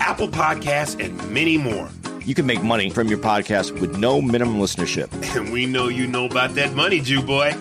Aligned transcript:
Apple 0.00 0.28
Podcasts, 0.28 1.02
and 1.04 1.30
many 1.30 1.58
more. 1.58 1.88
You 2.24 2.34
can 2.34 2.46
make 2.46 2.62
money 2.62 2.90
from 2.90 3.08
your 3.08 3.18
podcast 3.18 3.78
with 3.80 3.98
no 3.98 4.20
minimum 4.20 4.58
listenership. 4.58 5.08
And 5.36 5.52
we 5.52 5.66
know 5.66 5.88
you 5.88 6.06
know 6.06 6.24
about 6.26 6.54
that 6.54 6.74
money, 6.74 7.00
Jew 7.00 7.22
boy. 7.22 7.54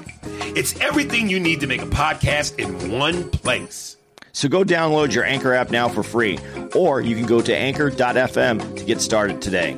It's 0.56 0.80
everything 0.80 1.30
you 1.30 1.40
need 1.40 1.60
to 1.60 1.68
make 1.68 1.82
a 1.82 1.88
podcast 1.88 2.58
in 2.58 2.92
one 2.92 3.30
place. 3.30 3.98
So 4.32 4.50
go 4.50 4.64
download 4.64 5.14
your 5.14 5.24
Anchor 5.24 5.54
app 5.54 5.70
now 5.72 5.88
for 5.88 6.04
free, 6.04 6.40
or 6.74 7.00
you 7.02 7.16
can 7.16 7.26
go 7.26 7.42
to 7.42 7.56
anchor.fm 7.56 8.78
to 8.78 8.84
get 8.84 9.02
started 9.02 9.42
today. 9.42 9.74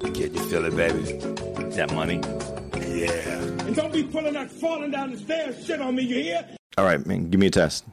Can 0.00 0.34
you 0.34 0.40
feel 0.48 0.64
it, 0.64 0.76
baby? 0.76 1.02
That 1.76 1.92
money. 1.94 2.20
Yeah. 2.76 3.38
And 3.66 3.74
don't 3.74 3.92
be 3.92 4.04
pulling 4.04 4.34
that 4.34 4.50
falling 4.50 4.90
down 4.90 5.12
the 5.12 5.18
stairs 5.18 5.64
shit 5.64 5.80
on 5.80 5.94
me, 5.94 6.02
you 6.04 6.22
hear? 6.22 6.46
All 6.76 6.84
right, 6.84 7.04
man, 7.06 7.30
give 7.30 7.40
me 7.40 7.46
a 7.46 7.50
test. 7.50 7.84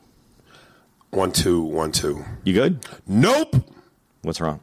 One, 1.16 1.32
two, 1.32 1.62
one, 1.62 1.94
two. 1.94 2.26
You 2.44 2.52
good? 2.54 2.86
Nope. 3.08 3.56
What's 4.22 4.42
wrong? 4.42 4.60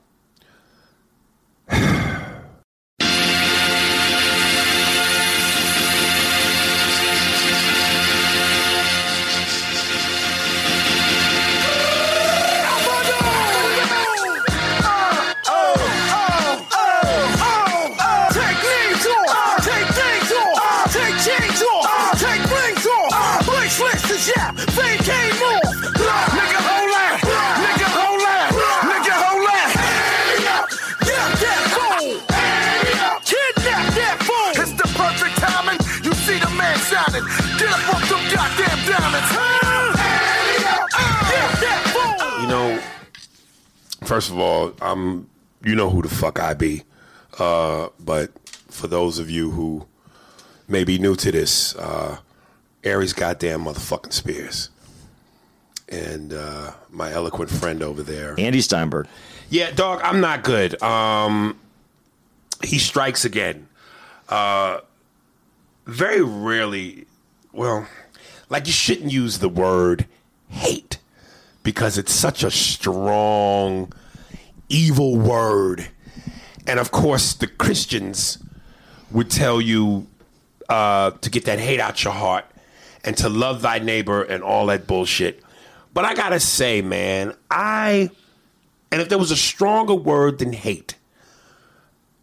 First 44.12 44.30
of 44.30 44.38
all, 44.38 44.74
I'm 44.82 45.26
you 45.64 45.74
know 45.74 45.88
who 45.88 46.02
the 46.02 46.08
fuck 46.10 46.38
I 46.38 46.52
be. 46.52 46.82
Uh, 47.38 47.88
but 47.98 48.30
for 48.68 48.86
those 48.86 49.18
of 49.18 49.30
you 49.30 49.50
who 49.50 49.86
may 50.68 50.84
be 50.84 50.98
new 50.98 51.16
to 51.16 51.32
this, 51.32 51.74
uh, 51.76 52.18
Aries 52.84 53.14
goddamn 53.14 53.64
motherfucking 53.64 54.12
Spears. 54.12 54.68
And 55.88 56.34
uh, 56.34 56.72
my 56.90 57.10
eloquent 57.10 57.48
friend 57.50 57.82
over 57.82 58.02
there. 58.02 58.34
Andy 58.38 58.60
Steinberg. 58.60 59.06
Yeah, 59.48 59.70
dog, 59.70 60.02
I'm 60.04 60.20
not 60.20 60.42
good. 60.42 60.82
Um, 60.82 61.58
he 62.62 62.78
strikes 62.78 63.24
again. 63.24 63.66
Uh, 64.28 64.80
very 65.86 66.20
rarely, 66.20 67.06
well, 67.50 67.86
like 68.50 68.66
you 68.66 68.74
shouldn't 68.74 69.10
use 69.10 69.38
the 69.38 69.48
word 69.48 70.06
hate 70.50 70.98
because 71.62 71.96
it's 71.96 72.12
such 72.12 72.44
a 72.44 72.50
strong, 72.50 73.90
evil 74.72 75.16
word. 75.16 75.88
And 76.66 76.80
of 76.80 76.90
course, 76.90 77.34
the 77.34 77.46
Christians 77.46 78.38
would 79.10 79.30
tell 79.30 79.60
you 79.60 80.06
uh, 80.68 81.10
to 81.10 81.30
get 81.30 81.44
that 81.44 81.58
hate 81.58 81.80
out 81.80 82.02
your 82.02 82.12
heart 82.12 82.46
and 83.04 83.16
to 83.18 83.28
love 83.28 83.62
thy 83.62 83.78
neighbor 83.78 84.22
and 84.22 84.42
all 84.42 84.66
that 84.66 84.86
bullshit. 84.86 85.42
But 85.92 86.04
I 86.04 86.14
gotta 86.14 86.40
say, 86.40 86.80
man, 86.80 87.34
I 87.50 88.10
and 88.90 89.00
if 89.00 89.08
there 89.08 89.18
was 89.18 89.30
a 89.30 89.36
stronger 89.36 89.94
word 89.94 90.38
than 90.38 90.52
hate, 90.52 90.96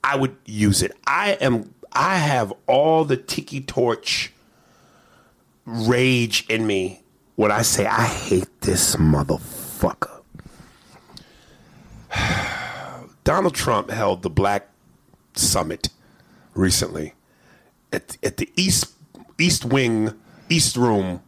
I 0.04 0.16
would 0.16 0.36
use 0.46 0.82
it. 0.82 0.96
I 1.06 1.34
am 1.42 1.74
I 1.92 2.18
have 2.18 2.54
all 2.68 3.06
the 3.06 3.18
tiki 3.18 3.62
torch 3.62 4.32
rage 5.66 6.46
in 6.50 6.66
me 6.66 7.04
when 7.36 7.52
I 7.52 7.62
say 7.62 7.86
I 7.86 8.06
hate 8.06 8.62
this 8.62 8.96
motherfucker. 8.96 10.19
Donald 13.24 13.56
Trump 13.56 13.90
held 13.90 14.24
the 14.24 14.30
Black 14.30 14.68
Summit 15.34 15.90
recently 16.54 17.14
at, 17.94 18.18
at 18.24 18.38
the 18.38 18.50
East 18.56 18.94
East 19.38 19.66
Wing 19.66 20.14
East 20.50 20.76
Room 20.76 21.22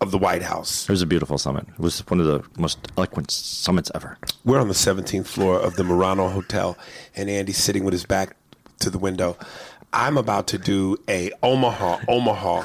of 0.00 0.10
the 0.10 0.18
White 0.18 0.42
House. 0.42 0.84
It 0.88 0.92
was 0.92 1.02
a 1.02 1.06
beautiful 1.06 1.38
summit. 1.38 1.66
It 1.68 1.80
was 1.80 2.00
one 2.08 2.20
of 2.20 2.26
the 2.26 2.42
most 2.60 2.78
eloquent 2.96 3.30
summits 3.30 3.90
ever. 3.94 4.16
We're 4.44 4.60
on 4.60 4.68
the 4.68 4.74
17th 4.74 5.26
floor 5.26 5.58
of 5.58 5.74
the 5.74 5.84
Murano 5.84 6.28
Hotel, 6.28 6.78
and 7.16 7.28
Andy's 7.28 7.58
sitting 7.58 7.84
with 7.84 7.92
his 7.92 8.06
back 8.06 8.36
to 8.80 8.90
the 8.90 8.98
window. 8.98 9.36
I'm 9.92 10.16
about 10.16 10.46
to 10.48 10.58
do 10.58 10.98
a 11.08 11.32
Omaha, 11.42 11.98
Omaha 12.06 12.64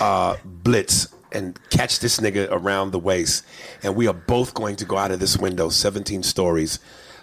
uh, 0.00 0.36
blitz 0.44 1.08
and 1.32 1.58
catch 1.70 2.00
this 2.00 2.20
nigga 2.20 2.48
around 2.50 2.90
the 2.90 2.98
waist, 2.98 3.44
and 3.82 3.96
we 3.96 4.06
are 4.06 4.14
both 4.14 4.54
going 4.54 4.76
to 4.76 4.84
go 4.84 4.98
out 4.98 5.10
of 5.10 5.20
this 5.20 5.36
window 5.38 5.68
17 5.68 6.22
stories, 6.22 6.78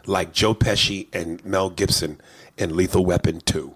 like 0.05 0.33
Joe 0.33 0.53
Pesci 0.55 1.07
and 1.13 1.43
Mel 1.45 1.69
Gibson 1.69 2.19
in 2.57 2.75
Lethal 2.75 3.05
Weapon 3.05 3.41
2. 3.41 3.75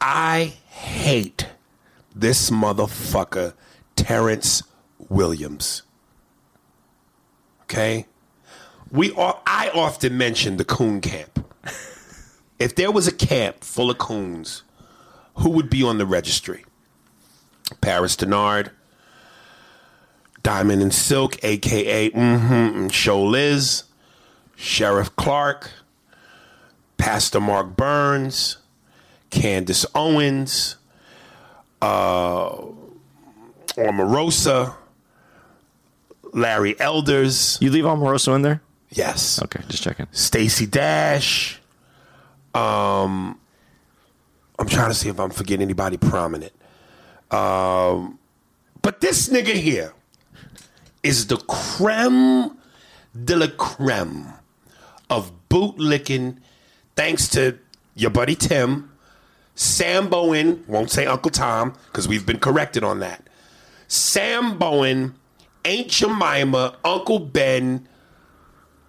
I 0.00 0.54
hate 0.68 1.46
this 2.14 2.50
motherfucker, 2.50 3.54
Terrence 3.94 4.62
Williams. 5.08 5.82
Okay? 7.62 8.06
We 8.90 9.12
are, 9.12 9.40
I 9.46 9.70
often 9.70 10.16
mention 10.16 10.56
the 10.56 10.64
coon 10.64 11.00
camp. 11.00 11.44
If 12.58 12.74
there 12.74 12.90
was 12.90 13.06
a 13.06 13.12
camp 13.12 13.62
full 13.62 13.90
of 13.90 13.98
coons, 13.98 14.62
who 15.36 15.50
would 15.50 15.68
be 15.68 15.82
on 15.82 15.98
the 15.98 16.06
registry? 16.06 16.64
Paris 17.80 18.16
Dennard, 18.16 18.70
Diamond 20.46 20.80
and 20.80 20.94
Silk, 20.94 21.42
aka 21.42 22.08
mm-hmm, 22.08 22.86
Show 22.86 23.24
Liz, 23.24 23.82
Sheriff 24.54 25.16
Clarke, 25.16 25.72
Pastor 26.98 27.40
Mark 27.40 27.76
Burns, 27.76 28.58
Candace 29.30 29.84
Owens, 29.92 30.76
uh, 31.82 32.50
Omarosa, 33.70 34.76
Larry 36.32 36.78
Elders. 36.78 37.58
You 37.60 37.72
leave 37.72 37.82
Omarosa 37.82 38.36
in 38.36 38.42
there? 38.42 38.62
Yes. 38.90 39.42
Okay, 39.42 39.64
just 39.66 39.82
checking. 39.82 40.06
Stacey 40.12 40.66
Dash. 40.66 41.60
Um, 42.54 43.40
I'm 44.60 44.68
trying 44.68 44.90
to 44.90 44.94
see 44.94 45.08
if 45.08 45.18
I'm 45.18 45.30
forgetting 45.30 45.64
anybody 45.64 45.96
prominent. 45.96 46.52
Um, 47.32 48.20
but 48.80 49.00
this 49.00 49.28
nigga 49.28 49.54
here 49.54 49.92
is 51.06 51.28
the 51.28 51.36
creme 51.36 52.50
de 53.24 53.36
la 53.36 53.46
creme 53.56 54.32
of 55.08 55.30
bootlicking, 55.48 56.36
thanks 56.96 57.28
to 57.28 57.56
your 57.94 58.10
buddy 58.10 58.34
Tim, 58.34 58.90
Sam 59.54 60.08
Bowen, 60.08 60.64
won't 60.66 60.90
say 60.90 61.06
Uncle 61.06 61.30
Tom, 61.30 61.74
because 61.86 62.08
we've 62.08 62.26
been 62.26 62.40
corrected 62.40 62.82
on 62.82 62.98
that. 62.98 63.22
Sam 63.86 64.58
Bowen, 64.58 65.14
Aunt 65.64 65.86
Jemima, 65.86 66.76
Uncle 66.84 67.20
Ben, 67.20 67.86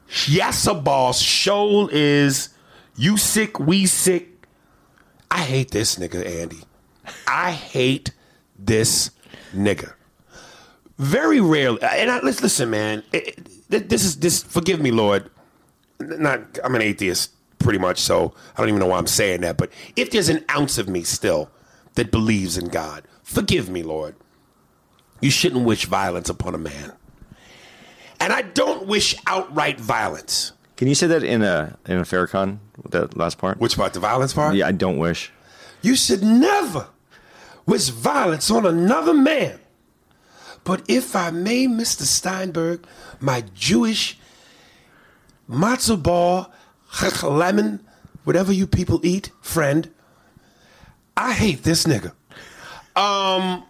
Yassa 0.10 0.84
Boss, 0.84 1.22
Shoal 1.22 1.88
is, 1.90 2.50
you 2.96 3.18
sick, 3.18 3.60
we 3.60 3.86
sick. 3.86 4.48
I 5.30 5.42
hate 5.42 5.70
this 5.70 5.98
nigga, 5.98 6.26
Andy. 6.26 6.64
I 7.28 7.52
hate 7.52 8.10
this 8.58 9.12
nigga. 9.54 9.94
Very 10.98 11.40
rarely, 11.40 11.80
and 11.82 12.10
I, 12.10 12.20
let's 12.22 12.42
listen, 12.42 12.72
man. 12.72 13.04
It, 13.14 13.48
it, 13.70 13.90
this 13.90 14.04
is 14.04 14.18
this. 14.18 14.42
Forgive 14.42 14.82
me, 14.82 14.90
Lord. 14.92 15.30
Not, 16.00 16.60
I'm 16.64 16.74
an 16.74 16.82
atheist, 16.82 17.32
pretty 17.60 17.78
much. 17.78 18.00
So 18.00 18.34
I 18.56 18.62
don't 18.62 18.70
even 18.70 18.80
know 18.80 18.88
why 18.88 18.98
I'm 18.98 19.08
saying 19.08 19.42
that. 19.42 19.58
But 19.58 19.72
if 19.96 20.10
there's 20.10 20.30
an 20.30 20.44
ounce 20.50 20.78
of 20.78 20.90
me 20.90 21.04
still 21.04 21.52
that 21.96 22.12
believes 22.12 22.58
in 22.58 22.70
God, 22.70 23.04
forgive 23.22 23.70
me, 23.70 23.84
Lord. 23.84 24.16
You 25.22 25.30
shouldn't 25.30 25.66
wish 25.66 25.86
violence 25.86 26.30
upon 26.30 26.56
a 26.56 26.60
man. 26.60 26.94
And 28.20 28.34
I 28.34 28.42
don't 28.42 28.88
wish 28.88 29.16
outright 29.28 29.80
violence. 29.80 30.54
Can 30.78 30.88
you 30.88 30.96
say 30.96 31.08
that 31.08 31.24
in 31.24 31.44
a 31.44 31.78
in 31.88 31.98
a 31.98 32.04
Farrakhan? 32.04 32.58
That 32.90 33.16
last 33.18 33.38
part. 33.38 33.60
Which 33.60 33.76
part? 33.78 33.94
The 33.94 34.00
violence 34.00 34.34
part? 34.34 34.56
Yeah, 34.56 34.68
I 34.68 34.72
don't 34.72 34.98
wish. 34.98 35.32
You 35.82 35.96
should 35.96 36.24
never 36.24 36.88
wish 37.68 37.90
violence 37.90 38.50
on 38.50 38.66
another 38.66 39.14
man. 39.14 39.60
But 40.68 40.82
if 40.90 41.16
I 41.16 41.32
may, 41.32 41.66
Mr. 41.66 42.02
Steinberg, 42.02 42.86
my 43.22 43.46
Jewish 43.56 44.20
matzo 45.50 45.96
ball, 46.04 46.52
lemon, 47.24 47.80
whatever 48.26 48.52
you 48.52 48.68
people 48.68 49.00
eat, 49.02 49.32
friend, 49.40 49.90
I 51.16 51.32
hate 51.32 51.64
this 51.64 51.86
nigga. 51.86 52.12
Um, 53.02 53.64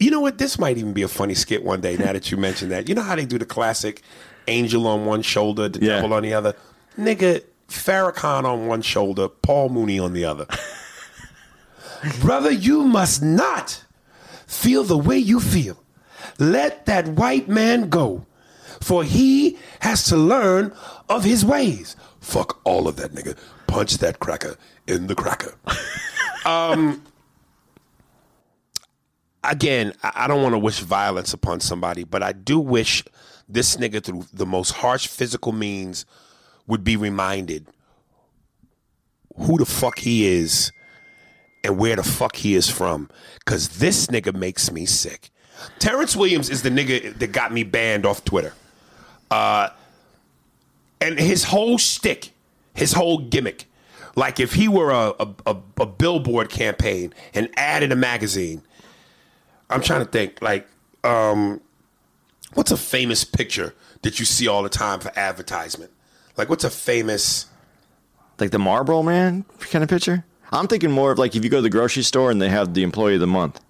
you 0.00 0.10
know 0.10 0.18
what? 0.18 0.38
This 0.38 0.58
might 0.58 0.78
even 0.78 0.92
be 0.94 1.02
a 1.02 1.08
funny 1.08 1.34
skit 1.34 1.62
one 1.62 1.80
day. 1.80 1.96
Now 1.96 2.12
that 2.12 2.32
you 2.32 2.36
mentioned 2.36 2.72
that, 2.72 2.88
you 2.88 2.96
know 2.96 3.02
how 3.02 3.14
they 3.14 3.24
do 3.24 3.38
the 3.38 3.46
classic 3.46 4.02
angel 4.48 4.88
on 4.88 5.06
one 5.06 5.22
shoulder, 5.22 5.68
the 5.68 5.78
Yeah. 5.78 6.00
devil 6.00 6.12
on 6.14 6.24
the 6.24 6.34
other. 6.34 6.56
Nigga, 6.98 7.40
Farrakhan 7.68 8.42
on 8.42 8.66
one 8.66 8.82
shoulder, 8.82 9.28
Paul 9.28 9.68
Mooney 9.68 10.00
on 10.00 10.12
the 10.12 10.24
other. 10.24 10.46
Brother, 12.20 12.50
you 12.50 12.82
must 12.82 13.22
not 13.22 13.84
feel 14.52 14.84
the 14.84 14.98
way 14.98 15.18
you 15.18 15.40
feel. 15.40 15.82
Let 16.38 16.86
that 16.86 17.08
white 17.08 17.48
man 17.48 17.88
go, 17.88 18.26
for 18.80 19.02
he 19.02 19.58
has 19.80 20.04
to 20.04 20.16
learn 20.16 20.72
of 21.08 21.24
his 21.24 21.44
ways. 21.44 21.96
Fuck 22.20 22.60
all 22.64 22.86
of 22.86 22.96
that 22.96 23.12
nigga. 23.12 23.36
Punch 23.66 23.98
that 23.98 24.20
cracker 24.20 24.56
in 24.86 25.06
the 25.06 25.14
cracker. 25.14 25.54
um, 26.44 27.02
again, 29.42 29.92
I 30.02 30.12
I 30.14 30.26
don't 30.28 30.42
want 30.42 30.54
to 30.54 30.58
wish 30.58 30.80
violence 30.80 31.32
upon 31.32 31.60
somebody, 31.60 32.04
but 32.04 32.22
I 32.22 32.32
do 32.32 32.60
wish 32.60 33.02
this 33.48 33.76
nigga 33.76 34.02
through 34.02 34.26
the 34.32 34.46
most 34.46 34.70
harsh 34.70 35.06
physical 35.06 35.52
means 35.52 36.06
would 36.66 36.84
be 36.84 36.96
reminded 36.96 37.66
who 39.36 39.58
the 39.58 39.66
fuck 39.66 39.98
he 39.98 40.26
is 40.26 40.72
and 41.64 41.78
where 41.78 41.96
the 41.96 42.02
fuck 42.02 42.36
he 42.36 42.54
is 42.54 42.68
from. 42.68 43.08
Cause 43.44 43.78
this 43.78 44.06
nigga 44.08 44.34
makes 44.34 44.70
me 44.70 44.86
sick. 44.86 45.30
Terrence 45.78 46.16
Williams 46.16 46.50
is 46.50 46.62
the 46.62 46.70
nigga 46.70 47.18
that 47.18 47.32
got 47.32 47.52
me 47.52 47.62
banned 47.62 48.06
off 48.06 48.24
Twitter. 48.24 48.54
Uh, 49.30 49.70
and 51.00 51.18
his 51.18 51.44
whole 51.44 51.78
shtick, 51.78 52.32
his 52.74 52.92
whole 52.92 53.18
gimmick, 53.18 53.66
like 54.14 54.40
if 54.40 54.54
he 54.54 54.68
were 54.68 54.90
a, 54.90 55.14
a, 55.18 55.34
a, 55.46 55.56
a 55.80 55.86
billboard 55.86 56.50
campaign, 56.50 57.14
an 57.34 57.48
ad 57.56 57.82
in 57.82 57.92
a 57.92 57.96
magazine, 57.96 58.62
I'm 59.70 59.80
trying 59.80 60.04
to 60.04 60.10
think, 60.10 60.42
like, 60.42 60.68
um, 61.02 61.60
what's 62.54 62.70
a 62.70 62.76
famous 62.76 63.24
picture 63.24 63.74
that 64.02 64.18
you 64.18 64.26
see 64.26 64.46
all 64.46 64.62
the 64.62 64.68
time 64.68 65.00
for 65.00 65.10
advertisement? 65.18 65.90
Like, 66.36 66.48
what's 66.48 66.64
a 66.64 66.70
famous. 66.70 67.46
Like 68.38 68.50
the 68.50 68.58
Marlboro 68.58 69.02
Man 69.02 69.44
kind 69.60 69.82
of 69.82 69.88
picture. 69.88 70.24
I'm 70.52 70.68
thinking 70.68 70.90
more 70.90 71.10
of 71.12 71.18
like 71.18 71.34
if 71.34 71.44
you 71.44 71.50
go 71.50 71.58
to 71.58 71.62
the 71.62 71.70
grocery 71.70 72.02
store 72.02 72.30
and 72.30 72.40
they 72.40 72.48
have 72.48 72.74
the 72.74 72.82
employee 72.82 73.14
of 73.14 73.20
the 73.20 73.26
month. 73.26 73.60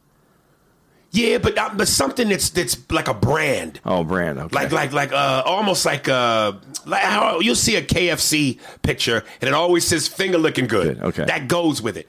Yeah, 1.13 1.39
but 1.39 1.59
uh, 1.59 1.71
but 1.75 1.89
something 1.89 2.31
that's 2.31 2.49
that's 2.51 2.77
like 2.91 3.07
a 3.07 3.15
brand. 3.15 3.81
Oh, 3.85 4.03
brand. 4.03 4.39
Okay. 4.39 4.55
Like 4.55 4.73
like 4.73 4.93
like 4.93 5.13
uh 5.13 5.43
almost 5.45 5.85
like 5.85 6.09
uh 6.09 6.53
like 6.87 7.03
how 7.03 7.41
you'll 7.41 7.55
see 7.55 7.77
a 7.77 7.83
KFC 7.83 8.59
picture 8.81 9.23
and 9.41 9.49
it 9.49 9.53
always 9.53 9.87
says 9.87 10.09
finger 10.09 10.39
looking 10.39 10.67
good. 10.67 10.99
Good, 10.99 11.05
okay. 11.09 11.25
That 11.27 11.49
goes 11.49 11.83
with 11.83 11.99
it. 11.99 12.09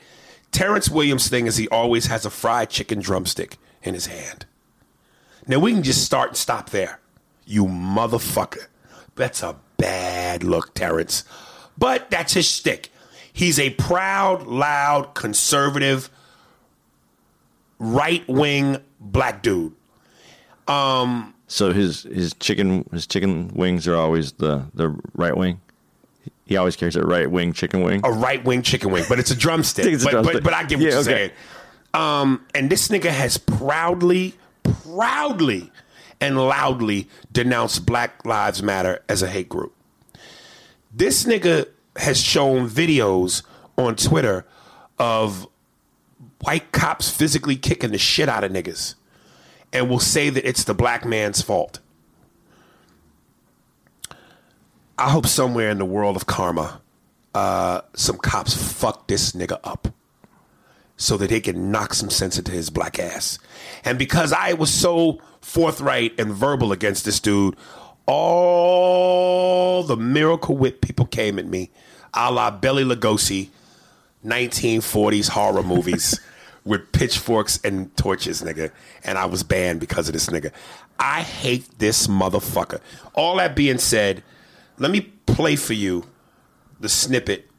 Terrence 0.51 0.89
Williams 0.89 1.27
thing 1.27 1.47
is 1.47 1.57
he 1.57 1.67
always 1.67 2.05
has 2.05 2.25
a 2.25 2.29
fried 2.29 2.69
chicken 2.69 2.99
drumstick 2.99 3.57
in 3.81 3.93
his 3.93 4.05
hand. 4.05 4.45
Now 5.47 5.59
we 5.59 5.73
can 5.73 5.83
just 5.83 6.05
start 6.05 6.29
and 6.29 6.37
stop 6.37 6.69
there. 6.69 6.99
You 7.45 7.65
motherfucker. 7.65 8.67
That's 9.15 9.43
a 9.43 9.57
bad 9.75 10.43
look, 10.45 10.73
Terrence. 10.73 11.25
But 11.77 12.09
that's 12.09 12.33
his 12.33 12.49
shtick. 12.49 12.92
He's 13.33 13.59
a 13.59 13.71
proud, 13.71 14.45
loud, 14.47 15.15
conservative, 15.15 16.09
right 17.79 18.27
wing 18.27 18.77
black 18.99 19.41
dude. 19.43 19.73
So 21.47 21.71
his 21.73 22.03
his 22.03 22.33
chicken 22.35 22.87
his 22.91 23.05
chicken 23.05 23.49
wings 23.53 23.87
are 23.87 23.95
always 23.95 24.33
the 24.33 24.65
the 24.73 24.95
right 25.13 25.35
wing. 25.35 25.61
He 26.45 26.57
always 26.57 26.75
carries 26.75 26.95
a 26.95 27.01
right 27.03 27.29
wing 27.29 27.53
chicken 27.53 27.81
wing. 27.81 28.01
a 28.03 28.11
right 28.11 28.43
wing 28.43 28.61
chicken 28.61 28.91
wing, 28.91 29.05
but 29.09 29.19
it's 29.19 29.31
a 29.31 29.35
drumstick. 29.35 29.85
It's 29.93 30.03
a 30.03 30.07
but, 30.07 30.11
drumstick. 30.11 30.33
But, 30.35 30.43
but 30.43 30.53
I 30.53 30.63
get 30.63 30.77
what 30.79 30.85
Yeah, 30.85 30.91
you're 30.91 30.99
okay. 31.01 31.11
saying. 31.11 31.31
Um, 31.93 32.45
and 32.55 32.69
this 32.69 32.87
nigga 32.89 33.09
has 33.09 33.37
proudly, 33.37 34.35
proudly, 34.63 35.71
and 36.19 36.37
loudly 36.37 37.07
denounced 37.31 37.85
Black 37.85 38.25
Lives 38.25 38.63
Matter 38.63 39.03
as 39.07 39.21
a 39.21 39.27
hate 39.27 39.47
group. 39.47 39.73
This 40.91 41.25
nigga 41.25 41.67
has 41.95 42.21
shown 42.21 42.69
videos 42.69 43.43
on 43.77 43.95
Twitter 43.95 44.45
of 44.99 45.47
white 46.41 46.71
cops 46.71 47.09
physically 47.09 47.55
kicking 47.55 47.91
the 47.91 47.97
shit 47.97 48.29
out 48.29 48.43
of 48.43 48.51
niggas 48.51 48.95
and 49.71 49.89
will 49.89 49.99
say 49.99 50.29
that 50.29 50.47
it's 50.47 50.63
the 50.63 50.73
black 50.73 51.05
man's 51.05 51.41
fault. 51.41 51.79
I 54.97 55.09
hope 55.09 55.25
somewhere 55.25 55.69
in 55.69 55.79
the 55.79 55.85
world 55.85 56.15
of 56.15 56.27
karma, 56.27 56.81
uh, 57.33 57.81
some 57.95 58.17
cops 58.17 58.55
fuck 58.55 59.07
this 59.07 59.31
nigga 59.31 59.59
up 59.63 59.87
so 60.97 61.17
that 61.17 61.29
they 61.29 61.41
can 61.41 61.71
knock 61.71 61.93
some 61.93 62.09
sense 62.09 62.37
into 62.37 62.51
his 62.51 62.69
black 62.69 62.99
ass. 62.99 63.39
And 63.83 63.97
because 63.97 64.31
I 64.31 64.53
was 64.53 64.71
so 64.71 65.19
forthright 65.41 66.17
and 66.19 66.31
verbal 66.31 66.71
against 66.71 67.05
this 67.05 67.19
dude, 67.19 67.55
all 68.05 69.83
the 69.83 69.97
miracle 69.97 70.57
whip 70.57 70.81
people 70.81 71.05
came 71.05 71.39
at 71.39 71.45
me, 71.45 71.71
a 72.13 72.31
la 72.31 72.51
Bela 72.51 72.81
Lugosi, 72.81 73.49
1940s 74.25 75.29
horror 75.29 75.63
movies 75.63 76.19
with 76.65 76.91
pitchforks 76.91 77.59
and 77.63 77.95
torches, 77.97 78.41
nigga. 78.41 78.71
And 79.03 79.17
I 79.17 79.25
was 79.25 79.43
banned 79.43 79.79
because 79.79 80.07
of 80.07 80.13
this 80.13 80.27
nigga. 80.27 80.51
I 80.99 81.21
hate 81.21 81.79
this 81.79 82.07
motherfucker. 82.07 82.79
All 83.13 83.37
that 83.37 83.55
being 83.55 83.77
said, 83.77 84.23
let 84.77 84.91
me 84.91 85.01
play 85.25 85.55
for 85.55 85.73
you 85.73 86.05
the 86.79 86.89
snippet 86.89 87.49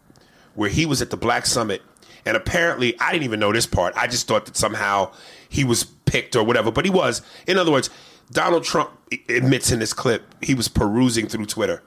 where 0.55 0.70
he 0.70 0.87
was 0.87 1.02
at 1.02 1.11
the 1.11 1.17
Black 1.17 1.47
Summit. 1.47 1.82
And 2.26 2.37
apparently, 2.37 2.99
I 3.00 3.12
didn't 3.12 3.25
even 3.25 3.40
know 3.40 3.52
this 3.52 3.67
part. 3.67 3.94
I 3.97 4.06
just 4.06 4.26
thought 4.26 4.47
that 4.47 4.56
somehow 4.56 5.12
he 5.49 5.64
was 5.64 5.85
picked 5.85 6.37
or 6.37 6.44
whatever, 6.44 6.70
but 6.70 6.85
he 6.85 6.90
was. 6.90 7.20
In 7.47 7.58
other 7.58 7.70
words, 7.70 7.90
Donald 8.35 8.65
Trump 8.65 8.91
admits 9.29 9.71
in 9.71 9.79
this 9.79 9.93
clip 9.93 10.35
he 10.43 10.55
was 10.55 10.69
perusing 10.69 11.26
through 11.29 11.47
Twitter. 11.47 11.83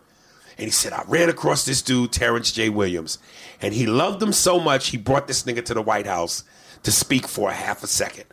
And 0.58 0.66
he 0.66 0.72
said, 0.72 0.92
I 0.92 1.04
ran 1.08 1.30
across 1.30 1.66
this 1.66 1.84
dude, 1.84 2.12
Terrence 2.12 2.52
J. 2.52 2.70
Williams, 2.70 3.20
and 3.62 3.76
he 3.76 3.86
loved 3.86 4.24
him 4.24 4.34
so 4.34 4.60
much 4.60 4.88
he 4.88 4.98
brought 4.98 5.28
this 5.28 5.44
nigga 5.44 5.64
to 5.66 5.76
the 5.76 5.84
White 5.84 6.08
House 6.08 6.44
to 6.82 6.92
speak 6.92 7.28
for 7.28 7.50
a 7.50 7.54
half 7.54 7.84
a 7.84 7.88
second. 7.88 8.26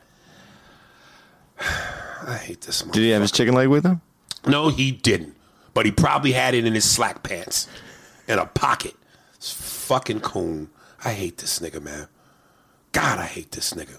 I 1.60 2.38
hate 2.42 2.62
this 2.62 2.80
Did 2.80 3.00
he 3.00 3.10
have 3.10 3.20
his 3.20 3.32
chicken 3.32 3.54
leg 3.54 3.68
with 3.68 3.84
him? 3.84 4.00
No, 4.46 4.70
he 4.70 4.90
didn't. 4.90 5.36
But 5.74 5.84
he 5.84 5.92
probably 5.92 6.32
had 6.32 6.54
it 6.54 6.64
in 6.64 6.72
his 6.72 6.88
slack 6.90 7.22
pants 7.22 7.68
in 8.26 8.38
a 8.38 8.46
pocket. 8.46 8.94
This 9.34 9.52
fucking 9.52 10.20
coon. 10.20 10.70
I 11.04 11.12
hate 11.12 11.38
this 11.38 11.58
nigga, 11.58 11.82
man. 11.82 12.08
God, 12.92 13.18
I 13.18 13.26
hate 13.26 13.50
this 13.50 13.74
nigga. 13.74 13.98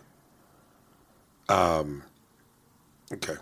Um, 1.49 2.03
okay. 3.13 3.35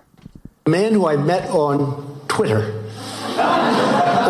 A 0.66 0.70
man 0.70 0.94
who 0.94 1.06
I 1.06 1.18
met 1.18 1.50
on 1.50 2.22
Twitter, 2.30 2.86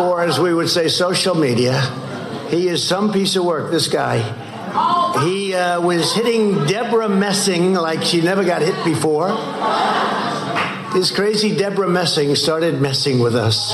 or 0.00 0.24
as 0.24 0.40
we 0.40 0.52
would 0.52 0.68
say, 0.68 0.88
social 0.88 1.36
media. 1.36 1.80
He 2.48 2.66
is 2.66 2.82
some 2.82 3.12
piece 3.12 3.36
of 3.36 3.44
work, 3.44 3.70
this 3.70 3.86
guy. 3.86 4.18
He 5.24 5.54
uh, 5.54 5.80
was 5.80 6.12
hitting 6.12 6.66
Debra 6.66 7.08
Messing 7.08 7.74
like 7.74 8.02
she 8.02 8.20
never 8.20 8.42
got 8.42 8.62
hit 8.62 8.74
before. 8.84 9.28
This 10.92 11.12
crazy 11.12 11.56
Debra 11.56 11.88
Messing 11.88 12.34
started 12.34 12.80
messing 12.80 13.20
with 13.20 13.36
us. 13.36 13.72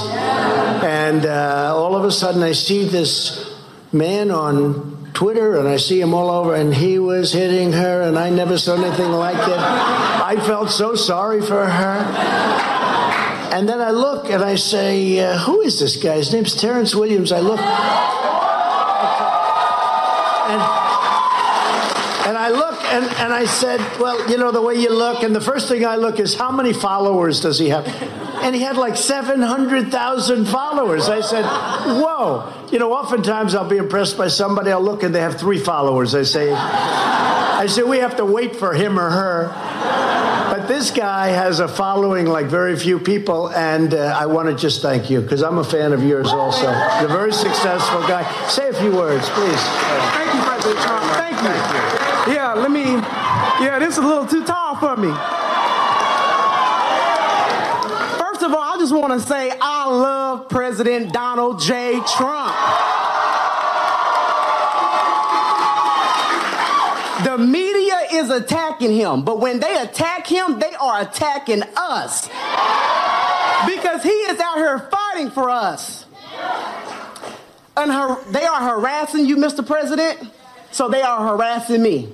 And 0.83 1.25
uh, 1.25 1.75
all 1.75 1.97
of 1.97 2.05
a 2.05 2.13
sudden, 2.13 2.43
I 2.43 2.53
see 2.53 2.85
this 2.85 3.59
man 3.91 4.31
on 4.31 5.00
Twitter, 5.15 5.57
and 5.57 5.69
I 5.69 5.77
see 5.77 6.01
him 6.01 6.15
all 6.15 6.31
over, 6.31 6.55
and 6.55 6.75
he 6.75 6.99
was 6.99 7.33
hitting 7.33 7.73
her, 7.73 8.03
and 8.03 8.19
I 8.19 8.31
never 8.31 8.59
saw 8.59 8.75
anything 8.75 9.11
like 9.13 9.37
it. 9.37 9.59
I 9.59 10.37
felt 10.47 10.71
so 10.71 10.95
sorry 10.95 11.41
for 11.41 11.67
her. 11.67 12.71
And 13.53 13.69
then 13.69 13.81
I 13.81 13.91
look 13.91 14.31
and 14.31 14.45
I 14.45 14.55
say, 14.55 15.19
uh, 15.19 15.37
Who 15.39 15.61
is 15.63 15.81
this 15.81 15.97
guy? 15.97 16.17
His 16.17 16.33
name's 16.33 16.55
Terrence 16.55 16.95
Williams. 16.95 17.33
I 17.33 17.41
look. 17.41 17.59
And, 20.51 20.63
and 22.29 22.39
I 22.39 22.49
look 22.51 22.81
and, 22.85 23.05
and 23.05 23.33
I 23.33 23.45
said, 23.47 23.81
Well, 23.99 24.31
you 24.31 24.39
know, 24.39 24.53
the 24.53 24.63
way 24.63 24.75
you 24.77 24.91
look, 24.97 25.25
and 25.25 25.35
the 25.35 25.41
first 25.41 25.69
thing 25.69 25.85
I 25.85 25.97
look 25.97 26.21
is 26.21 26.35
how 26.35 26.53
many 26.53 26.73
followers 26.73 27.41
does 27.41 27.59
he 27.59 27.71
have? 27.71 27.87
And 28.43 28.55
he 28.55 28.63
had 28.63 28.77
like 28.77 28.97
700,000 28.97 30.47
followers. 30.47 31.09
I 31.09 31.21
said, 31.21 31.45
Whoa. 31.45 32.53
You 32.71 32.79
know, 32.79 32.93
oftentimes 32.93 33.55
I'll 33.55 33.69
be 33.69 33.77
impressed 33.77 34.17
by 34.17 34.29
somebody, 34.29 34.71
I'll 34.71 34.83
look 34.83 35.03
and 35.03 35.15
they 35.15 35.21
have 35.21 35.39
three 35.39 35.59
followers. 35.59 36.15
I 36.15 36.23
say, 36.23 36.53
I 36.53 37.67
say, 37.67 37.83
We 37.83 37.99
have 37.99 38.17
to 38.17 38.25
wait 38.25 38.57
for 38.57 38.73
him 38.73 38.99
or 38.99 39.11
her. 39.11 39.49
But 40.51 40.67
this 40.67 40.91
guy 40.91 41.29
has 41.29 41.61
a 41.61 41.69
following 41.69 42.27
like 42.27 42.47
very 42.47 42.77
few 42.77 42.99
people, 42.99 43.51
and 43.51 43.95
uh, 43.95 44.17
I 44.19 44.27
want 44.27 44.49
to 44.49 44.55
just 44.57 44.83
thank 44.83 45.09
you 45.09 45.21
because 45.21 45.43
I'm 45.43 45.59
a 45.59 45.65
fan 45.65 45.93
of 45.93 46.03
yours 46.03 46.29
also. 46.29 46.73
You're 46.99 47.09
a 47.09 47.13
very 47.13 47.33
successful 47.33 48.01
guy. 48.01 48.25
Say 48.49 48.69
a 48.69 48.73
few 48.73 48.91
words, 48.91 49.29
please. 49.31 49.61
Thank 50.11 50.35
you, 50.35 50.43
President 50.43 50.81
Trump. 50.81 51.05
Thank 51.13 51.37
you. 51.41 52.35
Yeah, 52.35 52.55
let 52.55 52.71
me. 52.71 52.83
Yeah, 52.83 53.79
this 53.79 53.93
is 53.93 53.99
a 53.99 54.07
little 54.07 54.27
too 54.27 54.45
tall 54.45 54.75
for 54.77 54.97
me. 54.97 55.09
First 58.19 58.43
of 58.43 58.53
all, 58.53 58.63
I 58.63 58.70
just 58.81 58.95
want 58.95 59.13
to 59.13 59.21
say 59.21 59.53
I 59.61 59.91
love 59.91 60.49
President 60.49 61.13
Donald 61.13 61.61
J. 61.61 62.01
Trump. 62.17 62.57
The 67.27 67.37
media 67.37 67.99
is 68.15 68.31
attacking 68.31 68.93
him, 68.95 69.23
but 69.23 69.39
when 69.39 69.61
they 69.61 69.77
attack 69.83 70.27
him, 70.27 70.59
they 70.59 70.73
are 70.81 71.03
attacking 71.03 71.63
us. 71.77 72.27
Because 73.67 74.03
he 74.03 74.09
is 74.09 74.41
out 74.41 74.57
here 74.57 74.79
fighting 74.91 75.31
for 75.31 75.51
us. 75.51 76.07
And 77.77 77.93
har- 77.93 78.23
they 78.31 78.45
are 78.45 78.63
harassing 78.63 79.27
you, 79.27 79.37
Mr. 79.37 79.65
President, 79.67 80.19
so 80.71 80.89
they 80.89 81.03
are 81.03 81.37
harassing 81.37 81.83
me. 81.83 82.09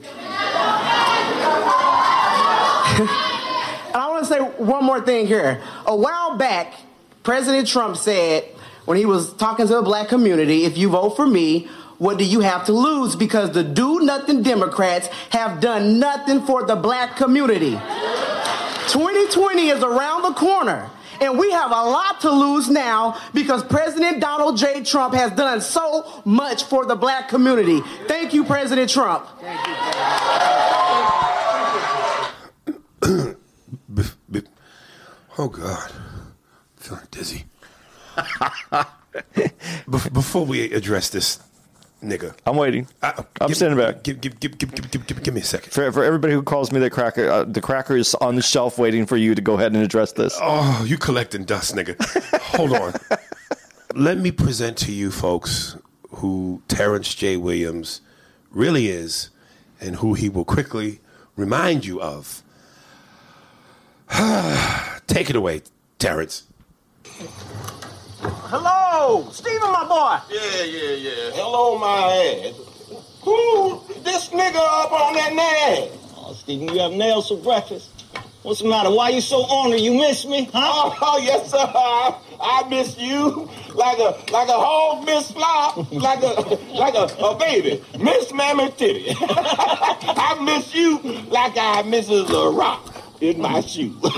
and 3.97 4.03
I 4.03 4.09
want 4.11 4.26
to 4.26 4.31
say 4.31 4.41
one 4.41 4.85
more 4.85 5.00
thing 5.00 5.26
here. 5.26 5.62
A 5.87 5.97
while 5.97 6.37
back, 6.37 6.75
President 7.23 7.67
Trump 7.67 7.97
said, 7.97 8.45
when 8.85 8.99
he 8.99 9.07
was 9.07 9.33
talking 9.33 9.67
to 9.67 9.75
the 9.76 9.81
black 9.81 10.09
community, 10.09 10.65
if 10.65 10.76
you 10.76 10.91
vote 10.91 11.17
for 11.17 11.26
me, 11.26 11.67
what 11.97 12.19
do 12.19 12.25
you 12.25 12.41
have 12.41 12.67
to 12.67 12.75
lose? 12.75 13.17
Because 13.17 13.53
the 13.53 13.65
do 13.65 14.00
nothing 14.00 14.43
Democrats 14.43 15.07
have 15.31 15.62
done 15.62 15.99
nothing 15.99 16.43
for 16.43 16.67
the 16.67 16.76
black 16.76 17.17
community. 17.17 17.71
2020 18.91 19.69
is 19.71 19.83
around 19.83 20.25
the 20.25 20.35
corner. 20.35 20.91
And 21.23 21.38
we 21.38 21.50
have 21.53 21.71
a 21.71 21.75
lot 21.75 22.21
to 22.21 22.31
lose 22.31 22.69
now 22.69 23.19
because 23.33 23.65
President 23.65 24.21
Donald 24.21 24.59
J. 24.59 24.85
Trump 24.85 25.15
has 25.15 25.33
done 25.33 25.62
so 25.62 26.21
much 26.26 26.65
for 26.65 26.85
the 26.85 26.97
black 26.97 27.31
community. 27.31 27.81
Thank 28.09 28.35
you, 28.35 28.45
President 28.45 28.91
Trump. 28.91 29.26
Bef- 29.41 31.36
oh 35.38 35.49
God, 35.49 35.90
I'm 35.93 36.33
feeling 36.76 37.07
dizzy. 37.11 37.45
Bef- 39.88 40.12
before 40.12 40.45
we 40.45 40.73
address 40.73 41.09
this 41.11 41.38
nigga, 42.02 42.35
I'm 42.47 42.57
waiting. 42.57 42.87
I- 43.02 43.25
I'm 43.40 43.49
give- 43.49 43.57
standing 43.57 43.78
back. 43.78 44.02
Give, 44.02 44.21
give, 44.21 44.38
give, 44.40 44.59
give, 44.59 44.75
give, 44.75 44.90
give, 44.90 45.07
give, 45.07 45.23
give 45.23 45.35
me 45.35 45.40
a 45.40 45.45
second. 45.45 45.73
For, 45.73 45.90
for 45.93 46.05
everybody 46.05 46.35
who 46.35 46.43
calls 46.43 46.73
me 46.73 46.81
the 46.81 46.90
cracker, 46.90 47.28
uh, 47.28 47.45
the 47.45 47.61
cracker 47.61 47.97
is 47.97 48.14
on 48.16 48.37
the 48.37 48.43
shelf 48.43 48.78
waiting 48.78 49.07
for 49.07 49.16
you 49.16 49.35
to 49.35 49.43
go 49.43 49.55
ahead 49.55 49.73
and 49.75 49.83
address 49.83 50.12
this. 50.12 50.37
Oh, 50.40 50.85
you 50.87 50.99
collecting 50.99 51.45
dust, 51.45 51.75
nigga. 51.75 51.97
Hold 52.57 52.73
on. 52.73 52.95
Let 53.95 54.19
me 54.19 54.31
present 54.31 54.76
to 54.78 54.93
you 54.93 55.11
folks 55.11 55.76
who 56.11 56.62
Terrence 56.69 57.14
J. 57.14 57.37
Williams 57.38 58.00
really 58.50 58.88
is 58.88 59.31
and 59.81 59.97
who 59.97 60.14
he 60.14 60.28
will 60.28 60.45
quickly 60.45 61.00
remind 61.37 61.85
you 61.87 62.00
of. 62.00 62.43
Take 65.09 65.31
it 65.31 65.37
away, 65.37 65.63
Terrence. 65.99 66.45
Hello, 68.23 69.29
Stephen, 69.33 69.73
my 69.73 69.85
boy. 69.85 70.19
Yeah, 70.33 70.63
yeah, 70.63 70.91
yeah. 70.93 71.31
Hello, 71.35 71.77
my 71.77 72.47
ass. 72.47 72.55
Who 73.23 73.83
this 74.05 74.29
nigga 74.29 74.55
up 74.55 74.93
on 74.93 75.15
that 75.15 75.33
name? 75.35 75.99
Oh, 76.17 76.33
Stephen, 76.35 76.69
you 76.69 76.81
have 76.81 76.93
nails 76.93 77.29
for 77.29 77.37
breakfast. 77.37 78.05
What's 78.43 78.63
the 78.63 78.69
matter? 78.69 78.91
Why 78.91 79.09
you 79.09 79.21
so 79.21 79.45
ornery? 79.51 79.81
You 79.81 79.95
miss 79.95 80.25
me, 80.25 80.45
huh? 80.53 80.61
Oh, 80.63 80.97
oh 81.03 81.19
yes, 81.19 81.51
sir. 81.51 81.59
I, 81.59 82.17
I 82.41 82.69
miss 82.69 82.97
you 82.97 83.51
like 83.75 83.99
a 83.99 84.17
like 84.31 84.49
a 84.49 84.53
hog 84.53 85.05
miss 85.05 85.33
flop, 85.33 85.91
like 85.93 86.23
a 86.23 86.55
like 86.75 86.95
a, 86.95 87.13
a 87.25 87.37
baby. 87.37 87.83
Miss 87.99 88.33
Mammy 88.33 88.71
Titty. 88.71 89.17
I 89.21 90.39
miss 90.45 90.73
you 90.73 91.01
like 91.29 91.55
I 91.57 91.83
misses 91.83 92.31
a 92.31 92.51
rock 92.51 93.06
in 93.21 93.41
my 93.41 93.61
shoe. 93.61 93.99
now, 94.03 94.11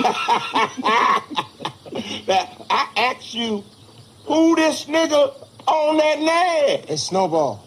I 2.71 2.89
ask 2.97 3.35
you, 3.35 3.65
who 4.25 4.57
this 4.57 4.85
nigga 4.85 5.35
on 5.67 5.97
that 5.97 6.19
name? 6.19 6.85
Hey, 6.87 6.97
Snowball. 6.97 7.65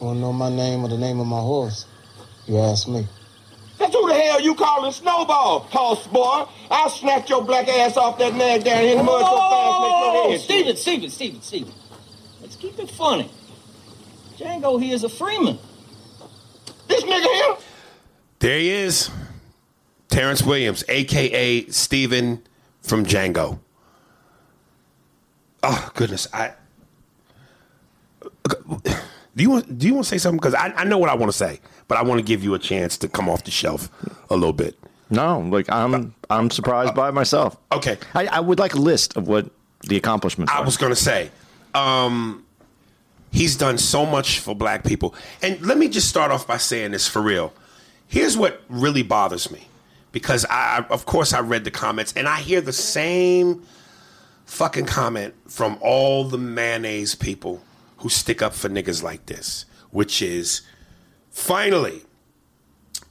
You 0.00 0.06
Wanna 0.06 0.20
know 0.20 0.32
my 0.32 0.50
name 0.50 0.84
or 0.84 0.88
the 0.88 0.98
name 0.98 1.20
of 1.20 1.26
my 1.26 1.40
horse? 1.40 1.86
You 2.46 2.58
ask 2.58 2.88
me. 2.88 3.06
That's 3.78 3.94
who 3.94 4.08
the 4.08 4.14
hell 4.14 4.40
you 4.40 4.54
calling 4.54 4.92
Snowball, 4.92 5.60
horse 5.60 6.06
boy? 6.08 6.46
I'll 6.70 6.90
snatch 6.90 7.30
your 7.30 7.44
black 7.44 7.68
ass 7.68 7.96
off 7.96 8.18
that 8.18 8.34
nag 8.34 8.64
down 8.64 8.82
here 8.82 8.92
in 8.92 8.98
the 8.98 9.04
mud 9.04 9.20
so 9.20 9.36
fast, 9.38 9.80
make 9.82 9.90
your 10.02 10.30
head 10.30 10.40
Steven, 10.40 10.76
Steven, 10.76 11.10
Steven, 11.10 11.42
Steven. 11.42 11.72
Let's 12.40 12.56
keep 12.56 12.78
it 12.78 12.90
funny. 12.90 13.30
Django 14.36 14.82
here 14.82 14.94
is 14.94 15.04
a 15.04 15.08
Freeman. 15.08 15.58
This 16.88 17.04
nigga 17.04 17.22
here? 17.22 17.56
There 18.38 18.58
he 18.58 18.70
is. 18.70 19.10
Terrence 20.08 20.42
Williams, 20.42 20.84
aka 20.88 21.66
Stephen 21.66 22.42
from 22.82 23.04
Django. 23.04 23.58
Oh 25.62 25.90
goodness, 25.94 26.28
I 26.32 26.52
do 28.48 29.42
you 29.42 29.50
want 29.50 29.78
do 29.78 29.86
you 29.86 29.94
want 29.94 30.06
to 30.06 30.08
say 30.08 30.18
something? 30.18 30.38
Because 30.38 30.54
I, 30.54 30.72
I 30.76 30.84
know 30.84 30.98
what 30.98 31.10
I 31.10 31.14
want 31.14 31.30
to 31.30 31.36
say, 31.36 31.60
but 31.88 31.98
I 31.98 32.02
want 32.02 32.18
to 32.20 32.24
give 32.24 32.42
you 32.42 32.54
a 32.54 32.58
chance 32.58 32.96
to 32.98 33.08
come 33.08 33.28
off 33.28 33.44
the 33.44 33.50
shelf 33.50 33.90
a 34.30 34.34
little 34.34 34.52
bit. 34.52 34.78
No, 35.10 35.40
like 35.40 35.70
I'm 35.70 36.14
I'm 36.30 36.50
surprised 36.50 36.94
by 36.94 37.10
myself. 37.10 37.56
Okay, 37.72 37.98
I, 38.14 38.26
I 38.26 38.40
would 38.40 38.58
like 38.58 38.74
a 38.74 38.80
list 38.80 39.16
of 39.16 39.26
what 39.26 39.50
the 39.82 39.96
accomplishments 39.96 40.52
I 40.52 40.58
are. 40.58 40.64
was 40.64 40.76
going 40.76 40.92
to 40.92 40.96
say, 40.96 41.30
um, 41.74 42.44
he's 43.30 43.56
done 43.56 43.78
so 43.78 44.04
much 44.04 44.40
for 44.40 44.54
black 44.54 44.84
people. 44.84 45.14
And 45.42 45.60
let 45.62 45.78
me 45.78 45.88
just 45.88 46.08
start 46.08 46.30
off 46.30 46.46
by 46.46 46.56
saying 46.58 46.92
this 46.92 47.08
for 47.08 47.22
real. 47.22 47.52
Here's 48.08 48.36
what 48.36 48.62
really 48.68 49.02
bothers 49.02 49.50
me. 49.50 49.68
Because 50.10 50.46
I, 50.46 50.84
of 50.88 51.06
course, 51.06 51.32
I 51.32 51.40
read 51.40 51.64
the 51.64 51.70
comments 51.70 52.14
and 52.16 52.26
I 52.26 52.40
hear 52.40 52.60
the 52.60 52.72
same 52.72 53.62
fucking 54.46 54.86
comment 54.86 55.34
from 55.46 55.78
all 55.82 56.24
the 56.24 56.38
mayonnaise 56.38 57.14
people 57.14 57.62
who 57.98 58.08
stick 58.08 58.40
up 58.40 58.54
for 58.54 58.70
niggas 58.70 59.02
like 59.02 59.26
this, 59.26 59.66
which 59.90 60.22
is 60.22 60.62
finally 61.30 62.02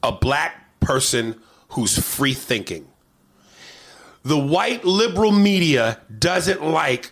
a 0.02 0.12
black 0.12 0.80
person 0.80 1.40
who's 1.70 1.98
free 1.98 2.34
thinking. 2.34 2.88
The 4.24 4.38
white 4.38 4.84
liberal 4.84 5.32
media 5.32 6.02
doesn't 6.18 6.64
like 6.64 7.12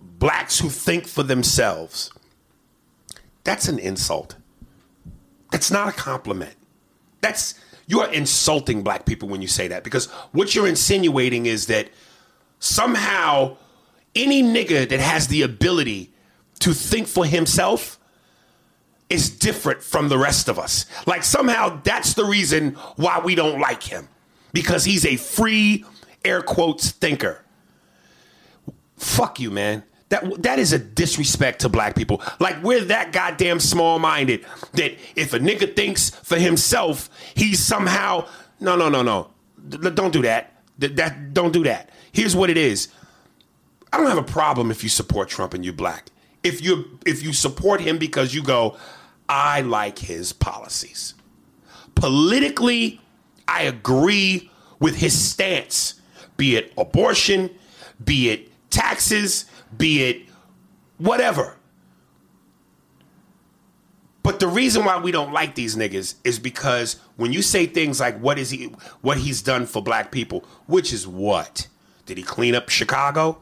blacks 0.00 0.58
who 0.58 0.70
think 0.70 1.06
for 1.06 1.22
themselves. 1.22 2.10
That's 3.44 3.68
an 3.68 3.78
insult. 3.78 4.36
That's 5.52 5.70
not 5.70 5.88
a 5.88 5.92
compliment. 5.92 6.57
That's 7.20 7.54
you're 7.86 8.10
insulting 8.12 8.82
black 8.82 9.06
people 9.06 9.28
when 9.28 9.40
you 9.42 9.48
say 9.48 9.68
that 9.68 9.82
because 9.82 10.06
what 10.32 10.54
you're 10.54 10.68
insinuating 10.68 11.46
is 11.46 11.66
that 11.66 11.88
somehow 12.58 13.56
any 14.14 14.42
nigga 14.42 14.88
that 14.88 15.00
has 15.00 15.28
the 15.28 15.42
ability 15.42 16.12
to 16.60 16.74
think 16.74 17.06
for 17.06 17.24
himself 17.24 17.98
is 19.08 19.30
different 19.30 19.82
from 19.82 20.08
the 20.08 20.18
rest 20.18 20.48
of 20.48 20.58
us. 20.58 20.84
Like 21.06 21.24
somehow 21.24 21.80
that's 21.82 22.14
the 22.14 22.24
reason 22.24 22.72
why 22.96 23.20
we 23.20 23.34
don't 23.34 23.58
like 23.58 23.82
him 23.82 24.08
because 24.52 24.84
he's 24.84 25.06
a 25.06 25.16
free 25.16 25.84
air 26.24 26.42
quotes 26.42 26.90
thinker. 26.90 27.44
Fuck 28.96 29.40
you, 29.40 29.50
man. 29.50 29.84
That 30.10 30.42
that 30.42 30.58
is 30.58 30.72
a 30.72 30.78
disrespect 30.78 31.60
to 31.60 31.68
black 31.68 31.94
people. 31.94 32.22
Like 32.40 32.62
we're 32.62 32.84
that 32.84 33.12
goddamn 33.12 33.60
small 33.60 33.98
minded 33.98 34.44
that 34.72 34.96
if 35.16 35.34
a 35.34 35.38
nigga 35.38 35.76
thinks 35.76 36.10
for 36.10 36.36
himself, 36.36 37.10
he's 37.34 37.62
somehow 37.62 38.26
no 38.60 38.76
no 38.76 38.88
no 38.88 39.02
no. 39.02 39.30
D- 39.68 39.90
don't 39.90 40.12
do 40.12 40.22
that. 40.22 40.62
Th- 40.80 40.94
that 40.94 41.34
don't 41.34 41.52
do 41.52 41.64
that. 41.64 41.90
Here's 42.12 42.34
what 42.34 42.48
it 42.48 42.56
is. 42.56 42.88
I 43.92 43.98
don't 43.98 44.06
have 44.06 44.18
a 44.18 44.22
problem 44.22 44.70
if 44.70 44.82
you 44.82 44.88
support 44.88 45.28
Trump 45.28 45.52
and 45.54 45.64
you're 45.64 45.74
black. 45.74 46.06
If 46.42 46.62
you 46.62 46.98
if 47.04 47.22
you 47.22 47.32
support 47.32 47.80
him 47.80 47.98
because 47.98 48.34
you 48.34 48.42
go, 48.42 48.76
I 49.28 49.60
like 49.60 49.98
his 49.98 50.32
policies. 50.32 51.14
Politically, 51.94 53.00
I 53.46 53.62
agree 53.62 54.50
with 54.78 54.96
his 54.96 55.18
stance, 55.18 56.00
be 56.36 56.56
it 56.56 56.72
abortion, 56.78 57.50
be 58.02 58.30
it 58.30 58.50
taxes, 58.70 59.46
be 59.76 60.04
it 60.04 60.22
whatever. 60.98 61.56
But 64.22 64.40
the 64.40 64.46
reason 64.46 64.84
why 64.84 65.00
we 65.00 65.10
don't 65.10 65.32
like 65.32 65.54
these 65.54 65.74
niggas 65.74 66.16
is 66.22 66.38
because 66.38 67.00
when 67.16 67.32
you 67.32 67.40
say 67.40 67.64
things 67.64 67.98
like 67.98 68.18
what 68.18 68.38
is 68.38 68.50
he 68.50 68.66
what 69.00 69.18
he's 69.18 69.40
done 69.40 69.64
for 69.64 69.82
black 69.82 70.12
people, 70.12 70.44
which 70.66 70.92
is 70.92 71.06
what? 71.06 71.66
Did 72.04 72.18
he 72.18 72.22
clean 72.22 72.54
up 72.54 72.68
Chicago? 72.68 73.40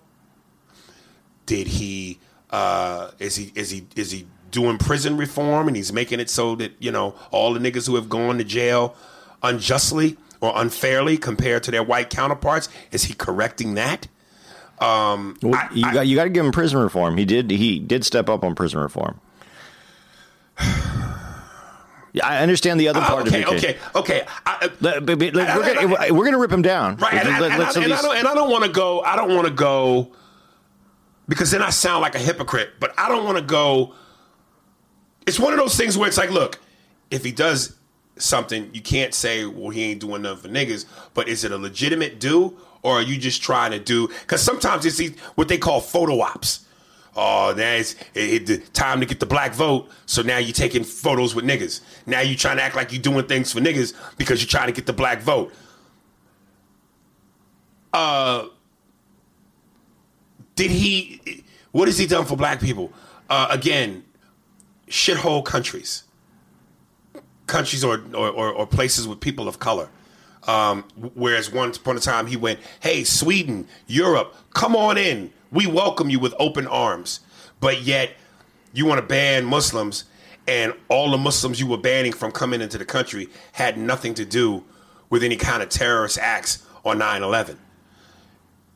Did 1.46 1.66
he 1.66 2.20
uh 2.50 3.10
is 3.18 3.34
he 3.36 3.52
is 3.56 3.70
he 3.70 3.86
is 3.96 4.12
he 4.12 4.26
doing 4.50 4.78
prison 4.78 5.16
reform 5.16 5.66
and 5.66 5.76
he's 5.76 5.92
making 5.92 6.20
it 6.20 6.30
so 6.30 6.54
that, 6.54 6.72
you 6.78 6.92
know, 6.92 7.14
all 7.30 7.52
the 7.52 7.60
niggas 7.60 7.86
who 7.86 7.96
have 7.96 8.08
gone 8.08 8.38
to 8.38 8.44
jail 8.44 8.94
unjustly 9.42 10.16
or 10.40 10.52
unfairly 10.54 11.18
compared 11.18 11.62
to 11.64 11.70
their 11.70 11.82
white 11.82 12.10
counterparts? 12.10 12.68
Is 12.92 13.04
he 13.04 13.14
correcting 13.14 13.74
that? 13.74 14.06
Um, 14.78 15.36
Well, 15.42 15.54
I- 15.54 15.68
you 15.72 15.86
I- 15.86 15.92
got 15.94 16.06
you 16.06 16.16
got 16.16 16.24
to 16.24 16.30
give 16.30 16.44
him 16.44 16.52
prison 16.52 16.78
reform. 16.78 17.16
He 17.16 17.24
did 17.24 17.50
he 17.50 17.78
did 17.78 18.04
step 18.04 18.28
up 18.28 18.44
on 18.44 18.54
prison 18.54 18.80
reform. 18.80 19.20
Yeah, 22.12 22.26
I 22.26 22.38
understand 22.38 22.80
the 22.80 22.88
other 22.88 23.00
Uh, 23.00 23.06
part 23.06 23.28
okay, 23.28 23.44
of 23.44 23.52
it. 23.52 23.56
okay, 23.58 23.76
okay. 23.94 24.26
I, 24.46 24.70
Let- 24.80 25.04
but- 25.04 25.18
but, 25.18 25.34
like, 25.34 25.48
I- 25.48 25.58
we're, 25.58 25.74
gonna, 25.74 25.96
I- 26.00 26.10
we're 26.12 26.24
gonna 26.24 26.38
rip 26.38 26.50
him 26.50 26.62
down. 26.62 26.96
Right, 26.96 27.12
and, 27.12 27.28
I, 27.28 27.32
and, 27.48 27.58
let's 27.58 27.76
I, 27.76 27.80
at 27.80 27.84
and 27.84 27.92
I 27.92 28.00
don't, 28.00 28.16
and 28.16 28.26
I 28.28 28.34
don't 28.34 28.50
want 28.50 28.64
to 28.64 28.70
go. 28.70 29.00
I 29.02 29.16
don't 29.16 29.34
want 29.34 29.46
to 29.46 29.52
go 29.52 30.12
because 31.28 31.50
then 31.50 31.60
I 31.60 31.68
sound 31.68 32.00
like 32.00 32.14
a 32.14 32.18
hypocrite. 32.18 32.70
But 32.80 32.94
I 32.98 33.10
don't 33.10 33.24
want 33.24 33.36
to 33.36 33.44
go. 33.44 33.92
It's 35.26 35.38
one 35.38 35.52
of 35.52 35.58
those 35.58 35.76
things 35.76 35.98
where 35.98 36.08
it's 36.08 36.16
like, 36.16 36.30
look, 36.30 36.58
if 37.10 37.22
he 37.22 37.32
does 37.32 37.76
something, 38.16 38.70
you 38.72 38.80
can't 38.80 39.12
say, 39.12 39.44
well, 39.44 39.68
he 39.68 39.82
ain't 39.82 40.00
doing 40.00 40.22
nothing 40.22 40.50
for 40.54 40.58
niggas. 40.58 40.86
But 41.12 41.28
is 41.28 41.44
it 41.44 41.52
a 41.52 41.58
legitimate 41.58 42.18
do, 42.18 42.56
or 42.86 42.98
are 43.00 43.02
you 43.02 43.18
just 43.18 43.42
trying 43.42 43.72
to 43.72 43.78
do? 43.80 44.06
Because 44.08 44.40
sometimes 44.40 44.86
it's 44.86 45.00
what 45.34 45.48
they 45.48 45.58
call 45.58 45.80
photo 45.80 46.20
ops. 46.20 46.60
Oh, 47.16 47.52
it's 47.56 47.94
it, 48.14 48.48
it- 48.48 48.74
time 48.74 49.00
to 49.00 49.06
get 49.06 49.18
the 49.20 49.26
black 49.26 49.54
vote. 49.54 49.88
So 50.06 50.22
now 50.22 50.38
you're 50.38 50.52
taking 50.52 50.84
photos 50.84 51.34
with 51.34 51.44
niggas. 51.44 51.80
Now 52.06 52.20
you're 52.20 52.36
trying 52.36 52.58
to 52.58 52.62
act 52.62 52.76
like 52.76 52.92
you're 52.92 53.02
doing 53.02 53.26
things 53.26 53.52
for 53.52 53.60
niggas 53.60 53.94
because 54.18 54.40
you're 54.40 54.48
trying 54.48 54.66
to 54.68 54.72
get 54.72 54.86
the 54.86 54.92
black 54.92 55.20
vote. 55.20 55.52
Uh, 57.92 58.46
did 60.54 60.70
he? 60.70 61.42
What 61.72 61.88
has 61.88 61.98
he 61.98 62.06
done 62.06 62.24
for 62.24 62.36
black 62.36 62.60
people? 62.60 62.92
Uh, 63.28 63.48
again, 63.50 64.04
shithole 64.88 65.44
countries, 65.44 66.04
countries 67.46 67.82
or, 67.82 68.02
or, 68.14 68.52
or 68.52 68.66
places 68.66 69.08
with 69.08 69.20
people 69.20 69.48
of 69.48 69.58
color. 69.58 69.88
Um, 70.44 70.84
whereas 71.14 71.52
once 71.52 71.76
upon 71.76 71.96
a 71.96 72.00
time 72.00 72.26
he 72.26 72.36
went, 72.36 72.60
"Hey, 72.80 73.04
Sweden, 73.04 73.66
Europe, 73.86 74.34
come 74.54 74.76
on 74.76 74.96
in. 74.96 75.32
We 75.50 75.66
welcome 75.66 76.08
you 76.08 76.18
with 76.20 76.34
open 76.38 76.66
arms." 76.66 77.20
But 77.60 77.82
yet, 77.82 78.16
you 78.72 78.86
want 78.86 79.00
to 79.00 79.06
ban 79.06 79.44
Muslims, 79.44 80.04
and 80.46 80.72
all 80.88 81.10
the 81.10 81.18
Muslims 81.18 81.58
you 81.58 81.66
were 81.66 81.78
banning 81.78 82.12
from 82.12 82.30
coming 82.30 82.60
into 82.60 82.78
the 82.78 82.84
country 82.84 83.28
had 83.52 83.76
nothing 83.76 84.14
to 84.14 84.24
do 84.24 84.64
with 85.10 85.22
any 85.22 85.36
kind 85.36 85.62
of 85.62 85.68
terrorist 85.68 86.18
acts 86.18 86.58
on 86.84 86.98
9/11. 86.98 87.58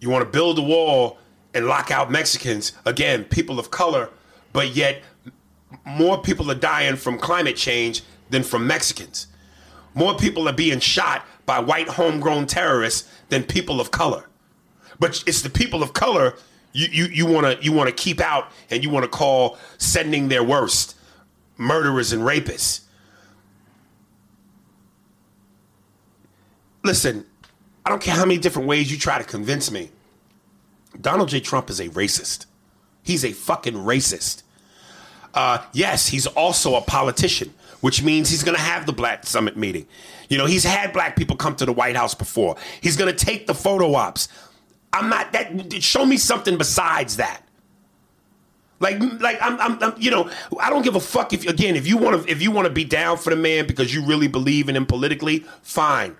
You 0.01 0.11
want 0.11 0.25
to 0.25 0.31
build 0.31 0.59
a 0.59 0.63
wall 0.63 1.19
and 1.55 1.67
lock 1.67 1.91
out 1.91 2.11
Mexicans, 2.11 2.73
again, 2.85 3.25
people 3.25 3.59
of 3.59 3.71
color, 3.71 4.11
but 4.53 4.75
yet 4.75 5.03
more 5.85 6.19
people 6.19 6.51
are 6.51 6.55
dying 6.57 6.97
from 6.97 7.19
climate 7.19 7.57
change 7.57 8.03
than 8.31 8.43
from 8.43 8.67
Mexicans. 8.67 9.27
More 9.95 10.17
people 10.17 10.49
are 10.49 10.53
being 10.53 10.81
shot 10.81 11.25
by 11.51 11.59
white 11.59 11.89
homegrown 11.89 12.47
terrorists 12.47 13.11
than 13.29 13.43
people 13.43 13.81
of 13.81 13.91
color. 13.91 14.25
But 15.01 15.25
it's 15.27 15.43
the 15.43 15.51
people 15.51 15.83
of 15.83 15.93
color 15.95 16.37
you 16.73 16.87
you 16.93 17.05
you 17.07 17.27
want 17.27 17.45
to 17.45 17.65
you 17.65 17.73
want 17.73 17.89
to 17.89 17.93
keep 17.93 18.21
out 18.21 18.53
and 18.71 18.85
you 18.85 18.89
want 18.89 19.03
to 19.03 19.09
call 19.09 19.59
sending 19.77 20.29
their 20.29 20.45
worst 20.45 20.95
murderers 21.57 22.13
and 22.13 22.23
rapists. 22.23 22.83
Listen, 26.85 27.27
I 27.85 27.91
don't 27.91 28.01
care 28.01 28.15
how 28.15 28.25
many 28.25 28.39
different 28.39 28.69
ways 28.69 28.93
you 28.93 28.97
try 28.97 29.19
to 29.19 29.25
convince 29.25 29.73
me. 29.73 29.91
Donald 31.01 31.31
J. 31.31 31.41
Trump 31.41 31.69
is 31.69 31.81
a 31.81 31.89
racist. 31.89 32.47
He's 33.03 33.25
a 33.25 33.33
fucking 33.33 33.75
racist. 33.75 34.45
Uh, 35.35 35.59
yes, 35.73 36.07
he's 36.07 36.29
also 36.29 36.77
a 36.77 36.81
politician, 36.81 37.55
which 37.81 38.05
means 38.05 38.31
he's 38.31 38.45
going 38.45 38.57
to 38.57 38.63
have 38.63 38.87
the 38.87 38.93
Black 38.93 39.27
Summit 39.27 39.57
meeting. 39.57 39.89
You 40.31 40.39
know, 40.39 40.47
he's 40.47 40.65
had 40.65 40.93
black 40.93 41.17
people 41.17 41.37
come 41.37 41.57
to 41.57 41.67
the 41.67 41.73
White 41.73 41.97
House 41.97 42.15
before. 42.15 42.57
He's 42.81 42.97
going 42.97 43.15
to 43.15 43.25
take 43.25 43.47
the 43.47 43.55
photo 43.55 43.95
ops. 43.95 44.29
I'm 44.93 45.11
not 45.11 45.33
that. 45.33 45.83
Show 45.83 46.07
me 46.07 46.17
something 46.17 46.57
besides 46.57 47.17
that. 47.17 47.43
Like, 48.79 48.99
like 49.21 49.39
I'm, 49.43 49.61
I'm, 49.61 49.83
I'm, 49.83 49.95
you 49.99 50.11
know, 50.11 50.31
I 50.59 50.71
don't 50.71 50.83
give 50.83 50.95
a 50.97 51.01
fuck 51.01 51.33
if 51.35 51.47
again 51.47 51.77
if 51.77 51.87
you 51.87 51.99
want 51.99 52.23
to 52.23 52.31
if 52.31 52.41
you 52.41 52.51
want 52.51 52.67
to 52.67 52.73
be 52.73 52.85
down 52.85 53.19
for 53.19 53.31
the 53.31 53.37
man 53.37 53.67
because 53.67 53.93
you 53.93 54.05
really 54.07 54.29
believe 54.29 54.69
in 54.69 54.77
him 54.77 54.87
politically, 54.87 55.41
fine. 55.63 56.17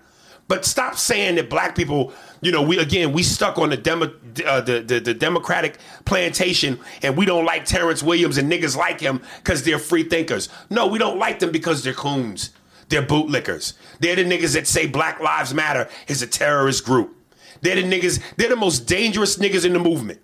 But 0.47 0.65
stop 0.65 0.97
saying 0.97 1.35
that 1.35 1.49
black 1.49 1.75
people, 1.75 2.13
you 2.41 2.51
know, 2.51 2.61
we 2.61 2.77
again 2.77 3.13
we 3.13 3.23
stuck 3.23 3.57
on 3.57 3.69
the 3.69 3.77
demo, 3.77 4.13
uh, 4.45 4.61
the, 4.61 4.81
the 4.81 4.99
the 4.99 5.13
Democratic 5.13 5.77
plantation, 6.05 6.79
and 7.01 7.17
we 7.17 7.25
don't 7.25 7.45
like 7.45 7.65
Terrence 7.65 8.03
Williams 8.03 8.37
and 8.37 8.51
niggas 8.51 8.75
like 8.75 8.99
him 8.99 9.21
because 9.37 9.63
they're 9.63 9.79
free 9.79 10.03
thinkers. 10.03 10.49
No, 10.69 10.85
we 10.85 10.99
don't 10.99 11.17
like 11.17 11.39
them 11.39 11.51
because 11.51 11.83
they're 11.83 11.93
coons. 11.93 12.51
They're 12.91 13.01
bootlickers. 13.01 13.73
They're 13.99 14.15
the 14.15 14.23
niggas 14.25 14.53
that 14.53 14.67
say 14.67 14.85
Black 14.85 15.19
Lives 15.19 15.53
Matter 15.53 15.89
is 16.07 16.21
a 16.21 16.27
terrorist 16.27 16.85
group. 16.85 17.15
They're 17.61 17.75
the 17.75 17.83
niggas. 17.83 18.21
They're 18.37 18.49
the 18.49 18.55
most 18.55 18.81
dangerous 18.81 19.37
niggas 19.37 19.65
in 19.65 19.73
the 19.73 19.79
movement. 19.79 20.19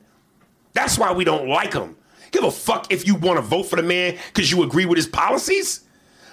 That's 0.73 0.97
why 0.99 1.11
we 1.13 1.23
don't 1.23 1.47
like 1.47 1.71
them. 1.71 1.95
Give 2.31 2.43
a 2.43 2.51
fuck 2.51 2.91
if 2.91 3.07
you 3.07 3.15
want 3.15 3.37
to 3.37 3.41
vote 3.41 3.63
for 3.63 3.77
the 3.77 3.83
man 3.83 4.17
because 4.27 4.51
you 4.51 4.61
agree 4.63 4.85
with 4.85 4.97
his 4.97 5.07
policies. 5.07 5.85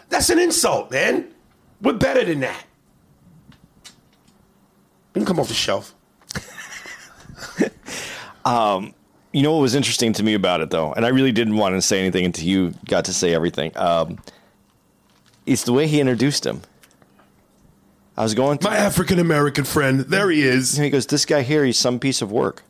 That's 0.09 0.29
an 0.29 0.39
insult, 0.39 0.91
man. 0.91 1.33
We're 1.81 1.93
better 1.95 2.25
than 2.25 2.41
that. 2.41 2.65
You 5.15 5.21
can 5.21 5.25
come 5.25 5.39
off 5.39 5.49
the 5.49 5.55
shelf. 5.55 5.95
um, 8.45 8.93
You 9.33 9.43
know 9.43 9.53
what 9.53 9.61
was 9.63 9.75
interesting 9.75 10.13
to 10.15 10.23
me 10.23 10.35
about 10.35 10.61
it, 10.61 10.71
though, 10.71 10.93
and 10.93 11.07
I 11.07 11.09
really 11.09 11.33
didn't 11.33 11.57
want 11.57 11.75
to 11.75 11.83
say 11.83 12.01
anything 12.01 12.25
until 12.25 12.45
you 12.47 12.75
got 12.87 13.05
to 13.07 13.13
say 13.15 13.33
everything. 13.35 13.77
Um, 13.77 14.19
it's 15.47 15.65
the 15.65 15.73
way 15.73 15.87
he 15.87 16.01
introduced 16.01 16.47
him. 16.47 16.63
I 18.17 18.23
was 18.23 18.35
going 18.35 18.59
through. 18.59 18.71
My 18.71 18.77
African 18.77 19.19
American 19.19 19.65
friend, 19.65 20.01
there 20.01 20.31
he 20.31 20.43
is. 20.43 20.77
And 20.77 20.85
he 20.85 20.91
goes, 20.91 21.07
"This 21.07 21.25
guy 21.25 21.43
here, 21.43 21.65
he's 21.65 21.79
some 21.79 21.99
piece 21.99 22.23
of 22.23 22.31
work." 22.31 22.63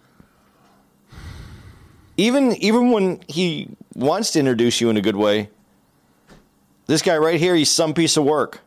Even 2.16 2.52
even 2.56 2.90
when 2.90 3.20
he 3.28 3.68
wants 3.94 4.30
to 4.32 4.38
introduce 4.38 4.80
you 4.80 4.88
in 4.88 4.96
a 4.96 5.02
good 5.02 5.16
way, 5.16 5.50
this 6.86 7.02
guy 7.02 7.16
right 7.16 7.38
here, 7.38 7.54
he's 7.54 7.70
some 7.70 7.92
piece 7.92 8.16
of 8.16 8.24
work. 8.24 8.60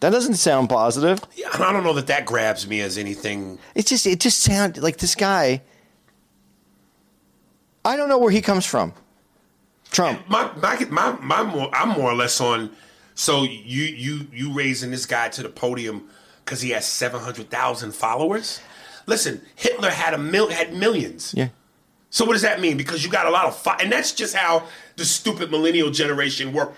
That 0.00 0.10
doesn't 0.10 0.34
sound 0.34 0.68
positive. 0.68 1.20
Yeah, 1.34 1.48
I 1.54 1.72
don't 1.72 1.82
know 1.82 1.94
that 1.94 2.08
that 2.08 2.26
grabs 2.26 2.68
me 2.68 2.80
as 2.80 2.98
anything. 2.98 3.58
It's 3.74 3.88
just 3.88 4.06
it 4.06 4.20
just 4.20 4.40
sounds 4.40 4.78
like 4.78 4.98
this 4.98 5.14
guy. 5.14 5.62
I 7.84 7.96
don't 7.96 8.08
know 8.08 8.18
where 8.18 8.30
he 8.30 8.40
comes 8.40 8.66
from. 8.66 8.92
Trump. 9.90 10.28
My 10.28 10.50
my 10.60 10.78
my, 10.90 11.12
my 11.20 11.42
more, 11.42 11.70
I'm 11.74 11.90
more 11.90 12.10
or 12.10 12.14
less 12.14 12.40
on. 12.40 12.70
So 13.14 13.44
you 13.44 13.84
you 13.84 14.26
you 14.32 14.52
raising 14.52 14.90
this 14.90 15.06
guy 15.06 15.28
to 15.30 15.42
the 15.42 15.48
podium 15.48 16.08
because 16.44 16.60
he 16.60 16.70
has 16.70 16.84
seven 16.86 17.20
hundred 17.20 17.50
thousand 17.50 17.94
followers? 17.94 18.60
Listen, 19.06 19.42
Hitler 19.54 19.90
had 19.90 20.14
a 20.14 20.18
mil 20.18 20.48
had 20.50 20.74
millions. 20.74 21.32
Yeah. 21.36 21.48
So 22.10 22.24
what 22.24 22.32
does 22.34 22.42
that 22.42 22.60
mean? 22.60 22.76
Because 22.76 23.04
you 23.04 23.10
got 23.10 23.26
a 23.26 23.30
lot 23.30 23.46
of 23.46 23.56
fo- 23.56 23.76
and 23.80 23.90
that's 23.90 24.12
just 24.12 24.34
how 24.36 24.64
the 24.96 25.04
stupid 25.04 25.50
millennial 25.50 25.90
generation 25.90 26.52
work 26.52 26.74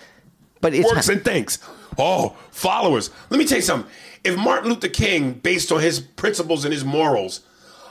But 0.61 0.73
it's 0.73 0.91
works 0.91 1.09
and 1.09 1.23
thinks. 1.23 1.59
Oh, 1.97 2.35
followers. 2.51 3.09
Let 3.29 3.37
me 3.37 3.45
tell 3.45 3.57
you 3.57 3.63
something. 3.63 3.91
If 4.23 4.35
Martin 4.35 4.69
Luther 4.69 4.87
King, 4.87 5.33
based 5.33 5.71
on 5.71 5.79
his 5.79 5.99
principles 5.99 6.65
and 6.65 6.73
his 6.73 6.83
morals, 6.83 7.41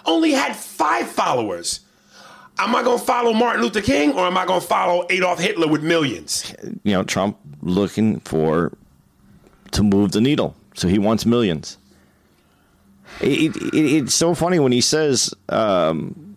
only 0.05 0.33
had 0.33 0.55
five 0.55 1.09
followers, 1.09 1.81
am 2.59 2.75
I 2.75 2.83
going 2.83 2.99
to 2.99 3.05
follow 3.05 3.33
Martin 3.33 3.62
Luther 3.62 3.83
King 3.83 4.12
or 4.12 4.27
am 4.27 4.37
I 4.37 4.47
going 4.47 4.61
to 4.61 4.66
follow 4.66 5.07
Adolf 5.11 5.38
Hitler 5.40 5.69
with 5.69 5.83
millions? 5.83 6.55
you 6.85 6.92
know 6.92 7.03
Trump 7.03 7.38
looking 7.62 8.21
for 8.21 8.73
to 9.73 9.83
move 9.83 10.12
the 10.12 10.21
needle, 10.21 10.55
so 10.75 10.88
he 10.88 10.99
wants 10.99 11.27
millions. 11.27 11.79
It, 13.21 13.57
it, 13.57 13.75
it's 13.75 14.14
so 14.14 14.35
funny 14.35 14.59
when 14.59 14.73
he 14.73 14.81
says, 14.81 15.33
um, 15.49 16.37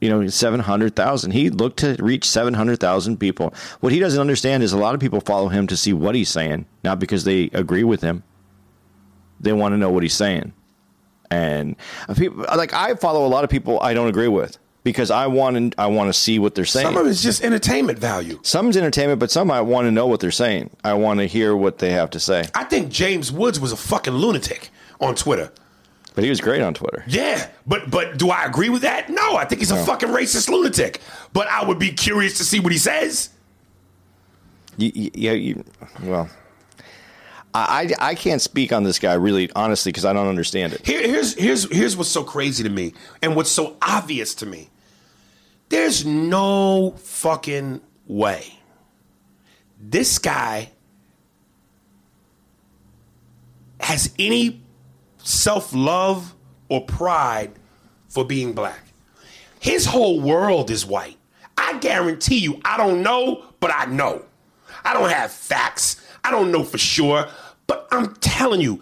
you 0.00 0.08
know, 0.08 0.26
seven 0.28 0.60
hundred 0.60 0.96
thousand. 0.96 1.30
He 1.30 1.48
looked 1.50 1.78
to 1.78 1.96
reach 2.00 2.28
seven 2.28 2.54
hundred 2.54 2.80
thousand 2.80 3.18
people. 3.18 3.54
What 3.80 3.92
he 3.92 4.00
doesn't 4.00 4.20
understand 4.20 4.62
is 4.62 4.72
a 4.72 4.78
lot 4.78 4.94
of 4.94 5.00
people 5.00 5.20
follow 5.20 5.48
him 5.48 5.66
to 5.68 5.76
see 5.76 5.92
what 5.92 6.14
he's 6.14 6.28
saying, 6.28 6.66
not 6.82 6.98
because 6.98 7.24
they 7.24 7.44
agree 7.52 7.84
with 7.84 8.00
him. 8.00 8.24
They 9.40 9.52
want 9.52 9.72
to 9.72 9.76
know 9.76 9.90
what 9.90 10.02
he's 10.02 10.14
saying, 10.14 10.52
and 11.32 11.76
people 12.16 12.44
like 12.56 12.72
I 12.72 12.94
follow 12.94 13.26
a 13.26 13.28
lot 13.28 13.44
of 13.44 13.50
people 13.50 13.80
I 13.80 13.94
don't 13.94 14.08
agree 14.08 14.28
with 14.28 14.58
because 14.84 15.10
I 15.10 15.26
want 15.26 15.72
to 15.72 15.80
I 15.80 15.86
want 15.86 16.08
to 16.08 16.12
see 16.12 16.38
what 16.38 16.54
they're 16.54 16.64
saying. 16.64 16.86
Some 16.86 16.96
of 16.96 17.06
it's 17.06 17.22
just 17.22 17.42
entertainment 17.42 17.98
value. 17.98 18.38
Some's 18.42 18.76
entertainment, 18.76 19.20
but 19.20 19.30
some 19.30 19.50
I 19.50 19.60
want 19.60 19.86
to 19.86 19.90
know 19.90 20.06
what 20.06 20.20
they're 20.20 20.30
saying. 20.30 20.70
I 20.84 20.94
want 20.94 21.20
to 21.20 21.26
hear 21.26 21.56
what 21.56 21.78
they 21.78 21.90
have 21.92 22.10
to 22.10 22.20
say. 22.20 22.44
I 22.54 22.64
think 22.64 22.90
James 22.90 23.32
Woods 23.32 23.58
was 23.58 23.72
a 23.72 23.76
fucking 23.76 24.14
lunatic 24.14 24.70
on 25.00 25.14
Twitter. 25.14 25.52
But 26.14 26.24
he 26.24 26.30
was 26.30 26.42
great 26.42 26.60
on 26.60 26.74
Twitter. 26.74 27.04
Yeah, 27.06 27.48
but 27.66 27.90
but 27.90 28.18
do 28.18 28.28
I 28.28 28.44
agree 28.44 28.68
with 28.68 28.82
that? 28.82 29.08
No, 29.08 29.36
I 29.36 29.46
think 29.46 29.60
he's 29.60 29.70
a 29.70 29.82
fucking 29.84 30.10
racist 30.10 30.50
lunatic. 30.50 31.00
But 31.32 31.48
I 31.48 31.64
would 31.64 31.78
be 31.78 31.90
curious 31.90 32.36
to 32.38 32.44
see 32.44 32.60
what 32.60 32.70
he 32.72 32.78
says. 32.78 33.30
You, 34.76 34.92
you, 34.94 35.10
yeah, 35.14 35.32
you, 35.32 35.64
well, 36.02 36.28
I, 37.54 37.92
I 37.98 38.14
can't 38.14 38.40
speak 38.40 38.72
on 38.72 38.82
this 38.82 38.98
guy 38.98 39.14
really 39.14 39.50
honestly 39.54 39.92
because 39.92 40.04
I 40.04 40.12
don't 40.12 40.28
understand 40.28 40.72
it. 40.72 40.86
Here, 40.86 41.06
here's 41.06 41.34
here's 41.34 41.70
here's 41.70 41.96
what's 41.96 42.08
so 42.08 42.24
crazy 42.24 42.62
to 42.62 42.70
me, 42.70 42.94
and 43.20 43.36
what's 43.36 43.50
so 43.50 43.76
obvious 43.82 44.34
to 44.36 44.46
me. 44.46 44.70
There's 45.68 46.04
no 46.06 46.92
fucking 46.98 47.80
way. 48.06 48.58
This 49.80 50.18
guy 50.18 50.70
has 53.80 54.14
any 54.18 54.62
self 55.18 55.74
love 55.74 56.34
or 56.68 56.84
pride 56.84 57.52
for 58.08 58.24
being 58.24 58.52
black. 58.52 58.80
His 59.60 59.86
whole 59.86 60.20
world 60.20 60.70
is 60.70 60.86
white. 60.86 61.16
I 61.56 61.78
guarantee 61.78 62.38
you, 62.38 62.60
I 62.64 62.76
don't 62.76 63.02
know, 63.02 63.44
but 63.60 63.70
I 63.74 63.86
know. 63.86 64.24
I 64.84 64.94
don't 64.94 65.10
have 65.10 65.30
facts. 65.30 66.04
I 66.24 66.30
don't 66.30 66.50
know 66.50 66.64
for 66.64 66.78
sure, 66.78 67.28
I'm 67.92 68.14
telling 68.16 68.62
you, 68.62 68.80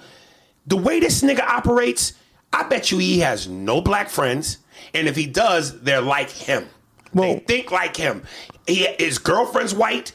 the 0.66 0.76
way 0.76 1.00
this 1.00 1.22
nigga 1.22 1.40
operates, 1.40 2.12
I 2.52 2.62
bet 2.62 2.90
you 2.90 2.98
he 2.98 3.18
has 3.20 3.48
no 3.48 3.80
black 3.80 4.08
friends, 4.08 4.58
and 4.94 5.08
if 5.08 5.16
he 5.16 5.26
does, 5.26 5.80
they're 5.80 6.00
like 6.00 6.30
him. 6.30 6.68
they 7.12 7.40
think 7.40 7.72
like 7.72 7.96
him. 7.96 8.22
He, 8.66 8.86
his 8.98 9.18
girlfriend's 9.18 9.74
white. 9.74 10.12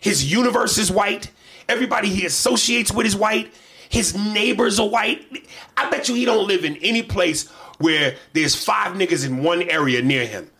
His 0.00 0.32
universe 0.32 0.78
is 0.78 0.90
white. 0.90 1.30
Everybody 1.68 2.08
he 2.08 2.24
associates 2.24 2.90
with 2.90 3.06
is 3.06 3.14
white. 3.14 3.52
His 3.90 4.16
neighbors 4.16 4.80
are 4.80 4.88
white. 4.88 5.46
I 5.76 5.90
bet 5.90 6.08
you 6.08 6.14
he 6.14 6.24
don't 6.24 6.48
live 6.48 6.64
in 6.64 6.76
any 6.76 7.02
place 7.02 7.48
where 7.78 8.16
there's 8.32 8.56
five 8.56 8.96
niggas 8.96 9.26
in 9.26 9.42
one 9.42 9.62
area 9.62 10.00
near 10.00 10.26
him. 10.26 10.50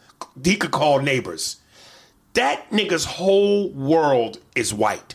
He 0.44 0.56
could 0.56 0.70
call 0.70 1.00
neighbors. 1.00 1.56
That 2.34 2.70
nigga's 2.70 3.06
whole 3.06 3.70
world 3.70 4.38
is 4.54 4.74
white. 4.74 5.14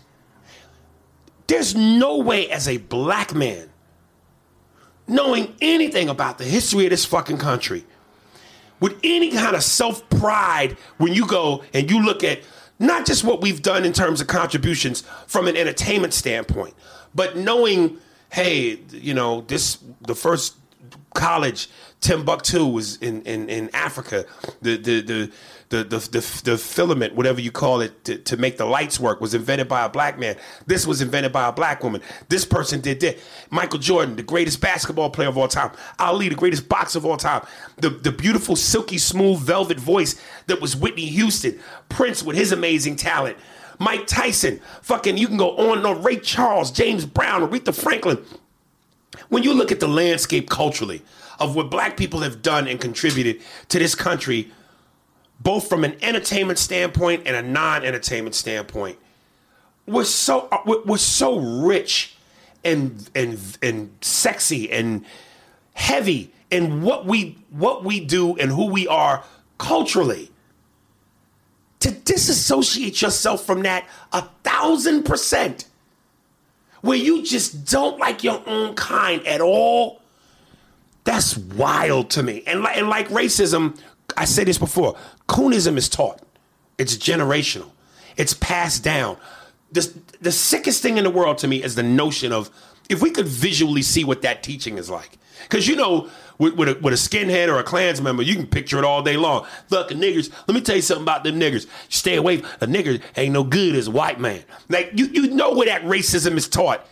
There's 1.48 1.76
no 1.76 2.18
way 2.18 2.50
as 2.50 2.68
a 2.68 2.78
black 2.78 3.34
man 3.34 3.70
knowing 5.08 5.56
anything 5.62 6.10
about 6.10 6.38
the 6.38 6.44
history 6.44 6.86
of 6.86 6.90
this 6.90 7.06
fucking 7.06 7.38
country 7.38 7.86
with 8.80 9.00
any 9.04 9.32
kind 9.32 9.56
of 9.56 9.64
self 9.64 10.08
pride 10.10 10.78
when 10.98 11.14
you 11.14 11.26
go 11.26 11.64
and 11.74 11.90
you 11.90 12.04
look 12.04 12.24
at 12.24 12.42
not 12.80 13.06
just 13.06 13.24
what 13.24 13.42
we've 13.42 13.62
done 13.62 13.86
in 13.86 13.94
terms 13.94 14.22
of 14.22 14.28
contributions 14.28 15.02
from 15.26 15.48
an 15.48 15.58
entertainment 15.58 16.14
standpoint, 16.14 16.76
but 17.16 17.36
knowing, 17.36 17.98
hey, 18.32 18.80
you 18.92 19.14
know, 19.14 19.42
this 19.42 19.80
the 20.02 20.14
first 20.14 20.58
college 21.16 21.70
Timbuktu 22.02 22.66
was 22.66 22.98
in, 22.98 23.24
in, 23.24 23.50
in 23.50 23.70
Africa. 23.74 24.26
The 24.62 24.78
the 24.78 25.02
the 25.02 25.32
the 25.70 25.84
the, 25.84 25.98
the, 25.98 26.42
the 26.44 26.58
filament, 26.58 27.16
whatever 27.16 27.42
you 27.42 27.52
call 27.52 27.82
it, 27.82 28.04
to, 28.06 28.18
to 28.18 28.38
make 28.38 28.58
the 28.58 28.66
lights 28.66 29.00
work, 29.00 29.20
was 29.20 29.34
invented 29.34 29.68
by 29.68 29.84
a 29.86 29.90
black 29.90 30.18
man. 30.18 30.38
This 30.66 30.88
was 30.88 31.02
invented 31.02 31.32
by 31.32 31.48
a 31.48 31.52
black 31.52 31.84
woman. 31.84 32.02
This 32.30 32.46
person 32.46 32.82
did 32.82 33.00
that. 33.02 33.18
Michael 33.50 33.80
Jordan, 33.80 34.16
the 34.16 34.24
greatest 34.24 34.62
basketball 34.62 35.10
player 35.10 35.30
of 35.30 35.38
all 35.38 35.48
time. 35.48 35.72
Ali, 36.00 36.30
the 36.30 36.36
greatest 36.36 36.70
boxer 36.70 37.00
of 37.00 37.06
all 37.06 37.18
time. 37.18 37.46
The 37.78 37.90
the 37.90 38.12
beautiful, 38.12 38.56
silky, 38.56 38.98
smooth, 38.98 39.40
velvet 39.40 39.80
voice 39.80 40.20
that 40.48 40.62
was 40.62 40.76
Whitney 40.76 41.06
Houston. 41.06 41.60
Prince 41.90 42.24
with 42.24 42.36
his 42.36 42.52
amazing 42.52 42.96
talent. 42.96 43.38
Mike 43.80 44.08
Tyson, 44.08 44.60
fucking, 44.82 45.18
you 45.18 45.28
can 45.28 45.38
go 45.38 45.56
on 45.56 45.78
and 45.78 45.86
on. 45.86 46.02
Ray 46.02 46.18
Charles, 46.18 46.72
James 46.72 47.06
Brown, 47.06 47.48
Aretha 47.48 47.74
Franklin. 47.76 48.18
When 49.30 49.44
you 49.44 49.54
look 49.54 49.72
at 49.72 49.80
the 49.80 49.88
landscape 49.88 50.50
culturally 50.50 51.02
of 51.40 51.56
what 51.56 51.70
black 51.70 51.98
people 51.98 52.22
have 52.22 52.42
done 52.42 52.68
and 52.68 52.80
contributed 52.80 53.42
to 53.70 53.80
this 53.80 53.94
country, 53.94 54.52
both 55.39 55.67
from 55.69 55.84
an 55.84 55.95
entertainment 56.02 56.60
standpoint 56.60 57.23
and 57.26 57.36
a 57.36 57.41
non-entertainment 57.41 58.36
standpoint, 58.36 58.97
we're 59.86 60.04
so 60.04 60.47
uh, 60.52 60.58
we're 60.65 60.84
we're 60.84 60.97
so 60.97 61.39
rich 61.39 62.15
and 62.63 63.10
and 63.15 63.58
and 63.62 63.89
sexy 64.02 64.71
and 64.71 65.06
heavy 65.73 66.32
in 66.52 66.82
what 66.82 67.06
we 67.06 67.38
what 67.50 67.84
we 67.84 68.00
do 68.00 68.36
and 68.38 68.52
who 68.52 68.65
we 68.67 68.88
are 68.88 69.23
culturally. 69.58 70.32
To 71.82 71.91
disassociate 71.91 73.02
yourself 73.02 73.45
from 73.45 73.62
that 73.62 73.88
a 74.12 74.23
thousand 74.43 75.04
percent 75.04 75.65
where 76.82 76.97
you 76.97 77.23
just 77.23 77.65
don't 77.65 78.00
like 78.00 78.23
your 78.23 78.41
own 78.45 78.73
kind 78.76 79.26
at 79.28 79.41
all, 79.41 80.02
that's 81.04 81.38
wild 81.38 82.10
to 82.12 82.23
me. 82.23 82.43
And 82.47 82.65
and 82.65 82.89
like 82.89 83.08
racism, 83.10 83.80
I 84.18 84.26
said 84.26 84.48
this 84.48 84.58
before, 84.58 84.98
coonism 85.28 85.78
is 85.78 85.88
taught. 85.88 86.22
It's 86.78 86.98
generational. 86.98 87.70
It's 88.18 88.34
passed 88.34 88.84
down. 88.84 89.18
The, 89.72 89.94
the 90.22 90.32
sickest 90.32 90.82
thing 90.82 90.98
in 90.98 91.04
the 91.04 91.10
world 91.10 91.38
to 91.40 91.48
me 91.48 91.64
is 91.64 91.76
the 91.76 91.84
notion 91.84 92.32
of 92.32 92.50
if 92.90 93.02
we 93.02 93.12
could 93.12 93.28
visually 93.28 93.82
see 93.82 94.04
what 94.04 94.22
that 94.24 94.44
teaching 94.44 94.78
is 94.78 94.90
like. 94.90 95.18
Because 95.44 95.68
you 95.68 95.76
know, 95.76 96.10
with, 96.40 96.56
with, 96.56 96.70
a, 96.70 96.80
with 96.82 96.94
a 96.94 96.98
skinhead 96.98 97.48
or 97.48 97.60
a 97.60 97.64
Klans 97.64 98.02
member, 98.02 98.24
you 98.24 98.36
can 98.36 98.48
picture 98.48 98.78
it 98.80 98.84
all 98.84 99.04
day 99.04 99.18
long. 99.18 99.46
Look, 99.70 99.90
niggers, 99.90 100.32
let 100.48 100.56
me 100.56 100.62
tell 100.62 100.76
you 100.76 100.82
something 100.82 101.04
about 101.04 101.24
them 101.24 101.40
niggers. 101.40 101.68
Stay 101.90 102.16
away. 102.16 102.38
A 102.62 102.68
nigger 102.68 103.02
ain't 103.16 103.34
no 103.34 103.44
good 103.44 103.76
as 103.76 103.88
a 103.88 103.92
white 103.92 104.20
man. 104.20 104.44
Like, 104.70 104.92
you, 104.94 105.06
you 105.08 105.28
know 105.30 105.54
where 105.54 105.68
that 105.68 105.84
racism 105.84 106.38
is 106.38 106.48
taught. 106.48 106.86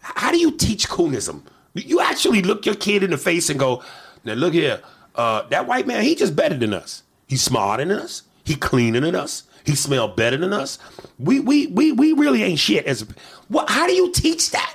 How 0.00 0.32
do 0.32 0.38
you 0.38 0.52
teach 0.52 0.88
coonism? 0.88 1.42
You 1.74 2.00
actually 2.00 2.42
look 2.42 2.66
your 2.66 2.74
kid 2.74 3.02
in 3.02 3.10
the 3.10 3.18
face 3.18 3.50
and 3.50 3.58
go, 3.58 3.82
now 4.24 4.34
look 4.34 4.52
here, 4.52 4.80
uh, 5.14 5.42
that 5.48 5.66
white 5.66 5.86
man, 5.86 6.02
he 6.02 6.14
just 6.14 6.34
better 6.34 6.56
than 6.56 6.74
us. 6.74 7.02
He's 7.26 7.42
smarter 7.42 7.84
than 7.84 7.98
us. 7.98 8.22
He 8.44 8.54
cleaner 8.56 9.00
than 9.00 9.14
us. 9.14 9.44
He 9.64 9.74
smell 9.74 10.08
better 10.08 10.36
than 10.36 10.52
us. 10.52 10.78
We 11.18 11.40
we 11.40 11.68
we 11.68 11.92
we 11.92 12.12
really 12.12 12.42
ain't 12.42 12.58
shit. 12.58 12.86
As 12.86 13.06
what? 13.48 13.70
How 13.70 13.86
do 13.86 13.92
you 13.92 14.10
teach 14.12 14.50
that? 14.50 14.74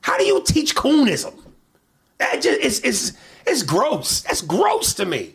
How 0.00 0.16
do 0.16 0.24
you 0.24 0.42
teach 0.44 0.74
coonism? 0.74 1.34
That 2.18 2.40
just 2.40 2.60
it's 2.60 2.78
it's 2.80 3.12
it's 3.46 3.62
gross. 3.62 4.22
That's 4.22 4.40
gross 4.40 4.94
to 4.94 5.04
me. 5.04 5.34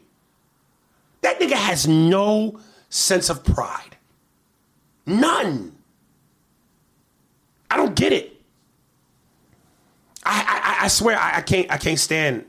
That 1.21 1.39
nigga 1.39 1.53
has 1.53 1.88
no 1.88 2.59
sense 2.89 3.29
of 3.29 3.43
pride. 3.43 3.97
None. 5.05 5.75
I 7.69 7.77
don't 7.77 7.95
get 7.95 8.13
it. 8.13 8.41
I 10.23 10.77
I, 10.79 10.85
I 10.85 10.88
swear 10.88 11.17
I, 11.17 11.38
I 11.38 11.41
can't 11.41 11.71
I 11.71 11.77
can't 11.77 11.99
stand. 11.99 12.45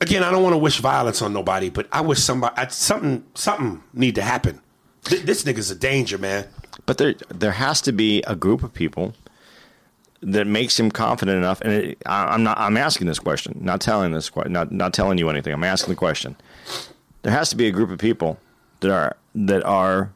Again, 0.00 0.22
I 0.22 0.30
don't 0.30 0.42
want 0.42 0.52
to 0.52 0.58
wish 0.58 0.78
violence 0.78 1.22
on 1.22 1.32
nobody, 1.32 1.70
but 1.70 1.88
I 1.90 2.02
wish 2.02 2.18
somebody 2.18 2.54
I, 2.56 2.66
something 2.68 3.24
something 3.34 3.82
need 3.92 4.14
to 4.16 4.22
happen. 4.22 4.60
Th- 5.04 5.22
this 5.22 5.44
nigga's 5.44 5.70
a 5.70 5.74
danger, 5.74 6.18
man. 6.18 6.46
But 6.84 6.98
there 6.98 7.14
there 7.28 7.52
has 7.52 7.80
to 7.82 7.92
be 7.92 8.22
a 8.22 8.36
group 8.36 8.62
of 8.62 8.74
people 8.74 9.14
that 10.20 10.46
makes 10.46 10.78
him 10.78 10.90
confident 10.90 11.38
enough. 11.38 11.60
And 11.60 11.72
it, 11.72 11.98
I, 12.04 12.26
I'm 12.26 12.42
not. 12.42 12.58
I'm 12.58 12.76
asking 12.76 13.06
this 13.06 13.18
question, 13.18 13.58
not 13.60 13.80
telling 13.80 14.12
this 14.12 14.30
not 14.46 14.72
not 14.72 14.92
telling 14.92 15.18
you 15.18 15.30
anything. 15.30 15.52
I'm 15.52 15.64
asking 15.64 15.92
the 15.92 15.96
question. 15.96 16.36
There 17.22 17.32
has 17.32 17.50
to 17.50 17.56
be 17.56 17.66
a 17.66 17.72
group 17.72 17.90
of 17.90 17.98
people 17.98 18.38
that 18.80 18.90
are 18.90 19.16
that 19.34 19.64
are 19.64 20.12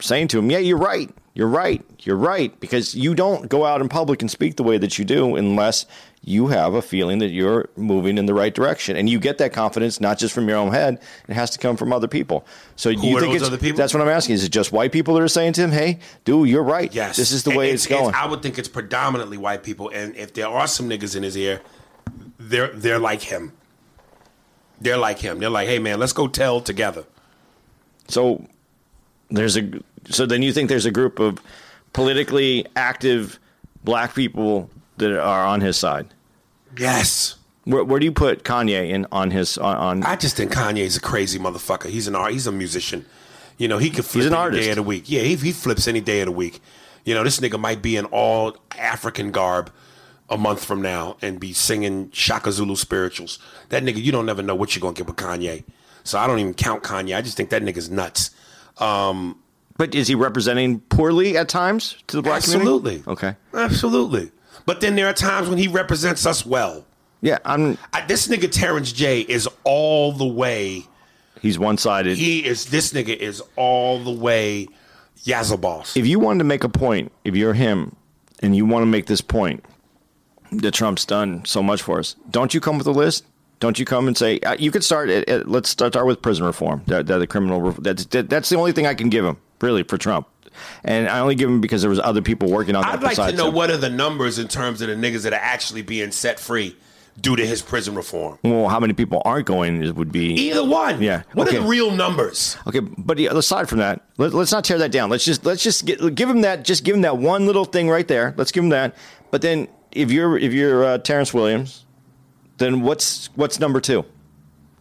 saying 0.00 0.28
to 0.28 0.38
him, 0.38 0.50
"Yeah, 0.50 0.58
you're 0.58 0.78
right. 0.78 1.10
You're 1.34 1.48
right. 1.48 1.84
You're 2.00 2.16
right." 2.16 2.58
Because 2.60 2.94
you 2.94 3.14
don't 3.14 3.48
go 3.48 3.64
out 3.64 3.80
in 3.80 3.88
public 3.88 4.20
and 4.20 4.30
speak 4.30 4.56
the 4.56 4.62
way 4.62 4.78
that 4.78 4.98
you 4.98 5.04
do 5.04 5.36
unless 5.36 5.86
you 6.24 6.46
have 6.46 6.74
a 6.74 6.82
feeling 6.82 7.18
that 7.18 7.30
you're 7.30 7.68
moving 7.76 8.16
in 8.16 8.26
the 8.26 8.34
right 8.34 8.54
direction, 8.54 8.96
and 8.96 9.10
you 9.10 9.18
get 9.18 9.38
that 9.38 9.52
confidence 9.52 10.00
not 10.00 10.18
just 10.18 10.32
from 10.32 10.48
your 10.48 10.56
own 10.56 10.72
head; 10.72 11.00
it 11.28 11.34
has 11.34 11.50
to 11.50 11.58
come 11.58 11.76
from 11.76 11.92
other 11.92 12.06
people. 12.08 12.46
So 12.76 12.92
Who 12.92 13.08
you 13.08 13.20
think 13.20 13.34
it's 13.34 13.44
other 13.44 13.58
people? 13.58 13.76
that's 13.76 13.92
what 13.92 14.00
I'm 14.00 14.08
asking? 14.08 14.34
Is 14.36 14.44
it 14.44 14.50
just 14.50 14.70
white 14.72 14.92
people 14.92 15.14
that 15.14 15.22
are 15.22 15.28
saying 15.28 15.54
to 15.54 15.62
him, 15.62 15.72
"Hey, 15.72 15.98
dude, 16.24 16.48
you're 16.48 16.62
right. 16.62 16.94
Yes, 16.94 17.16
this 17.16 17.32
is 17.32 17.42
the 17.42 17.50
And 17.50 17.58
way 17.58 17.70
it's, 17.70 17.86
going." 17.86 18.14
I 18.14 18.26
would 18.26 18.42
think 18.42 18.58
it's 18.58 18.68
predominantly 18.68 19.36
white 19.36 19.62
people, 19.64 19.88
and 19.88 20.14
if 20.16 20.32
there 20.34 20.48
are 20.48 20.66
some 20.68 20.88
niggas 20.88 21.16
in 21.16 21.22
his 21.24 21.36
ear, 21.36 21.60
they're 22.38 22.68
they're 22.68 22.98
like 23.00 23.22
him. 23.22 23.52
They're 24.80 24.98
like 24.98 25.18
him. 25.18 25.38
They're 25.38 25.50
like, 25.50 25.68
hey 25.68 25.78
man, 25.78 26.00
let's 26.00 26.12
go 26.12 26.26
tell 26.26 26.60
together. 26.60 27.04
So 28.08 28.46
there's 29.30 29.56
a 29.56 29.70
so 30.10 30.26
then 30.26 30.42
you 30.42 30.52
think 30.52 30.68
there's 30.68 30.86
a 30.86 30.90
group 30.90 31.18
of 31.18 31.38
politically 31.92 32.66
active 32.74 33.38
black 33.84 34.14
people 34.14 34.70
that 34.98 35.12
are 35.20 35.46
on 35.46 35.60
his 35.60 35.76
side. 35.76 36.08
Yes. 36.76 37.36
Where, 37.64 37.84
where 37.84 38.00
do 38.00 38.04
you 38.04 38.12
put 38.12 38.44
Kanye 38.44 38.90
in 38.90 39.06
on 39.12 39.30
his 39.30 39.56
on? 39.58 39.76
on 39.76 40.02
I 40.02 40.16
just 40.16 40.36
think 40.36 40.52
Kanye's 40.52 40.96
a 40.96 41.00
crazy 41.00 41.38
motherfucker. 41.38 41.88
He's 41.88 42.08
an 42.08 42.14
art. 42.14 42.32
He's 42.32 42.46
a 42.46 42.52
musician. 42.52 43.04
You 43.58 43.68
know, 43.68 43.78
he 43.78 43.90
could 43.90 44.04
flip 44.04 44.22
He's 44.24 44.26
an 44.26 44.32
any 44.32 44.40
artist. 44.42 44.62
day 44.64 44.70
of 44.70 44.76
the 44.76 44.82
week. 44.82 45.04
Yeah, 45.06 45.20
he, 45.22 45.36
he 45.36 45.52
flips 45.52 45.86
any 45.86 46.00
day 46.00 46.20
of 46.22 46.26
the 46.26 46.32
week. 46.32 46.60
You 47.04 47.14
know, 47.14 47.22
this 47.22 47.38
nigga 47.40 47.60
might 47.60 47.82
be 47.82 47.96
in 47.96 48.06
all 48.06 48.56
African 48.78 49.30
garb 49.30 49.70
a 50.28 50.38
month 50.38 50.64
from 50.64 50.80
now 50.82 51.16
and 51.20 51.38
be 51.38 51.52
singing 51.52 52.10
Shaka 52.12 52.50
Zulu 52.50 52.74
spirituals. 52.76 53.38
That 53.68 53.82
nigga, 53.84 54.02
you 54.02 54.10
don't 54.10 54.26
never 54.26 54.42
know 54.42 54.54
what 54.54 54.74
you're 54.74 54.80
gonna 54.80 54.94
get 54.94 55.06
with 55.06 55.16
Kanye. 55.16 55.64
So 56.04 56.18
I 56.18 56.26
don't 56.26 56.38
even 56.40 56.54
count 56.54 56.82
Kanye. 56.82 57.16
I 57.16 57.22
just 57.22 57.36
think 57.36 57.50
that 57.50 57.62
nigga's 57.62 57.90
nuts. 57.90 58.30
Um, 58.78 59.38
but 59.76 59.94
is 59.94 60.08
he 60.08 60.14
representing 60.14 60.80
poorly 60.80 61.36
at 61.36 61.48
times 61.48 61.96
to 62.08 62.16
the 62.16 62.22
black 62.22 62.36
Absolutely. 62.38 63.02
community? 63.02 63.10
Absolutely. 63.10 63.28
Okay. 63.28 63.36
Absolutely. 63.64 64.30
But 64.66 64.80
then 64.80 64.96
there 64.96 65.06
are 65.06 65.12
times 65.12 65.48
when 65.48 65.58
he 65.58 65.68
represents 65.68 66.26
us 66.26 66.46
well. 66.46 66.84
Yeah, 67.20 67.38
I'm. 67.44 67.78
I, 67.92 68.04
this 68.04 68.28
nigga 68.28 68.50
Terrence 68.50 68.92
J 68.92 69.20
is 69.20 69.48
all 69.64 70.12
the 70.12 70.26
way. 70.26 70.86
He's 71.40 71.58
one 71.58 71.78
sided. 71.78 72.18
He 72.18 72.44
is. 72.44 72.66
This 72.66 72.92
nigga 72.92 73.16
is 73.16 73.42
all 73.56 73.98
the 73.98 74.10
way. 74.10 74.68
Yazza 75.24 75.60
boss. 75.60 75.96
if 75.96 76.04
you 76.04 76.18
wanted 76.18 76.38
to 76.38 76.44
make 76.44 76.64
a 76.64 76.68
point, 76.68 77.12
if 77.24 77.36
you're 77.36 77.54
him, 77.54 77.94
and 78.42 78.56
you 78.56 78.66
want 78.66 78.82
to 78.82 78.86
make 78.86 79.06
this 79.06 79.20
point 79.20 79.64
that 80.50 80.74
Trump's 80.74 81.04
done 81.04 81.44
so 81.44 81.62
much 81.62 81.80
for 81.80 82.00
us, 82.00 82.16
don't 82.30 82.52
you 82.52 82.60
come 82.60 82.76
with 82.76 82.88
a 82.88 82.92
list? 82.92 83.24
Don't 83.60 83.78
you 83.78 83.84
come 83.84 84.08
and 84.08 84.18
say 84.18 84.40
uh, 84.40 84.56
you 84.58 84.72
could 84.72 84.82
start? 84.82 85.08
At, 85.08 85.28
at, 85.28 85.48
let's 85.48 85.68
start 85.68 86.04
with 86.04 86.20
prison 86.20 86.44
reform. 86.44 86.82
That, 86.88 87.06
that 87.06 87.18
the 87.18 87.28
criminal. 87.28 87.70
That's 87.70 88.04
that, 88.06 88.28
that's 88.28 88.48
the 88.48 88.56
only 88.56 88.72
thing 88.72 88.86
I 88.86 88.94
can 88.94 89.08
give 89.08 89.24
him 89.24 89.36
really 89.60 89.84
for 89.84 89.96
Trump. 89.96 90.26
And 90.84 91.08
I 91.08 91.20
only 91.20 91.34
give 91.34 91.48
him 91.48 91.60
because 91.60 91.82
there 91.82 91.90
was 91.90 92.00
other 92.00 92.22
people 92.22 92.50
working 92.50 92.76
on 92.76 92.82
that. 92.82 92.94
I'd 92.94 93.02
like 93.02 93.16
to 93.16 93.36
know 93.36 93.48
him. 93.48 93.54
what 93.54 93.70
are 93.70 93.76
the 93.76 93.90
numbers 93.90 94.38
in 94.38 94.48
terms 94.48 94.80
of 94.82 94.88
the 94.88 94.94
niggas 94.94 95.22
that 95.22 95.32
are 95.32 95.36
actually 95.36 95.82
being 95.82 96.10
set 96.10 96.38
free 96.40 96.76
due 97.20 97.36
to 97.36 97.46
his 97.46 97.62
prison 97.62 97.94
reform. 97.94 98.38
Well, 98.42 98.68
how 98.68 98.80
many 98.80 98.94
people 98.94 99.20
aren't 99.24 99.46
going 99.46 99.82
is- 99.82 99.92
would 99.92 100.12
be 100.12 100.32
Either 100.34 100.64
one. 100.64 101.02
Yeah. 101.02 101.22
What 101.34 101.48
okay. 101.48 101.58
are 101.58 101.60
the 101.60 101.66
real 101.66 101.90
numbers? 101.90 102.56
Okay, 102.66 102.80
but 102.80 103.18
aside 103.20 103.68
from 103.68 103.78
that, 103.78 104.02
let, 104.18 104.32
let's 104.32 104.52
not 104.52 104.64
tear 104.64 104.78
that 104.78 104.92
down. 104.92 105.10
Let's 105.10 105.24
just 105.24 105.44
let's 105.44 105.62
just 105.62 105.84
get, 105.84 106.14
give 106.14 106.28
him 106.28 106.42
that. 106.42 106.64
Just 106.64 106.84
give 106.84 106.94
him 106.94 107.02
that 107.02 107.18
one 107.18 107.46
little 107.46 107.64
thing 107.64 107.88
right 107.88 108.06
there. 108.08 108.34
Let's 108.36 108.52
give 108.52 108.64
him 108.64 108.70
that. 108.70 108.96
But 109.30 109.42
then, 109.42 109.68
if 109.90 110.10
you're 110.10 110.38
if 110.38 110.52
you're 110.52 110.84
uh, 110.84 110.98
Terrence 110.98 111.34
Williams, 111.34 111.84
then 112.58 112.82
what's 112.82 113.28
what's 113.34 113.60
number 113.60 113.80
two? 113.80 114.04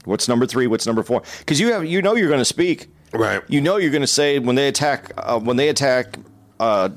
What's 0.06 0.28
number 0.28 0.46
three? 0.46 0.68
What's 0.68 0.86
number 0.86 1.04
four? 1.04 1.22
Because 1.40 1.60
you 1.60 1.74
have 1.74 1.86
you 1.86 2.02
know 2.02 2.16
you're 2.16 2.30
going 2.30 2.40
to 2.40 2.46
speak. 2.46 2.88
Right. 3.14 3.42
You 3.48 3.62
know 3.62 3.78
you're 3.78 3.92
going 3.92 4.02
to 4.02 4.08
say 4.08 4.40
when 4.40 4.56
they 4.56 4.68
attack 4.68 5.12
uh, 5.18 5.40
when 5.40 5.58
they 5.58 5.70
attack 5.70 6.18
uh, 6.60 6.90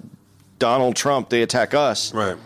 Donald 0.59 0.97
Trump, 0.97 1.29
they 1.31 1.43
attack 1.43 1.75
us. 1.75 2.13
Right. 2.15 2.37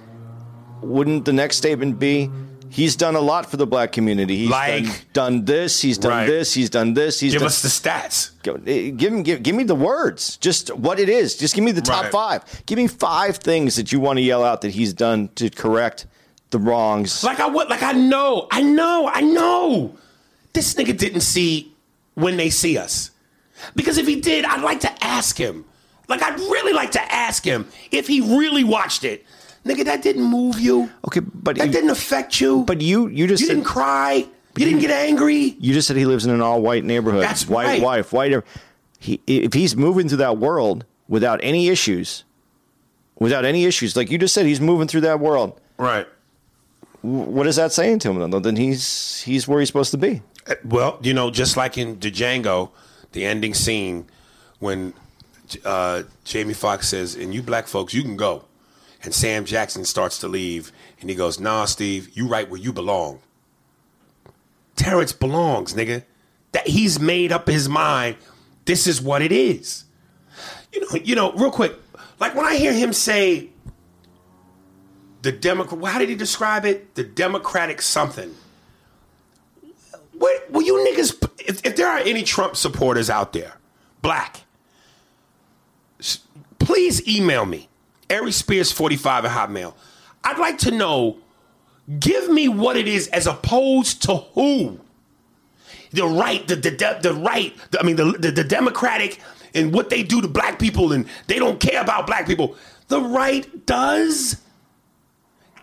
Wouldn't 0.81 1.25
the 1.25 1.33
next 1.33 1.57
statement 1.57 1.99
be? 1.99 2.31
He's 2.71 2.97
done 2.97 3.17
a 3.17 3.21
lot 3.21 3.51
for 3.51 3.57
the 3.57 3.67
black 3.67 3.93
community. 3.93 4.37
He's 4.37 4.51
Like- 4.51 4.85
done, 4.85 4.95
done 5.13 5.45
this. 5.47 5.81
He's 5.81 5.97
done 5.99 6.11
Right. 6.13 6.27
this. 6.27 6.53
He's 6.53 6.69
done 6.71 6.93
this. 6.95 7.19
He's 7.19 7.33
Give 7.33 7.41
done, 7.41 7.47
us 7.47 7.63
the 7.63 7.69
stats. 7.69 8.31
Go- 8.43 8.61
eh, 8.67 8.91
Give 8.91 9.13
him, 9.13 9.23
give, 9.23 9.43
give 9.43 9.57
me 9.57 9.65
the 9.65 9.75
words. 9.75 10.37
Just 10.37 10.69
what 10.77 11.01
it 11.01 11.09
is. 11.09 11.35
Just 11.37 11.55
give 11.55 11.65
me 11.65 11.73
the 11.73 11.81
top 11.81 12.05
Right. 12.05 12.13
five. 12.13 12.63
Give 12.67 12.77
me 12.77 12.87
five 12.87 13.39
things 13.39 13.77
that 13.77 13.91
you 13.91 14.01
want 14.01 14.19
to 14.19 14.23
yell 14.23 14.45
out 14.45 14.61
that 14.61 14.73
he's 14.73 14.93
done 14.93 15.31
to 15.37 15.49
correct 15.49 16.07
the 16.51 16.59
wrongs. 16.59 17.25
Like 17.25 17.41
I 17.41 17.47
would, 17.49 17.69
like 17.71 17.83
I 17.83 17.93
know, 17.93 18.47
I 18.51 18.61
know, 18.63 19.11
I 19.13 19.23
know. 19.23 19.95
This 20.53 20.75
nigga 20.75 20.97
didn't 20.97 21.23
see 21.23 21.73
when 22.15 22.37
they 22.37 22.51
see 22.51 22.77
us. 22.77 23.11
Because 23.77 23.99
if 23.99 24.07
he 24.07 24.21
did, 24.21 24.45
I'd 24.45 24.63
like 24.63 24.81
to 24.81 25.05
ask 25.05 25.37
him. 25.39 25.65
Like 26.09 26.23
I'd 26.23 26.39
really 26.41 26.73
like 26.73 26.93
to 26.93 27.13
ask 27.13 27.45
him 27.45 27.69
if 27.91 28.07
he 28.07 28.21
really 28.21 28.65
watched 28.65 29.05
it. 29.05 29.25
Nigga, 29.65 29.85
that 29.85 30.03
didn't 30.03 30.25
move 30.25 30.59
you. 30.59 30.91
Okay, 31.07 31.21
but 31.21 31.57
That 31.57 31.67
you- 31.67 31.73
didn't 31.73 31.91
affect 31.91 32.41
you. 32.41 32.65
But 32.65 32.81
you, 32.81 33.09
you 33.09 33.27
just 33.27 33.41
you 33.43 33.49
said, 33.49 33.55
didn't 33.55 33.67
cry. 33.67 34.27
You 34.57 34.65
didn't 34.65 34.81
get 34.81 34.91
angry. 34.91 35.57
you 35.61 35.73
just 35.75 35.87
said 35.87 35.97
he 35.97 36.07
lives 36.07 36.25
in 36.25 36.33
an 36.33 36.41
all-white 36.41 36.85
neighborhood. 36.85 37.23
That's 37.23 37.47
white 37.47 37.67
right. 37.67 37.83
wife, 37.83 38.13
white. 38.13 38.43
He, 38.99 39.21
if 39.27 39.53
he's 39.53 39.77
moving 39.77 40.09
through 40.09 40.19
that 40.19 40.39
world 40.39 40.85
without 41.07 41.39
any 41.45 41.69
issues, 41.69 42.25
without 43.19 43.45
any 43.45 43.67
issues, 43.67 43.95
like 43.95 44.11
you 44.11 44.19
just 44.19 44.35
said, 44.35 44.47
he's 44.47 44.61
moving 44.61 44.89
through 44.89 45.03
that 45.03 45.21
world. 45.21 45.61
Right. 45.77 46.07
What 47.03 47.47
is 47.47 47.57
that 47.57 47.73
saying 47.73 48.01
to 48.01 48.11
him? 48.11 48.31
Then 48.31 48.43
then 48.43 48.57
he's 48.57 49.21
he's 49.23 49.47
where 49.47 49.61
he's 49.61 49.69
supposed 49.69 49.93
to 49.93 49.99
be. 49.99 50.23
Uh, 50.49 50.55
Well, 50.65 50.99
you 51.03 51.15
know, 51.15 51.31
just 51.31 51.57
like 51.57 51.79
in 51.79 52.01
the 52.01 52.11
Django, 52.11 52.71
the 53.13 53.25
ending 53.25 53.55
scene 53.55 54.07
when 54.59 54.95
uh, 55.65 56.03
Jamie 56.25 56.55
Foxx 56.55 56.89
says, 56.89 57.15
"And 57.15 57.35
you 57.35 57.43
black 57.43 57.67
folks, 57.67 57.95
you 57.95 58.03
can 58.03 58.17
go," 58.17 58.45
and 59.03 59.15
Sam 59.15 59.45
Jackson 59.45 59.85
starts 59.85 60.19
to 60.21 60.29
leave, 60.29 60.73
and 61.01 61.11
he 61.11 61.17
goes, 61.17 61.41
"Nah, 61.41 61.65
Steve, 61.65 62.11
you 62.15 62.29
right 62.29 62.49
where 62.49 62.61
you 62.61 62.73
belong." 62.73 63.21
Terrence 64.77 65.13
belongs, 65.13 65.75
nigga. 65.75 66.05
That 66.53 66.67
he's 66.67 66.99
made 66.99 67.33
up 67.33 67.49
his 67.49 67.69
mind. 67.69 68.17
This 68.65 68.87
is 68.87 69.01
what 69.01 69.23
it 69.23 69.33
is. 69.33 69.85
You 70.73 70.81
know, 70.81 71.01
you 71.03 71.15
know, 71.15 71.33
real 71.33 71.51
quick, 71.51 71.75
like 72.21 72.35
when 72.35 72.45
I 72.45 72.57
hear 72.57 72.73
him 72.73 72.93
say 72.93 73.49
the 75.23 75.33
Democrat, 75.33 75.93
how 75.93 75.99
did 75.99 76.09
he 76.09 76.15
describe 76.15 76.65
it? 76.65 76.95
The 76.95 77.05
Democratic 77.05 77.83
something. 77.83 78.35
What, 80.19 80.51
will 80.51 80.63
you 80.63 80.75
niggas, 80.91 81.31
if, 81.39 81.65
if 81.65 81.77
there 81.77 81.89
are 81.89 81.99
any 81.99 82.23
Trump 82.23 82.57
supporters 82.57 83.09
out 83.09 83.33
there, 83.33 83.55
black, 84.03 84.43
please 86.59 87.07
email 87.09 87.47
me, 87.47 87.69
Ari 88.11 88.33
Spears 88.33 88.73
45 88.73 89.25
at 89.27 89.31
Hotmail. 89.31 89.75
I'd 90.25 90.39
like 90.39 90.59
to 90.59 90.71
know, 90.71 91.19
give 91.99 92.29
me 92.29 92.49
what 92.49 92.77
it 92.77 92.89
is 92.89 93.09
as 93.09 93.27
opposed 93.27 94.03
to 94.03 94.17
who. 94.17 94.81
The 95.93 96.05
right, 96.05 96.47
the, 96.47 96.57
the, 96.57 96.71
the, 96.71 96.99
the 97.01 97.15
right, 97.15 97.57
the, 97.71 97.81
I 97.81 97.83
mean, 97.83 97.97
the, 97.97 98.13
the, 98.19 98.31
the 98.31 98.45
Democratic 98.45 99.21
and 99.55 99.73
what 99.73 99.89
they 99.89 100.03
do 100.03 100.21
to 100.21 100.29
black 100.29 100.59
people 100.59 100.93
and 100.93 101.07
they 101.27 101.39
don't 101.39 101.61
care 101.61 101.81
about 101.81 102.07
black 102.07 102.27
people. 102.27 102.57
The 102.89 103.01
right 103.01 103.67
does. 103.67 104.41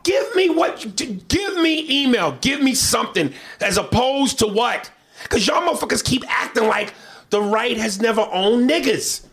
Give 0.05 0.35
me 0.35 0.49
what. 0.49 0.95
Give 0.95 1.57
me 1.57 2.03
email. 2.03 2.37
Give 2.39 2.61
me 2.61 2.75
something 2.75 3.33
as 3.59 3.77
opposed 3.77 4.39
to 4.39 4.47
what? 4.47 4.91
Because 5.23 5.45
y'all 5.47 5.67
motherfuckers 5.67 6.03
keep 6.03 6.23
acting 6.27 6.67
like 6.67 6.93
the 7.31 7.41
right 7.41 7.75
has 7.75 7.99
never 7.99 8.21
owned 8.31 8.69
niggas. 8.69 9.25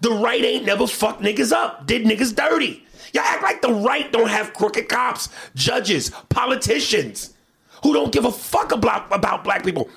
The 0.00 0.12
right 0.12 0.42
ain't 0.42 0.64
never 0.64 0.86
fucked 0.86 1.20
niggas 1.20 1.52
up, 1.52 1.86
did 1.86 2.06
niggas 2.06 2.34
dirty. 2.34 2.84
Y'all 3.12 3.24
act 3.24 3.42
like 3.42 3.60
the 3.60 3.72
right 3.72 4.10
don't 4.12 4.28
have 4.28 4.54
crooked 4.54 4.88
cops, 4.88 5.28
judges, 5.54 6.10
politicians 6.28 7.34
who 7.82 7.92
don't 7.92 8.12
give 8.12 8.24
a 8.24 8.32
fuck 8.32 8.72
about, 8.72 9.12
about 9.12 9.44
black 9.44 9.64
people. 9.64 9.88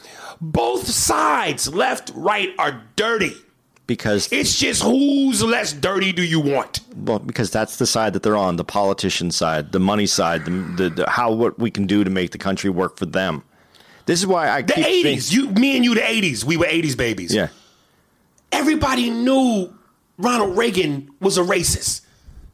Both 0.42 0.88
sides, 0.88 1.74
left, 1.74 2.12
right, 2.16 2.54
are 2.58 2.84
dirty. 2.96 3.34
Because 3.88 4.28
It's 4.34 4.60
just 4.60 4.84
who's 4.84 5.42
less 5.42 5.72
dirty 5.74 6.12
do 6.12 6.22
you 6.22 6.40
want? 6.42 6.82
well, 6.96 7.20
because 7.20 7.50
that's 7.52 7.78
the 7.78 7.86
side 7.86 8.12
that 8.14 8.22
they're 8.24 8.36
on, 8.38 8.58
the 8.58 8.66
politician 8.66 9.32
side, 9.32 9.72
the 9.72 9.80
money 9.80 10.06
side, 10.06 10.44
the, 10.46 10.52
the, 10.52 10.90
the 10.90 11.10
how 11.10 11.32
what 11.32 11.58
we 11.58 11.72
can 11.72 11.88
do 11.88 12.04
to 12.04 12.10
make 12.10 12.32
the 12.32 12.38
country 12.38 12.70
work 12.70 12.98
for 12.98 13.06
them. 13.06 13.44
This 14.06 14.20
is 14.20 14.28
why 14.28 14.50
I 14.50 14.62
The 14.62 14.86
eighties, 14.86 15.34
you, 15.34 15.50
me 15.52 15.76
and 15.78 15.86
you, 15.86 15.96
the 15.96 16.10
eighties, 16.10 16.44
we 16.46 16.58
were 16.58 16.66
eighties 16.68 16.96
babies. 16.96 17.34
yeah. 17.34 17.48
Everybody 18.52 19.10
knew 19.10 19.74
Ronald 20.18 20.58
Reagan 20.58 21.10
was 21.20 21.38
a 21.38 21.42
racist. 21.42 22.02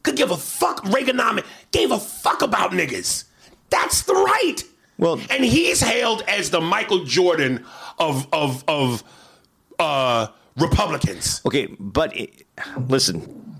Could 0.02 0.16
give 0.16 0.30
a 0.30 0.36
fuck. 0.36 0.84
Reaganomics 0.84 1.44
gave 1.72 1.90
a 1.92 1.98
fuck 1.98 2.42
about 2.42 2.72
niggas. 2.72 3.24
That's 3.70 4.02
the 4.02 4.14
right. 4.14 4.56
Well- 4.98 5.20
and 5.30 5.44
he's 5.44 5.80
hailed 5.80 6.22
as 6.28 6.50
the 6.50 6.60
Michael 6.60 7.04
Jordan 7.04 7.64
of 7.98 8.26
of 8.32 8.64
of 8.68 9.02
uh, 9.78 10.26
Republicans. 10.56 11.40
Okay, 11.46 11.66
but 11.78 12.16
it, 12.16 12.46
listen, 12.88 13.58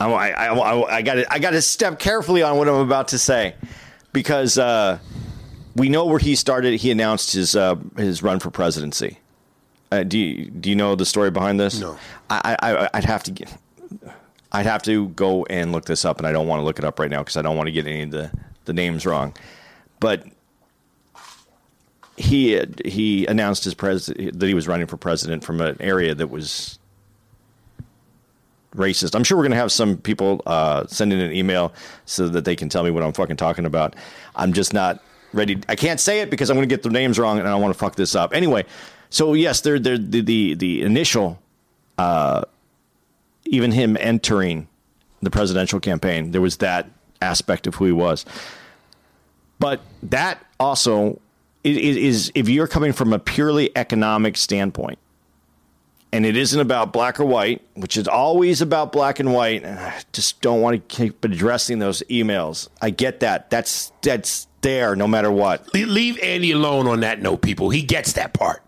I 0.00 0.06
I 0.06 0.46
I, 0.54 0.96
I 0.96 1.02
got 1.02 1.14
to 1.14 1.32
I 1.32 1.38
got 1.38 1.50
to 1.50 1.62
step 1.62 1.98
carefully 1.98 2.42
on 2.42 2.56
what 2.56 2.68
I'm 2.68 2.76
about 2.76 3.08
to 3.08 3.18
say 3.18 3.54
because 4.12 4.58
uh, 4.58 4.98
we 5.74 5.88
know 5.88 6.06
where 6.06 6.18
he 6.18 6.34
started. 6.34 6.78
He 6.80 6.90
announced 6.90 7.32
his 7.32 7.56
uh, 7.56 7.76
his 7.96 8.22
run 8.22 8.38
for 8.40 8.50
presidency. 8.50 9.18
Uh, 9.90 10.02
do 10.02 10.18
you, 10.18 10.50
do 10.50 10.68
you 10.68 10.76
know 10.76 10.94
the 10.94 11.06
story 11.06 11.30
behind 11.30 11.58
this? 11.58 11.80
No. 11.80 11.98
I, 12.28 12.56
I 12.60 12.90
I'd 12.94 13.04
have 13.04 13.22
to 13.24 13.30
get. 13.30 13.56
I'd 14.52 14.66
have 14.66 14.82
to 14.84 15.08
go 15.08 15.44
and 15.46 15.72
look 15.72 15.84
this 15.84 16.04
up, 16.04 16.18
and 16.18 16.26
I 16.26 16.32
don't 16.32 16.46
want 16.46 16.60
to 16.60 16.64
look 16.64 16.78
it 16.78 16.84
up 16.84 16.98
right 16.98 17.10
now 17.10 17.20
because 17.20 17.36
I 17.36 17.42
don't 17.42 17.56
want 17.56 17.66
to 17.66 17.72
get 17.72 17.86
any 17.86 18.02
of 18.02 18.10
the, 18.10 18.30
the 18.64 18.72
names 18.72 19.04
wrong. 19.04 19.34
But 20.00 20.26
he 22.18 22.52
had, 22.52 22.82
he 22.84 23.26
announced 23.26 23.64
his 23.64 23.74
pres- 23.74 24.06
that 24.06 24.42
he 24.42 24.54
was 24.54 24.66
running 24.66 24.86
for 24.86 24.96
president 24.96 25.44
from 25.44 25.60
an 25.60 25.76
area 25.80 26.14
that 26.14 26.28
was 26.28 26.78
racist. 28.74 29.14
I'm 29.14 29.24
sure 29.24 29.36
we're 29.36 29.44
going 29.44 29.52
to 29.52 29.58
have 29.58 29.72
some 29.72 29.96
people 29.96 30.42
uh, 30.46 30.86
an 31.00 31.12
email 31.12 31.72
so 32.06 32.28
that 32.28 32.44
they 32.44 32.56
can 32.56 32.68
tell 32.68 32.82
me 32.82 32.90
what 32.90 33.02
I'm 33.02 33.12
fucking 33.12 33.36
talking 33.36 33.64
about. 33.66 33.96
I'm 34.36 34.52
just 34.52 34.72
not 34.72 35.02
ready. 35.32 35.60
I 35.68 35.76
can't 35.76 36.00
say 36.00 36.20
it 36.20 36.30
because 36.30 36.50
I'm 36.50 36.56
going 36.56 36.68
to 36.68 36.72
get 36.72 36.82
the 36.82 36.90
names 36.90 37.18
wrong 37.18 37.38
and 37.38 37.48
I 37.48 37.54
want 37.54 37.72
to 37.72 37.78
fuck 37.78 37.96
this 37.96 38.14
up. 38.14 38.34
Anyway, 38.34 38.64
so 39.10 39.34
yes, 39.34 39.60
they're, 39.60 39.78
they're, 39.78 39.98
the, 39.98 40.20
the 40.20 40.54
the 40.54 40.82
initial, 40.82 41.38
uh, 41.96 42.44
even 43.44 43.72
him 43.72 43.96
entering 43.98 44.68
the 45.22 45.30
presidential 45.30 45.80
campaign, 45.80 46.32
there 46.32 46.40
was 46.40 46.58
that 46.58 46.90
aspect 47.22 47.66
of 47.66 47.76
who 47.76 47.86
he 47.86 47.92
was. 47.92 48.24
But 49.58 49.80
that 50.04 50.44
also 50.60 51.20
i- 51.76 51.78
i- 51.78 51.98
is 52.08 52.32
if 52.34 52.48
you're 52.48 52.66
coming 52.66 52.92
from 52.92 53.12
a 53.12 53.18
purely 53.18 53.70
economic 53.76 54.36
standpoint, 54.36 54.98
and 56.12 56.24
it 56.24 56.36
isn't 56.36 56.58
about 56.60 56.92
black 56.92 57.20
or 57.20 57.24
white, 57.26 57.60
which 57.74 57.96
is 57.96 58.08
always 58.08 58.62
about 58.62 58.92
black 58.92 59.20
and 59.20 59.32
white. 59.34 59.62
and 59.62 59.78
I 59.78 60.00
just 60.12 60.40
don't 60.40 60.60
want 60.62 60.74
to 60.88 60.96
keep 60.96 61.22
addressing 61.24 61.78
those 61.80 62.02
emails. 62.10 62.68
I 62.80 62.90
get 62.90 63.20
that. 63.20 63.50
That's 63.50 63.92
that's 64.02 64.46
there 64.62 64.96
no 64.96 65.06
matter 65.06 65.30
what. 65.30 65.72
Leave 65.74 66.18
Andy 66.20 66.52
alone 66.52 66.86
on 66.86 67.00
that 67.00 67.20
note, 67.22 67.42
people. 67.42 67.70
He 67.70 67.82
gets 67.82 68.14
that 68.14 68.32
part. 68.32 68.62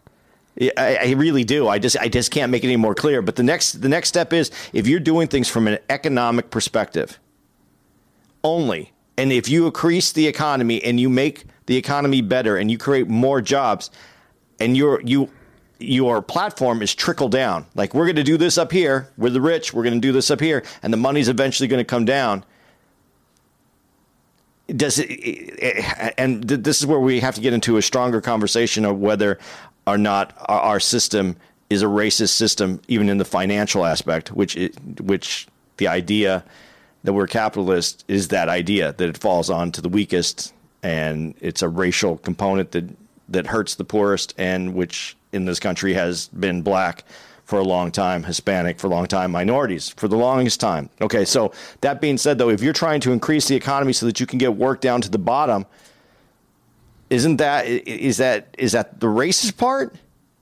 Yeah, 0.56 0.72
I, 0.76 0.96
I 0.96 1.10
really 1.12 1.44
do. 1.44 1.66
I 1.68 1.78
just 1.78 1.96
I 1.98 2.08
just 2.08 2.30
can't 2.30 2.52
make 2.52 2.62
it 2.62 2.66
any 2.66 2.76
more 2.76 2.94
clear. 2.94 3.22
But 3.22 3.36
the 3.36 3.42
next 3.42 3.80
the 3.80 3.88
next 3.88 4.08
step 4.10 4.32
is 4.34 4.50
if 4.74 4.86
you're 4.86 5.00
doing 5.00 5.26
things 5.26 5.48
from 5.48 5.66
an 5.66 5.78
economic 5.88 6.50
perspective 6.50 7.18
only, 8.44 8.92
and 9.16 9.32
if 9.32 9.48
you 9.48 9.66
increase 9.66 10.12
the 10.12 10.26
economy 10.26 10.82
and 10.82 11.00
you 11.00 11.08
make 11.08 11.44
the 11.70 11.76
economy 11.76 12.20
better 12.20 12.56
and 12.56 12.68
you 12.68 12.76
create 12.76 13.06
more 13.06 13.40
jobs, 13.40 13.92
and 14.58 14.76
your 14.76 15.00
you 15.02 15.30
your 15.78 16.20
platform 16.20 16.82
is 16.82 16.92
trickle 16.92 17.28
down. 17.28 17.64
Like 17.76 17.94
we're 17.94 18.06
going 18.06 18.16
to 18.16 18.24
do 18.24 18.36
this 18.36 18.58
up 18.58 18.72
here. 18.72 19.08
We're 19.16 19.30
the 19.30 19.40
rich. 19.40 19.72
We're 19.72 19.84
going 19.84 19.94
to 19.94 20.00
do 20.00 20.10
this 20.10 20.32
up 20.32 20.40
here, 20.40 20.64
and 20.82 20.92
the 20.92 20.96
money's 20.96 21.28
eventually 21.28 21.68
going 21.68 21.78
to 21.78 21.84
come 21.84 22.04
down. 22.04 22.44
Does 24.66 24.98
it? 24.98 26.18
And 26.18 26.42
this 26.42 26.80
is 26.80 26.86
where 26.86 26.98
we 26.98 27.20
have 27.20 27.36
to 27.36 27.40
get 27.40 27.52
into 27.52 27.76
a 27.76 27.82
stronger 27.82 28.20
conversation 28.20 28.84
of 28.84 28.98
whether 28.98 29.38
or 29.86 29.96
not 29.96 30.34
our, 30.48 30.80
system 30.80 31.36
is 31.70 31.82
a 31.82 31.86
racist 31.86 32.30
system, 32.30 32.82
even 32.88 33.08
in 33.08 33.18
the 33.18 33.24
financial 33.24 33.86
aspect, 33.86 34.32
which 34.32 34.56
it, 34.56 35.00
which 35.00 35.46
the 35.76 35.86
idea 35.86 36.42
that 37.04 37.12
we're 37.12 37.28
capitalist 37.28 38.04
is 38.08 38.26
that 38.28 38.48
idea 38.48 38.92
that 38.94 39.08
it 39.08 39.16
falls 39.16 39.48
on 39.48 39.70
to 39.70 39.80
the 39.80 39.88
weakest, 39.88 40.52
and 40.82 41.34
it's 41.40 41.62
a 41.62 41.68
racial 41.68 42.18
component 42.18 42.72
that 42.72 42.84
that 43.28 43.46
hurts 43.46 43.76
the 43.76 43.84
poorest, 43.84 44.34
and 44.38 44.74
which 44.74 45.16
in 45.32 45.44
this 45.44 45.60
country 45.60 45.94
has 45.94 46.28
been 46.28 46.62
black 46.62 47.04
for 47.44 47.58
a 47.58 47.64
long 47.64 47.90
time, 47.90 48.24
Hispanic 48.24 48.78
for 48.78 48.86
a 48.86 48.90
long 48.90 49.06
time, 49.06 49.32
minorities 49.32 49.90
for 49.90 50.08
the 50.08 50.16
longest 50.16 50.60
time. 50.60 50.88
Okay, 51.00 51.24
so 51.24 51.52
that 51.80 52.00
being 52.00 52.16
said, 52.16 52.38
though, 52.38 52.48
if 52.48 52.62
you're 52.62 52.72
trying 52.72 53.00
to 53.00 53.12
increase 53.12 53.48
the 53.48 53.56
economy 53.56 53.92
so 53.92 54.06
that 54.06 54.20
you 54.20 54.26
can 54.26 54.38
get 54.38 54.56
work 54.56 54.80
down 54.80 55.00
to 55.00 55.08
the 55.08 55.18
bottom, 55.18 55.66
isn't 57.08 57.36
that 57.38 57.66
is 57.66 58.18
that 58.18 58.54
is 58.56 58.72
that 58.72 59.00
the 59.00 59.08
racist 59.08 59.56
part? 59.56 59.94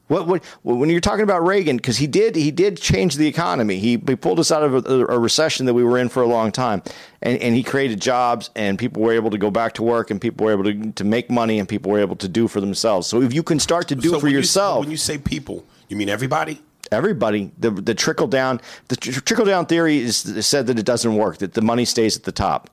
What, 0.09 0.27
what 0.27 0.43
when 0.63 0.89
you're 0.89 1.01
talking 1.01 1.23
about 1.23 1.47
Reagan, 1.47 1.77
because 1.77 1.99
he 1.99 2.07
did 2.07 2.35
he 2.35 2.51
did 2.51 2.79
change 2.79 3.17
the 3.17 3.27
economy. 3.27 3.79
He, 3.79 3.91
he 4.07 4.17
pulled 4.17 4.41
us 4.41 4.51
out 4.51 4.63
of 4.63 4.87
a, 4.87 5.07
a, 5.07 5.19
recession 5.19 5.67
that 5.67 5.75
we 5.75 5.85
were 5.85 5.99
in 5.99 6.09
for 6.09 6.23
a 6.23 6.27
long 6.27 6.51
time, 6.51 6.83
and, 7.23 7.39
and 7.43 7.55
he 7.55 7.63
created 7.63 8.01
jobs, 8.01 8.51
and 8.57 8.79
people 8.79 9.03
were 9.03 9.13
able 9.13 9.31
to 9.31 9.39
go 9.39 9.51
back 9.51 9.75
to 9.75 9.83
work, 9.83 10.11
and 10.11 10.19
people 10.21 10.47
were 10.47 10.53
able 10.53 10.65
to 10.65 10.93
to 10.93 11.05
make 11.05 11.31
money, 11.31 11.59
and 11.59 11.69
people 11.69 11.93
were 11.93 12.01
able 12.01 12.17
to 12.17 12.29
do 12.29 12.49
for 12.49 12.61
themselves. 12.61 13.07
So 13.07 13.21
if 13.21 13.35
you 13.35 13.43
can 13.43 13.61
start 13.61 13.87
to 13.89 13.95
do 13.95 14.09
So 14.09 14.19
for 14.19 14.25
when 14.25 14.33
you- 14.33 14.39
yourself, 14.39 14.81
when 14.81 14.91
you 14.91 14.97
say 14.97 15.19
people, 15.19 15.65
you 15.89 15.97
mean 15.97 16.09
everybody? 16.09 16.63
everybody 16.91 17.51
the 17.59 17.71
the 17.71 17.95
trickle 17.95 18.27
down 18.27 18.59
the 18.89 18.97
tr- 18.97 19.21
trickle 19.21 19.45
down 19.45 19.67
theory 19.67 19.99
is 19.99 20.25
is 20.25 20.47
said 20.47 20.67
that 20.67 20.79
it 20.79 20.87
doesn't 20.87 21.17
work 21.17 21.37
that 21.37 21.53
the 21.53 21.61
money 21.61 21.85
stays 21.85 22.17
at 22.17 22.23
the 22.23 22.33
top 22.33 22.71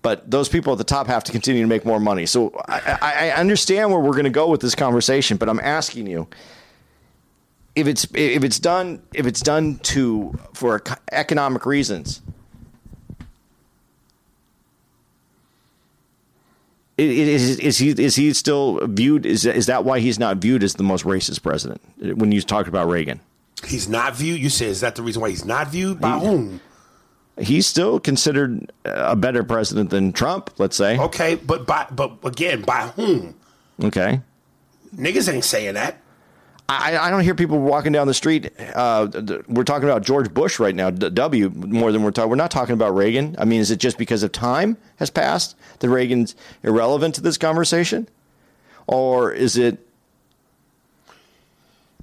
but 0.00 0.30
those 0.30 0.48
people 0.48 0.72
at 0.72 0.78
the 0.78 0.84
top 0.84 1.06
have 1.06 1.22
to 1.22 1.32
continue 1.32 1.60
to 1.60 1.68
make 1.68 1.84
more 1.84 2.00
money 2.00 2.24
so 2.24 2.50
i, 2.68 2.98
I, 3.02 3.28
I 3.28 3.30
understand 3.32 3.90
where 3.90 4.00
we're 4.00 4.12
going 4.12 4.24
to 4.24 4.30
go 4.30 4.48
with 4.48 4.62
this 4.62 4.74
conversation 4.74 5.36
but 5.36 5.50
i'm 5.50 5.60
asking 5.60 6.06
you 6.06 6.26
if 7.74 7.86
it's 7.86 8.06
if 8.14 8.44
it's 8.44 8.58
done 8.58 9.02
if 9.14 9.26
it's 9.26 9.40
done 9.40 9.78
to 9.78 10.38
for 10.52 10.82
economic 11.10 11.64
reasons 11.66 12.20
is, 16.98 17.58
is 17.58 17.78
he 17.78 17.90
is 17.90 18.16
he 18.16 18.32
still 18.32 18.86
viewed 18.86 19.24
is 19.26 19.46
is 19.46 19.66
that 19.66 19.84
why 19.84 19.98
he's 19.98 20.18
not 20.18 20.36
viewed 20.36 20.62
as 20.62 20.74
the 20.74 20.82
most 20.82 21.04
racist 21.04 21.42
president 21.42 21.80
when 22.18 22.30
you 22.32 22.40
talked 22.42 22.68
about 22.68 22.88
Reagan 22.88 23.20
He's 23.64 23.88
not 23.88 24.16
viewed. 24.16 24.40
You 24.40 24.50
say 24.50 24.66
is 24.66 24.80
that 24.80 24.96
the 24.96 25.02
reason 25.02 25.22
why 25.22 25.30
he's 25.30 25.44
not 25.44 25.68
viewed 25.68 26.00
by 26.00 26.18
He- 26.18 26.26
whom? 26.26 26.60
he's 27.38 27.64
still 27.66 28.00
considered 28.00 28.72
a 28.84 29.14
better 29.14 29.44
president 29.44 29.90
than 29.90 30.12
Trump, 30.12 30.50
let's 30.58 30.76
say. 30.76 30.98
Okay, 30.98 31.36
but 31.36 31.64
by 31.66 31.86
but 31.92 32.18
again, 32.24 32.62
by 32.62 32.88
whom? 32.96 33.36
Okay. 33.82 34.20
Niggas 34.96 35.32
ain't 35.32 35.44
saying 35.44 35.74
that. 35.74 36.01
I, 36.80 37.06
I 37.06 37.10
don't 37.10 37.22
hear 37.22 37.34
people 37.34 37.58
walking 37.58 37.92
down 37.92 38.06
the 38.06 38.14
street. 38.14 38.50
Uh, 38.74 39.08
we're 39.48 39.64
talking 39.64 39.88
about 39.88 40.02
George 40.02 40.32
Bush 40.32 40.58
right 40.58 40.74
now, 40.74 40.90
W, 40.90 41.50
more 41.50 41.92
than 41.92 42.02
we're 42.02 42.10
talking. 42.10 42.30
We're 42.30 42.36
not 42.36 42.50
talking 42.50 42.74
about 42.74 42.94
Reagan. 42.94 43.36
I 43.38 43.44
mean, 43.44 43.60
is 43.60 43.70
it 43.70 43.78
just 43.78 43.98
because 43.98 44.22
of 44.22 44.32
time 44.32 44.76
has 44.96 45.10
passed 45.10 45.56
that 45.80 45.88
Reagan's 45.88 46.34
irrelevant 46.62 47.14
to 47.16 47.20
this 47.20 47.36
conversation, 47.36 48.08
or 48.86 49.32
is 49.32 49.56
it? 49.56 49.86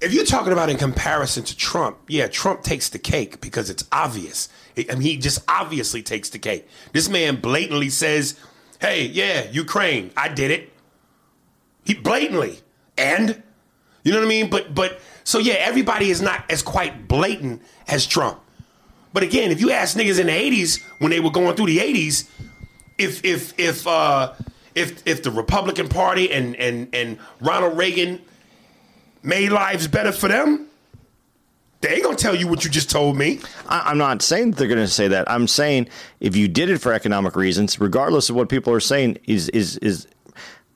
If 0.00 0.14
you're 0.14 0.24
talking 0.24 0.52
about 0.52 0.70
in 0.70 0.78
comparison 0.78 1.44
to 1.44 1.56
Trump, 1.56 1.98
yeah, 2.08 2.26
Trump 2.28 2.62
takes 2.62 2.88
the 2.88 2.98
cake 2.98 3.40
because 3.40 3.68
it's 3.68 3.84
obvious. 3.92 4.48
I 4.76 4.92
mean, 4.92 5.02
he 5.02 5.16
just 5.18 5.40
obviously 5.46 6.02
takes 6.02 6.30
the 6.30 6.38
cake. 6.38 6.66
This 6.92 7.08
man 7.08 7.36
blatantly 7.36 7.90
says, 7.90 8.38
"Hey, 8.80 9.06
yeah, 9.06 9.50
Ukraine, 9.50 10.10
I 10.16 10.28
did 10.28 10.50
it." 10.50 10.72
He 11.84 11.94
blatantly, 11.94 12.60
and 12.96 13.42
you 14.02 14.12
know 14.12 14.18
what 14.18 14.26
I 14.26 14.28
mean. 14.28 14.50
But 14.50 14.74
but 14.74 15.00
so 15.24 15.38
yeah, 15.38 15.54
everybody 15.54 16.10
is 16.10 16.22
not 16.22 16.44
as 16.50 16.62
quite 16.62 17.08
blatant 17.08 17.62
as 17.88 18.06
Trump. 18.06 18.40
But 19.12 19.22
again, 19.22 19.50
if 19.50 19.60
you 19.60 19.70
ask 19.70 19.96
niggas 19.96 20.20
in 20.20 20.26
the 20.26 20.32
'80s 20.32 20.82
when 20.98 21.10
they 21.10 21.20
were 21.20 21.30
going 21.30 21.54
through 21.56 21.66
the 21.66 21.78
'80s, 21.78 22.28
if 22.98 23.24
if 23.24 23.58
if 23.58 23.86
uh, 23.86 24.34
if 24.74 25.06
if 25.06 25.22
the 25.22 25.30
Republican 25.30 25.88
Party 25.88 26.30
and 26.32 26.54
and 26.56 26.88
and 26.94 27.18
Ronald 27.40 27.76
Reagan 27.76 28.20
made 29.22 29.50
lives 29.50 29.86
better 29.88 30.12
for 30.12 30.28
them, 30.28 30.68
they 31.80 31.94
ain't 31.94 32.04
gonna 32.04 32.16
tell 32.16 32.34
you 32.34 32.46
what 32.46 32.64
you 32.64 32.70
just 32.70 32.90
told 32.90 33.16
me. 33.16 33.40
I, 33.66 33.90
I'm 33.90 33.98
not 33.98 34.22
saying 34.22 34.52
that 34.52 34.56
they're 34.58 34.68
to 34.68 34.86
say 34.88 35.08
that. 35.08 35.30
I'm 35.30 35.48
saying 35.48 35.88
if 36.20 36.36
you 36.36 36.46
did 36.46 36.70
it 36.70 36.78
for 36.78 36.92
economic 36.92 37.36
reasons, 37.36 37.80
regardless 37.80 38.30
of 38.30 38.36
what 38.36 38.48
people 38.48 38.72
are 38.72 38.80
saying, 38.80 39.18
is 39.24 39.48
is 39.50 39.76
is 39.78 40.06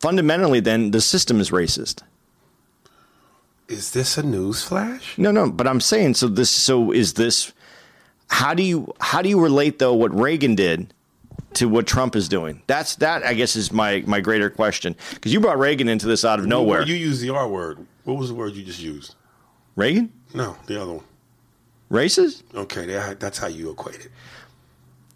fundamentally 0.01 0.61
then 0.61 0.91
the 0.91 1.01
system 1.01 1.41
is 1.41 1.51
racist. 1.51 2.03
Is 3.69 3.93
this 3.93 4.19
a 4.19 4.23
news 4.23 4.63
flash? 4.63 5.17
No, 5.17 5.31
no, 5.31 5.51
but 5.51 5.67
I'm 5.67 5.81
saying 5.81 6.15
so. 6.15 6.29
This 6.29 6.51
so 6.51 6.91
is 6.93 7.15
this. 7.15 7.53
How 8.29 8.55
do 8.55 8.63
you 8.63 8.93
how 9.01 9.23
do 9.23 9.29
you 9.29 9.41
relate 9.41 9.79
though 9.79 9.95
what 9.95 10.15
Reagan 10.15 10.55
did 10.55 10.93
to 11.55 11.69
what 11.69 11.87
Trump 11.87 12.15
is 12.17 12.29
doing? 12.29 12.63
That's 12.67 12.97
that 12.97 13.25
I 13.25 13.33
guess 13.35 13.57
is 13.57 13.73
my 13.73 14.03
my 14.07 14.21
greater 14.21 14.51
question 14.51 14.97
because 15.15 15.33
you 15.33 15.41
brought 15.41 15.59
Reagan 15.59 15.89
into 15.89 16.07
this 16.07 16.25
out 16.25 16.39
of 16.39 16.47
nowhere. 16.47 16.83
You 16.83 16.95
used 16.95 17.23
the 17.23 17.31
R 17.31 17.49
word. 17.49 17.79
What 18.05 18.19
was 18.19 18.29
the 18.29 18.35
word 18.35 18.53
you 18.55 18.63
just 18.65 18.81
used? 18.81 19.15
Reagan 19.77 20.13
No, 20.35 20.57
the 20.67 20.81
other 20.81 20.93
one. 20.95 21.05
racist? 21.91 22.43
Okay, 22.55 22.87
that's 23.19 23.39
how 23.39 23.47
you 23.47 23.71
equate 23.71 23.97
it. 23.97 24.11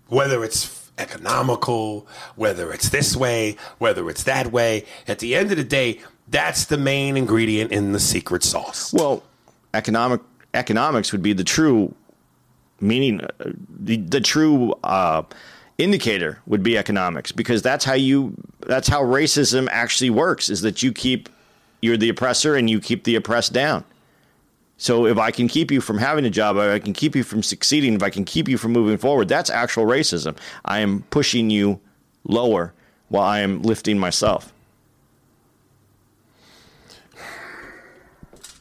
Whether 0.08 0.42
it's 0.42 0.90
economical, 0.98 2.06
whether 2.34 2.72
it's 2.72 2.88
this 2.88 3.14
way, 3.14 3.56
whether 3.78 4.08
it's 4.11 4.24
that 4.24 4.50
way, 4.50 4.84
at 5.06 5.18
the 5.18 5.34
end 5.37 5.50
of 5.50 5.56
the 5.58 5.64
day, 5.64 6.00
that's 6.30 6.66
the 6.66 6.76
main 6.76 7.16
ingredient 7.16 7.72
in 7.72 7.92
the 7.92 8.00
secret 8.00 8.42
sauce. 8.42 8.92
Well, 8.92 9.22
economic 9.74 10.20
economics 10.54 11.12
would 11.12 11.22
be 11.22 11.32
the 11.32 11.44
true 11.44 11.94
meaning. 12.80 13.20
uh, 13.20 13.52
The 13.80 13.96
the 13.96 14.20
true 14.20 14.74
uh, 14.84 15.22
indicator 15.78 16.40
would 16.46 16.62
be 16.62 16.76
economics 16.76 17.32
because 17.32 17.62
that's 17.62 17.84
how 17.84 17.94
you 17.94 18.34
that's 18.66 18.88
how 18.88 19.02
racism 19.02 19.68
actually 19.70 20.10
works. 20.10 20.48
Is 20.48 20.60
that 20.62 20.82
you 20.82 20.92
keep 20.92 21.28
you're 21.80 21.96
the 21.96 22.08
oppressor 22.08 22.56
and 22.56 22.68
you 22.68 22.80
keep 22.80 23.04
the 23.04 23.14
oppressed 23.14 23.52
down. 23.52 23.84
So 24.80 25.06
if 25.06 25.18
I 25.18 25.32
can 25.32 25.48
keep 25.48 25.72
you 25.72 25.80
from 25.80 25.98
having 25.98 26.24
a 26.24 26.30
job, 26.30 26.56
if 26.56 26.62
I 26.62 26.78
can 26.78 26.92
keep 26.92 27.16
you 27.16 27.24
from 27.24 27.42
succeeding, 27.42 27.94
if 27.94 28.02
I 28.02 28.10
can 28.10 28.24
keep 28.24 28.48
you 28.48 28.56
from 28.56 28.72
moving 28.72 28.96
forward, 28.96 29.28
that's 29.28 29.50
actual 29.50 29.86
racism. 29.86 30.36
I 30.64 30.78
am 30.80 31.02
pushing 31.10 31.50
you 31.50 31.80
lower 32.24 32.72
while 33.08 33.24
I 33.24 33.40
am 33.40 33.62
lifting 33.62 33.98
myself. 33.98 34.52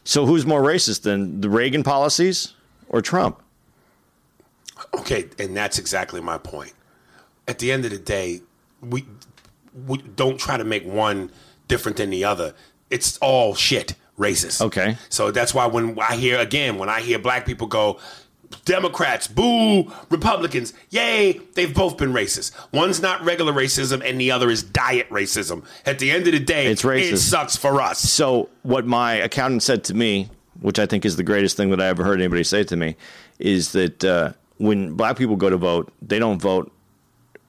So 0.07 0.25
who's 0.25 0.45
more 0.45 0.61
racist 0.61 1.01
than 1.01 1.41
the 1.41 1.49
Reagan 1.49 1.83
policies 1.83 2.53
or 2.87 3.01
Trump? 3.01 3.41
Okay, 4.93 5.25
and 5.37 5.55
that's 5.55 5.77
exactly 5.77 6.21
my 6.21 6.37
point. 6.37 6.71
At 7.45 7.59
the 7.59 7.73
end 7.73 7.83
of 7.83 7.91
the 7.91 7.97
day, 7.97 8.39
we, 8.81 9.05
we 9.85 9.97
don't 9.97 10.39
try 10.39 10.55
to 10.55 10.63
make 10.63 10.85
one 10.85 11.29
different 11.67 11.97
than 11.97 12.09
the 12.09 12.23
other. 12.23 12.53
It's 12.89 13.17
all 13.17 13.53
shit 13.53 13.95
racist. 14.17 14.61
Okay. 14.61 14.97
So 15.09 15.29
that's 15.31 15.53
why 15.53 15.65
when 15.65 15.99
I 15.99 16.15
hear 16.15 16.39
again, 16.39 16.77
when 16.77 16.87
I 16.87 17.01
hear 17.01 17.19
black 17.19 17.45
people 17.45 17.67
go, 17.67 17.99
Democrats, 18.65 19.27
boo, 19.27 19.91
Republicans, 20.09 20.73
yay, 20.89 21.39
they've 21.53 21.73
both 21.73 21.97
been 21.97 22.13
racist. 22.13 22.51
One's 22.73 23.01
not 23.01 23.23
regular 23.23 23.53
racism 23.53 24.01
and 24.07 24.19
the 24.19 24.31
other 24.31 24.49
is 24.49 24.63
diet 24.63 25.09
racism. 25.09 25.63
At 25.85 25.99
the 25.99 26.11
end 26.11 26.27
of 26.27 26.33
the 26.33 26.39
day, 26.39 26.67
It's 26.67 26.83
racist. 26.83 27.11
it 27.13 27.17
sucks 27.17 27.55
for 27.55 27.81
us. 27.81 27.99
So 27.99 28.49
what 28.63 28.85
my 28.85 29.13
accountant 29.15 29.63
said 29.63 29.83
to 29.85 29.93
me, 29.93 30.29
which 30.61 30.79
I 30.79 30.85
think 30.85 31.05
is 31.05 31.15
the 31.17 31.23
greatest 31.23 31.55
thing 31.57 31.69
that 31.71 31.81
I 31.81 31.87
ever 31.87 32.03
heard 32.03 32.19
anybody 32.19 32.43
say 32.43 32.63
to 32.65 32.75
me, 32.75 32.95
is 33.39 33.71
that 33.73 34.03
uh, 34.03 34.33
when 34.57 34.93
black 34.93 35.17
people 35.17 35.35
go 35.35 35.49
to 35.49 35.57
vote, 35.57 35.91
they 36.01 36.19
don't 36.19 36.41
vote. 36.41 36.71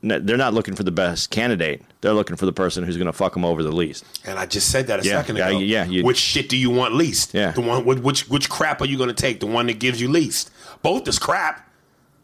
They're 0.01 0.37
not 0.37 0.55
looking 0.55 0.77
for 0.77 0.85
the 0.85 0.93
best 0.93 1.31
candidate. 1.31 1.83
They're 2.03 2.13
looking 2.13 2.37
for 2.37 2.47
the 2.47 2.53
person 2.53 2.85
who's 2.85 2.97
going 2.97 3.07
to 3.09 3.13
fuck 3.13 3.33
them 3.33 3.45
over 3.45 3.65
the 3.65 3.73
least. 3.73 4.05
And 4.25 4.39
I 4.39 4.47
just 4.47 4.71
said 4.71 4.87
that 4.87 5.01
a 5.01 5.05
Yeah, 5.05 5.19
second 5.19 5.39
ago. 5.39 5.59
yeah, 5.59 5.87
you- 5.87 6.05
which 6.05 6.19
shit 6.19 6.49
do 6.49 6.57
you 6.57 6.71
want 6.71 6.95
least? 6.95 7.35
Yeah. 7.35 7.51
The 7.51 7.61
one 7.63 7.85
which 7.85 8.29
which 8.29 8.49
crap 8.49 8.81
are 8.81 8.85
you 8.87 8.97
going 8.97 9.09
to 9.09 9.15
take? 9.15 9.41
The 9.41 9.47
one 9.49 9.67
that 9.67 9.81
gives 9.81 10.01
you 10.01 10.07
least. 10.09 10.51
Both 10.83 11.09
is 11.09 11.19
crap, 11.19 11.69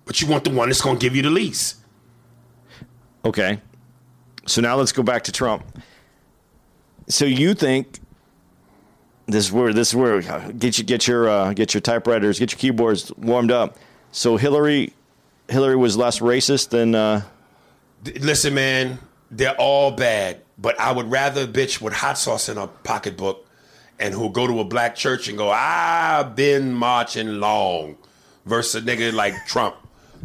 but 0.04 0.20
you 0.20 0.28
want 0.28 0.44
the 0.44 0.50
one 0.50 0.68
that's 0.68 0.80
going 0.80 0.98
to 0.98 1.00
give 1.00 1.16
you 1.16 1.22
the 1.22 1.30
least. 1.30 1.76
Okay. 3.24 3.60
So 4.46 4.60
now 4.60 4.76
let's 4.76 4.92
go 4.92 5.02
back 5.02 5.24
to 5.24 5.32
Trump. 5.32 5.64
So 7.08 7.24
you 7.24 7.54
think 7.54 8.00
this 9.26 9.46
is 9.46 9.52
where 9.52 9.72
this 9.72 9.88
is 9.88 9.96
where 9.96 10.20
get 10.52 10.78
you 10.78 10.84
get 10.84 11.06
your 11.06 11.28
uh, 11.28 11.52
get 11.52 11.74
your 11.74 11.80
typewriters, 11.80 12.38
get 12.38 12.52
your 12.52 12.58
keyboards 12.58 13.12
warmed 13.16 13.50
up. 13.50 13.78
So 14.12 14.36
Hillary 14.36 14.92
Hillary 15.48 15.76
was 15.76 15.96
less 15.96 16.20
racist 16.20 16.70
than 16.70 16.94
uh, 16.94 17.22
Listen, 18.20 18.54
man, 18.54 18.98
they're 19.30 19.56
all 19.58 19.90
bad, 19.90 20.42
but 20.58 20.78
I 20.78 20.92
would 20.92 21.10
rather 21.10 21.44
a 21.44 21.46
bitch 21.46 21.80
with 21.80 21.94
hot 21.94 22.18
sauce 22.18 22.48
in 22.48 22.58
her 22.58 22.66
pocketbook 22.66 23.46
and 23.98 24.12
who'll 24.12 24.28
go 24.28 24.46
to 24.46 24.60
a 24.60 24.64
black 24.64 24.94
church 24.94 25.28
and 25.28 25.38
go, 25.38 25.50
I've 25.50 26.36
been 26.36 26.74
marching 26.74 27.40
long, 27.40 27.96
versus 28.46 28.82
a 28.82 28.86
nigga 28.86 29.12
like 29.12 29.34
Trump, 29.46 29.76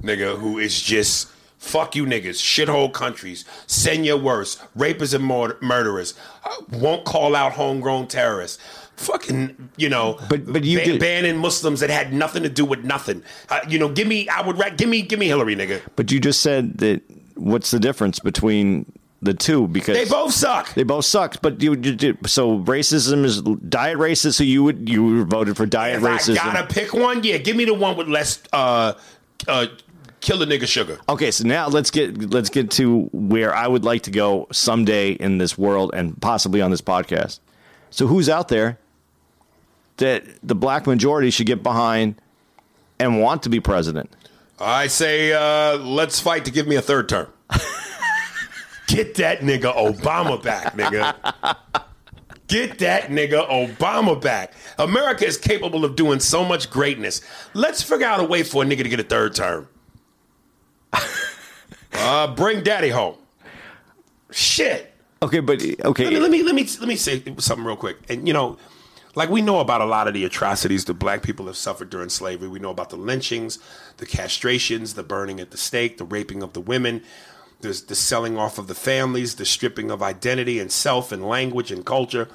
nigga, 0.02 0.38
who 0.38 0.58
is 0.60 0.82
just 0.82 1.30
Fuck 1.60 1.94
you 1.94 2.06
niggas, 2.06 2.38
shithole 2.40 2.92
countries, 2.94 3.44
send 3.68 4.06
your 4.06 4.16
worst, 4.16 4.62
rapists 4.78 5.14
and 5.14 5.26
mur- 5.26 5.58
murderers, 5.62 6.14
uh, 6.46 6.56
won't 6.72 7.04
call 7.04 7.36
out 7.36 7.52
homegrown 7.52 8.08
terrorists. 8.08 8.60
Fucking, 8.96 9.70
you 9.76 9.90
know, 9.90 10.18
But- 10.30 10.46
but 10.52 10.64
you 10.64 10.78
ban- 10.78 10.88
did- 10.88 11.00
banning 11.02 11.38
Muslims 11.38 11.82
that 11.82 11.90
had 11.90 12.14
nothing 12.14 12.44
to 12.44 12.50
do 12.50 12.64
with 12.64 12.86
nothing. 12.86 13.24
Uh, 13.50 13.60
you 13.68 13.78
know, 13.78 13.90
give 13.90 14.08
me, 14.08 14.30
I 14.30 14.42
would, 14.42 14.58
ra- 14.58 14.70
give 14.70 14.88
me, 14.88 15.02
give 15.02 15.20
me 15.20 15.28
Hillary, 15.28 15.54
nigga. 15.54 15.82
But 15.98 16.14
you 16.14 16.22
just 16.22 16.40
said 16.42 16.78
that. 16.78 17.02
What's 17.36 17.72
the 17.72 17.80
difference 17.80 18.20
between 18.20 18.86
the 19.22 19.34
two? 19.34 19.68
Because 19.68 19.98
They 19.98 20.06
both 20.06 20.34
suck. 20.34 20.74
They 20.74 20.84
both 20.84 21.06
suck. 21.06 21.42
but 21.42 21.62
you, 21.62 21.72
you 21.72 21.96
did 21.96 22.30
so 22.30 22.60
racism 22.60 23.26
is 23.26 23.42
diet 23.42 23.98
racist. 23.98 24.36
So 24.36 24.44
you 24.44 24.64
would 24.64 24.88
you 24.88 25.26
voted 25.26 25.58
for 25.58 25.66
diet 25.66 25.98
If 25.98 26.04
racism. 26.04 26.40
I 26.40 26.54
gotta 26.54 26.68
pick 26.74 26.94
one, 26.94 27.24
yeah, 27.24 27.38
give 27.38 27.56
me 27.56 27.66
the 27.66 27.74
one 27.74 27.98
with 27.98 28.08
less, 28.08 28.42
uh, 28.54 28.94
uh, 29.48 29.68
kill 30.22 30.42
a 30.42 30.46
nigga 30.46 30.68
sugar. 30.68 31.00
Okay, 31.08 31.32
so 31.32 31.44
now 31.46 31.68
let's 31.68 31.92
get 31.92 32.32
let's 32.32 32.50
get 32.50 32.72
to 32.72 33.10
where 33.12 33.54
I 33.54 33.68
would 33.68 33.84
like 33.84 34.04
to 34.04 34.12
go 34.12 34.48
someday 34.52 35.12
in 35.12 35.38
this 35.38 35.58
world 35.58 35.92
and 35.94 36.20
possibly 36.22 36.62
on 36.62 36.72
this 36.72 36.82
podcast. 36.82 37.40
So 37.90 38.08
who's 38.08 38.30
out 38.30 38.48
there 38.50 38.78
that 39.98 40.24
the 40.44 40.56
black 40.56 40.88
majority 40.88 41.30
should 41.30 41.48
get 41.48 41.62
behind 41.64 42.16
and 43.00 43.20
want 43.22 43.44
to 43.44 43.50
be 43.50 43.60
president? 43.60 44.10
I 44.62 44.88
say, 44.88 45.32
uh, 45.34 45.78
let's 45.78 46.20
fight 46.20 46.46
to 46.46 46.52
give 46.52 46.68
me 46.68 46.76
a 46.76 46.82
third 46.82 47.08
term. 47.10 47.28
Get 48.90 49.16
that 49.16 49.42
nigga 49.42 49.72
Obama 49.76 50.42
back, 50.42 50.74
nigga. 50.74 51.16
Get 52.48 52.80
that 52.80 53.10
nigga 53.10 53.48
Obama 53.48 54.20
back. 54.20 54.54
America 54.80 55.28
is 55.28 55.38
capable 55.38 55.86
of 55.86 55.96
doing 55.96 56.20
so 56.20 56.44
much 56.44 56.72
greatness. 56.72 57.22
Let's 57.54 57.84
figure 57.84 58.08
out 58.08 58.20
a 58.20 58.24
way 58.24 58.42
for 58.42 58.64
a 58.64 58.66
nigga 58.66 58.82
to 58.82 58.90
get 58.90 59.00
a 59.00 59.04
third 59.04 59.36
term. 59.36 59.68
Uh, 61.92 62.34
bring 62.36 62.62
daddy 62.62 62.90
home. 62.90 63.16
Shit. 64.30 64.94
Okay, 65.24 65.40
but 65.40 65.60
okay, 65.84 66.04
Let 66.06 66.14
me, 66.14 66.20
let 66.20 66.32
me 66.32 66.44
let 66.44 66.56
me 66.56 66.68
let 66.80 66.88
me 66.88 66.96
say 66.96 67.24
something 67.40 67.66
real 67.66 67.76
quick. 67.76 67.98
And 68.08 68.28
you 68.28 68.34
know, 68.34 68.60
like 69.16 69.30
we 69.30 69.42
know 69.42 69.60
about 69.60 69.82
a 69.82 69.86
lot 69.86 70.08
of 70.08 70.14
the 70.14 70.24
atrocities 70.24 70.86
that 70.86 70.94
black 70.94 71.24
people 71.24 71.48
have 71.48 71.58
suffered 71.58 71.90
during 71.90 72.10
slavery. 72.10 72.48
We 72.48 72.60
know 72.60 72.70
about 72.70 72.90
the 72.92 72.96
lynchings, 72.96 73.58
the 73.98 74.06
castrations, 74.06 74.94
the 74.94 75.04
burning 75.04 75.40
at 75.40 75.52
the 75.52 75.58
stake, 75.58 75.98
the 75.98 76.06
raping 76.06 76.44
of 76.44 76.54
the 76.54 76.62
women, 76.62 77.04
there's 77.62 77.84
the 77.84 77.96
selling 77.96 78.38
off 78.38 78.58
of 78.58 78.68
the 78.68 78.76
families, 78.76 79.36
the 79.36 79.46
stripping 79.46 79.92
of 79.92 80.02
identity 80.02 80.60
and 80.60 80.72
self 80.72 81.12
and 81.12 81.28
language 81.28 81.72
and 81.72 81.86
culture. 81.86 82.28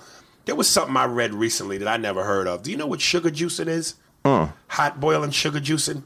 There 0.45 0.55
was 0.55 0.69
something 0.69 0.97
I 0.97 1.07
read 1.07 1.33
recently 1.33 1.79
that 1.79 1.89
I 1.89 1.97
never 1.97 2.25
heard 2.25 2.47
of. 2.47 2.63
Do 2.63 2.71
you 2.71 2.77
know 2.77 2.87
what 2.87 3.01
sugar 3.01 3.31
juicing 3.31 3.69
is? 3.69 3.95
Hot 4.69 5.01
boiling 5.01 5.31
sugar 5.31 5.61
juicing. 5.61 6.03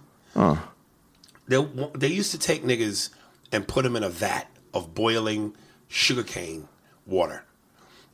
They 1.48 1.66
they 1.94 2.08
used 2.08 2.30
to 2.32 2.38
take 2.38 2.62
niggas 2.62 3.10
and 3.50 3.66
put 3.66 3.82
them 3.84 3.96
in 3.96 4.02
a 4.02 4.08
vat 4.08 4.46
of 4.74 4.94
boiling 4.94 5.54
sugarcane 5.88 6.68
water, 7.06 7.44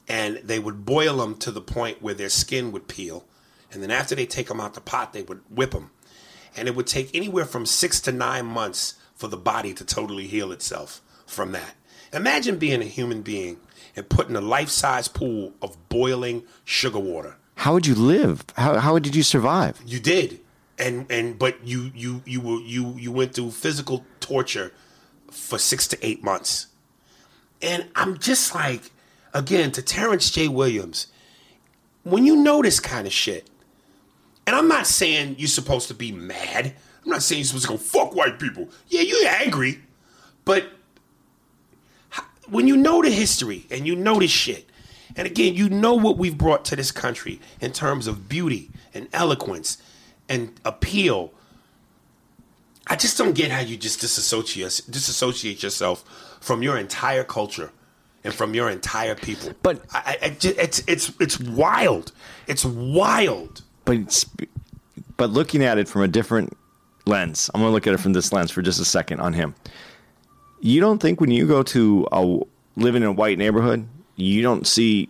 and 0.09 0.37
they 0.45 0.59
would 0.59 0.85
boil 0.85 1.17
them 1.17 1.35
to 1.37 1.51
the 1.51 1.61
point 1.61 2.01
where 2.01 2.15
their 2.15 2.29
skin 2.29 2.71
would 2.73 2.87
peel, 2.87 3.25
and 3.73 3.83
then 3.83 3.91
after 3.91 4.15
they 4.15 4.27
take 4.27 4.47
them 4.49 4.61
out 4.61 4.75
the 4.75 4.81
pot, 4.81 5.13
they 5.13 5.23
would 5.23 5.41
whip 5.51 5.73
them, 5.73 5.91
and 6.57 6.69
it 6.69 6.77
would 6.77 6.87
take 6.87 7.11
anywhere 7.13 7.45
from 7.45 7.67
six 7.67 8.01
to 8.01 8.13
nine 8.13 8.47
months 8.47 8.95
for 9.25 9.29
the 9.29 9.37
body 9.39 9.73
to 9.73 9.87
totally 9.87 10.27
heal 10.27 10.53
itself 10.53 11.01
from 11.25 11.53
that. 11.53 11.77
Imagine 12.13 12.59
being 12.59 12.83
a 12.83 12.85
human 12.85 13.23
being 13.23 13.57
and 13.97 14.07
putting 14.07 14.37
in 14.37 14.43
a 14.43 14.47
life-size 14.47 15.09
pool 15.09 15.55
of 15.63 15.79
boiling 15.89 16.43
sugar 16.67 16.99
water. 16.99 17.37
how 17.55 17.73
would 17.73 17.87
you 17.87 17.95
live? 17.95 18.45
How 18.59 18.79
how 18.79 18.99
did 18.99 19.17
you 19.17 19.23
survive? 19.23 19.81
You 19.87 19.99
did, 19.99 20.41
and 20.79 21.11
and 21.11 21.39
but 21.39 21.57
you 21.67 21.91
you 21.95 22.21
you 22.27 22.43
were 22.43 22.61
you 22.61 22.97
you 22.99 23.11
went 23.13 23.35
through 23.35 23.53
physical 23.53 24.05
torture 24.21 24.75
for 25.31 25.59
six 25.59 25.89
to 25.89 26.07
eight 26.07 26.23
months, 26.23 26.67
and 27.63 27.89
I'm 27.95 28.19
just 28.19 28.55
like, 28.55 28.91
again, 29.33 29.73
to 29.73 29.81
Terrence 29.81 30.31
J. 30.31 30.49
Williams, 30.49 31.07
when 32.03 32.27
you 32.27 32.37
know 32.37 32.61
this 32.61 32.79
kind 32.79 33.07
of 33.07 33.13
shit, 33.15 33.49
and 34.47 34.55
I'm 34.55 34.69
not 34.69 34.87
saying 34.87 35.37
you're 35.39 35.49
supposed 35.49 35.89
to 35.89 35.95
be 35.95 36.13
mad. 36.13 36.75
I'm 37.05 37.11
not 37.11 37.23
saying 37.23 37.41
you're 37.41 37.47
supposed 37.47 37.67
to 37.67 37.73
go 37.73 37.77
fuck 37.77 38.15
white 38.15 38.39
people. 38.39 38.69
Yeah, 38.89 39.03
you're 39.03 39.29
angry, 39.29 39.81
but 40.45 40.65
when 42.49 42.67
you 42.67 42.77
know 42.77 43.03
the 43.03 43.11
history 43.11 43.67
and 43.71 43.87
you 43.87 43.95
know 43.97 44.19
this 44.19 44.31
shit, 44.31 44.69
and 45.17 45.27
again, 45.27 45.55
you 45.55 45.69
know 45.69 45.95
what 45.95 46.17
we've 46.19 46.37
brought 46.37 46.65
to 46.67 46.77
this 46.77 46.91
country 46.91 47.41
in 47.61 47.73
terms 47.73 48.07
of 48.07 48.29
beauty 48.29 48.71
and 48.93 49.09
eloquence 49.13 49.79
and 50.29 50.53
appeal. 50.65 51.33
I 52.87 52.97
just 52.97 53.17
don't 53.17 53.35
get 53.35 53.51
how 53.51 53.61
you 53.61 53.77
just 53.77 54.01
disassociate 54.01 54.83
disassociate 54.91 55.63
yourself 55.63 56.05
from 56.41 56.63
your 56.63 56.77
entire 56.77 57.25
culture 57.25 57.71
and 58.25 58.35
from 58.35 58.55
your 58.55 58.69
entire 58.71 59.15
people. 59.15 59.53
But- 59.63 59.83
I, 59.93 60.19
I, 60.23 60.27
I 60.27 60.37
it's 60.43 60.83
it's 60.87 61.13
it's 61.21 61.39
wild. 61.39 62.13
It's 62.47 62.65
wild. 62.65 63.63
But 63.85 63.97
it's, 63.97 64.25
but 65.17 65.31
looking 65.31 65.63
at 65.63 65.77
it 65.79 65.89
from 65.89 66.03
a 66.03 66.09
different 66.09 66.57
lens, 67.07 67.51
I'm 67.55 67.61
going 67.61 67.71
to 67.71 67.75
look 67.75 67.87
at 67.87 67.95
it 67.95 68.01
from 68.01 68.13
this 68.13 68.33
lens 68.33 68.51
for 68.51 68.63
just 68.63 68.81
a 68.81 68.85
second 68.85 69.21
on 69.21 69.33
him. 69.33 69.55
You 70.61 70.81
don't 70.81 71.01
think 71.01 71.21
when 71.21 71.31
you 71.31 71.47
go 71.47 71.63
to 71.63 72.09
a 72.11 72.39
live 72.77 72.95
in 72.95 73.03
a 73.03 73.13
white 73.13 73.39
neighborhood, 73.39 73.87
you 74.17 74.43
don't 74.43 74.67
see 74.67 75.09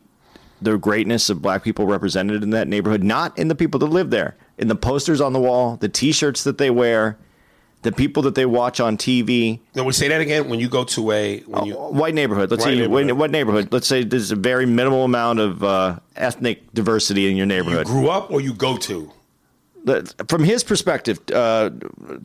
the 0.60 0.76
greatness 0.78 1.30
of 1.30 1.42
black 1.42 1.62
people 1.62 1.86
represented 1.86 2.42
in 2.42 2.50
that 2.50 2.68
neighborhood, 2.68 3.02
not 3.02 3.38
in 3.38 3.48
the 3.48 3.54
people 3.54 3.78
that 3.80 3.86
live 3.86 4.10
there, 4.10 4.36
in 4.58 4.68
the 4.68 4.74
posters 4.74 5.20
on 5.20 5.32
the 5.32 5.40
wall, 5.40 5.76
the 5.76 5.88
t-shirts 5.88 6.44
that 6.44 6.58
they 6.58 6.70
wear, 6.70 7.18
the 7.82 7.92
people 7.92 8.22
that 8.22 8.34
they 8.34 8.46
watch 8.46 8.80
on 8.80 8.96
TV. 8.96 9.60
No, 9.74 9.84
we 9.84 9.92
say 9.92 10.08
that 10.08 10.20
again. 10.20 10.48
When 10.48 10.58
you 10.58 10.68
go 10.68 10.84
to 10.84 11.12
a 11.12 11.40
when 11.40 11.66
you 11.66 11.74
white 11.74 12.14
neighborhood. 12.14 12.50
Let's 12.50 12.64
White 12.64 12.70
say 12.72 12.80
neighborhood. 12.80 13.18
What, 13.18 13.30
neighborhood? 13.30 13.68
Let's 13.72 13.86
say 13.86 14.04
there's 14.04 14.32
a 14.32 14.36
very 14.36 14.64
minimal 14.64 15.04
amount 15.04 15.38
of 15.40 15.62
uh, 15.62 15.98
ethnic 16.16 16.72
diversity 16.72 17.28
in 17.28 17.36
your 17.36 17.44
you 17.44 17.48
neighborhood. 17.48 17.86
grew 17.86 18.08
up 18.08 18.30
or 18.30 18.40
you 18.40 18.54
go 18.54 18.76
to. 18.78 19.12
From 20.28 20.44
his 20.44 20.64
perspective, 20.64 21.20
uh, 21.32 21.70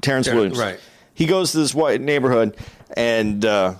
Terrence 0.01 0.27
Ter- 0.27 0.35
Williams, 0.35 0.57
right. 0.57 0.79
He 1.13 1.25
goes 1.25 1.51
to 1.51 1.57
this 1.57 1.75
white 1.75 1.99
neighborhood, 1.99 2.55
and 2.95 3.43
uh, 3.43 3.75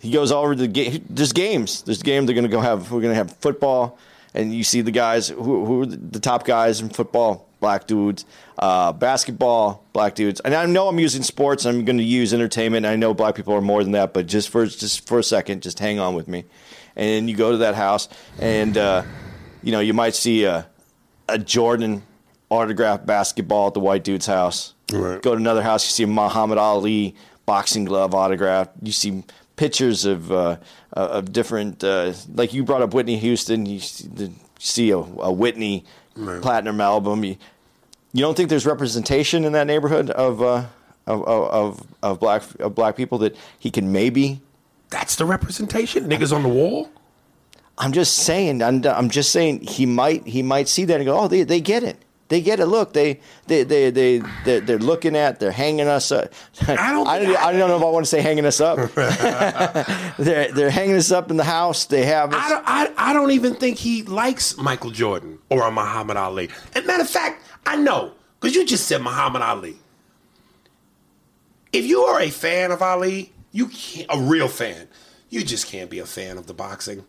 he 0.00 0.12
goes 0.12 0.30
all 0.30 0.44
over 0.44 0.54
the 0.54 0.68
game. 0.68 1.04
There's 1.10 1.32
games. 1.32 1.82
There's 1.82 2.00
a 2.00 2.04
game. 2.04 2.26
They're 2.26 2.34
going 2.34 2.44
to 2.44 2.50
go 2.50 2.60
have. 2.60 2.92
We're 2.92 3.00
going 3.00 3.10
to 3.10 3.16
have 3.16 3.36
football, 3.38 3.98
and 4.32 4.54
you 4.54 4.62
see 4.62 4.80
the 4.80 4.92
guys 4.92 5.28
who, 5.28 5.64
who 5.64 5.82
are 5.82 5.86
the 5.86 6.20
top 6.20 6.44
guys 6.44 6.80
in 6.80 6.90
football. 6.90 7.48
Black 7.58 7.86
dudes, 7.86 8.26
uh, 8.58 8.92
basketball, 8.92 9.84
black 9.94 10.14
dudes, 10.14 10.38
and 10.40 10.54
I 10.54 10.66
know 10.66 10.86
I'm 10.86 10.98
using 10.98 11.22
sports. 11.22 11.64
I'm 11.64 11.86
going 11.86 11.96
to 11.96 12.04
use 12.04 12.34
entertainment. 12.34 12.84
I 12.84 12.94
know 12.96 13.14
black 13.14 13.34
people 13.36 13.54
are 13.54 13.62
more 13.62 13.82
than 13.82 13.92
that, 13.92 14.12
but 14.12 14.26
just 14.26 14.50
for 14.50 14.66
just 14.66 15.08
for 15.08 15.18
a 15.18 15.24
second, 15.24 15.62
just 15.62 15.78
hang 15.78 15.98
on 15.98 16.14
with 16.14 16.28
me. 16.28 16.44
And 16.94 17.28
you 17.28 17.34
go 17.34 17.52
to 17.52 17.58
that 17.58 17.74
house, 17.74 18.08
and 18.38 18.76
uh, 18.76 19.02
you 19.62 19.72
know 19.72 19.80
you 19.80 19.94
might 19.94 20.14
see 20.14 20.44
a 20.44 20.66
a 21.26 21.38
Jordan 21.38 22.02
autographed 22.50 23.06
basketball 23.06 23.68
at 23.68 23.74
the 23.74 23.80
white 23.80 24.04
dude's 24.04 24.26
house. 24.26 24.74
Right. 24.92 25.20
Go 25.22 25.32
to 25.32 25.36
another 25.36 25.62
house, 25.62 25.84
you 25.84 25.90
see 25.90 26.02
a 26.04 26.06
Muhammad 26.06 26.58
Ali 26.58 27.14
boxing 27.46 27.84
glove 27.84 28.14
autograph. 28.14 28.68
You 28.82 28.92
see 28.92 29.24
pictures 29.56 30.04
of 30.04 30.30
uh, 30.30 30.56
of 30.92 31.32
different, 31.32 31.82
uh, 31.82 32.12
like 32.34 32.52
you 32.52 32.64
brought 32.64 32.82
up 32.82 32.94
Whitney 32.94 33.16
Houston. 33.16 33.66
You 33.66 33.80
see, 34.58 34.90
a, 34.90 34.98
a 34.98 35.32
Whitney 35.32 35.84
platinum 36.14 36.80
album. 36.80 37.24
You, 37.24 37.36
you 38.12 38.20
don't 38.20 38.36
think 38.36 38.48
there's 38.48 38.66
representation 38.66 39.44
in 39.44 39.52
that 39.52 39.66
neighborhood 39.66 40.10
of 40.10 40.40
uh, 40.42 40.66
of, 41.06 41.22
of 41.24 41.50
of 41.50 41.86
of 42.02 42.20
black 42.20 42.42
of 42.60 42.74
black 42.74 42.96
people 42.96 43.18
that 43.18 43.36
he 43.58 43.70
can 43.70 43.90
maybe 43.90 44.40
That's 44.90 45.16
the 45.16 45.24
representation. 45.24 46.08
Niggas 46.08 46.32
on 46.32 46.42
the 46.42 46.48
wall. 46.48 46.88
I'm 47.76 47.92
just 47.92 48.14
saying. 48.14 48.62
I'm, 48.62 48.86
I'm 48.86 49.10
just 49.10 49.32
saying 49.32 49.62
he 49.62 49.86
might 49.86 50.24
he 50.26 50.42
might 50.42 50.68
see 50.68 50.84
that 50.84 50.96
and 50.96 51.04
go, 51.04 51.18
oh, 51.18 51.28
they 51.28 51.42
they 51.42 51.60
get 51.60 51.82
it. 51.82 52.03
They 52.28 52.40
get 52.40 52.58
it. 52.58 52.66
Look, 52.66 52.94
they 52.94 53.20
they 53.46 53.64
they 53.64 53.90
they 53.90 54.22
they're, 54.44 54.60
they're 54.60 54.78
looking 54.78 55.14
at. 55.14 55.40
They're 55.40 55.52
hanging 55.52 55.86
us 55.88 56.10
up. 56.10 56.32
I 56.66 56.74
don't- 56.92 57.06
I, 57.06 57.18
don't. 57.18 57.36
I 57.36 57.52
don't 57.52 57.68
know 57.68 57.76
if 57.76 57.82
I 57.82 57.86
want 57.90 58.06
to 58.06 58.08
say 58.10 58.22
hanging 58.22 58.46
us 58.46 58.60
up. 58.62 58.78
they're 60.18 60.50
they're 60.52 60.70
hanging 60.70 60.96
us 60.96 61.12
up 61.12 61.30
in 61.30 61.36
the 61.36 61.44
house. 61.44 61.84
They 61.84 62.04
have 62.06 62.32
us. 62.32 62.42
I 62.42 62.48
don't, 62.48 62.64
I, 62.66 63.10
I 63.10 63.12
don't 63.12 63.30
even 63.32 63.54
think 63.56 63.76
he 63.78 64.02
likes 64.04 64.56
Michael 64.56 64.90
Jordan 64.90 65.38
or 65.50 65.70
Muhammad 65.70 66.16
Ali. 66.16 66.48
And 66.74 66.86
matter 66.86 67.02
of 67.02 67.10
fact, 67.10 67.44
I 67.66 67.76
know 67.76 68.12
because 68.40 68.54
you 68.56 68.64
just 68.64 68.86
said 68.86 69.02
Muhammad 69.02 69.42
Ali. 69.42 69.76
If 71.72 71.84
you 71.86 72.02
are 72.04 72.20
a 72.20 72.30
fan 72.30 72.70
of 72.70 72.80
Ali, 72.82 73.32
you 73.52 73.66
can't 73.68 74.06
a 74.10 74.18
real 74.18 74.48
fan. 74.48 74.88
You 75.28 75.42
just 75.44 75.66
can't 75.66 75.90
be 75.90 75.98
a 75.98 76.06
fan 76.06 76.38
of 76.38 76.46
the 76.46 76.54
boxing. 76.54 77.04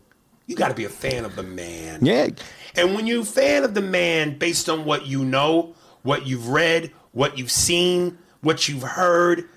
You 0.48 0.56
got 0.56 0.68
to 0.70 0.74
be 0.76 0.86
a 0.86 0.90
fan 0.90 1.26
of 1.26 1.36
the 1.36 1.44
man. 1.44 2.06
yeah. 2.06 2.28
And 2.76 2.94
when 2.94 3.08
you're 3.08 3.22
a 3.22 3.26
fan 3.26 3.64
of 3.64 3.74
the 3.74 3.82
man 3.82 4.38
based 4.38 4.70
on 4.70 4.86
what 4.86 5.06
you 5.06 5.24
know, 5.24 5.76
what 6.04 6.28
you've 6.28 6.50
read, 6.50 6.92
what 7.12 7.38
you've 7.38 7.52
seen, 7.52 8.18
what 8.42 8.68
you've 8.68 8.84
heard, 8.84 9.48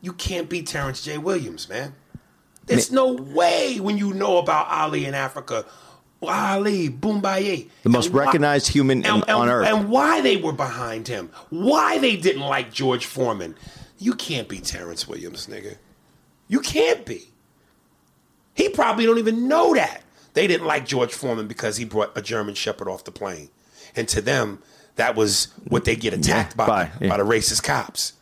you 0.00 0.12
can't 0.12 0.48
beat 0.48 0.66
Terrence 0.66 1.02
J. 1.02 1.18
Williams, 1.18 1.68
man. 1.68 1.94
There's 2.66 2.90
no 2.92 3.12
way 3.12 3.78
when 3.80 3.96
you 3.96 4.12
know 4.12 4.38
about 4.38 4.68
Ali 4.68 5.04
in 5.04 5.14
Africa, 5.14 5.64
Ali, 6.22 6.88
Bomaye. 6.88 7.68
The 7.82 7.88
most 7.88 8.10
why- 8.10 8.24
recognized 8.24 8.68
human 8.68 9.04
and, 9.04 9.22
and- 9.22 9.30
on 9.30 9.48
earth. 9.48 9.66
And 9.66 9.88
why 9.88 10.20
they 10.20 10.36
were 10.36 10.52
behind 10.52 11.08
him. 11.08 11.30
Why 11.50 11.98
they 11.98 12.16
didn't 12.16 12.42
like 12.42 12.72
George 12.72 13.06
Foreman. 13.06 13.54
You 13.98 14.14
can't 14.14 14.48
be 14.48 14.58
Terrence 14.58 15.08
Williams, 15.08 15.46
nigga. 15.46 15.76
You 16.48 16.60
can't 16.60 17.06
be. 17.06 17.28
He 18.54 18.68
probably 18.68 19.06
don't 19.06 19.18
even 19.18 19.48
know 19.48 19.74
that. 19.74 20.02
They 20.36 20.46
didn't 20.46 20.66
like 20.66 20.84
George 20.84 21.14
Foreman 21.14 21.46
because 21.48 21.78
he 21.78 21.86
brought 21.86 22.12
a 22.14 22.20
German 22.20 22.54
Shepherd 22.54 22.88
off 22.88 23.04
the 23.04 23.10
plane. 23.10 23.48
And 23.96 24.06
to 24.08 24.20
them, 24.20 24.62
that 24.96 25.16
was 25.16 25.48
what 25.66 25.86
they 25.86 25.96
get 25.96 26.12
attacked 26.12 26.52
Yeah, 26.52 26.66
by, 26.66 26.66
by, 26.66 26.90
yeah. 27.00 27.08
by 27.08 27.16
the 27.16 27.22
racist 27.24 27.62
cops. 27.62 28.12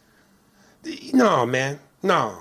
No, 1.12 1.44
man. 1.44 1.80
No. 2.04 2.38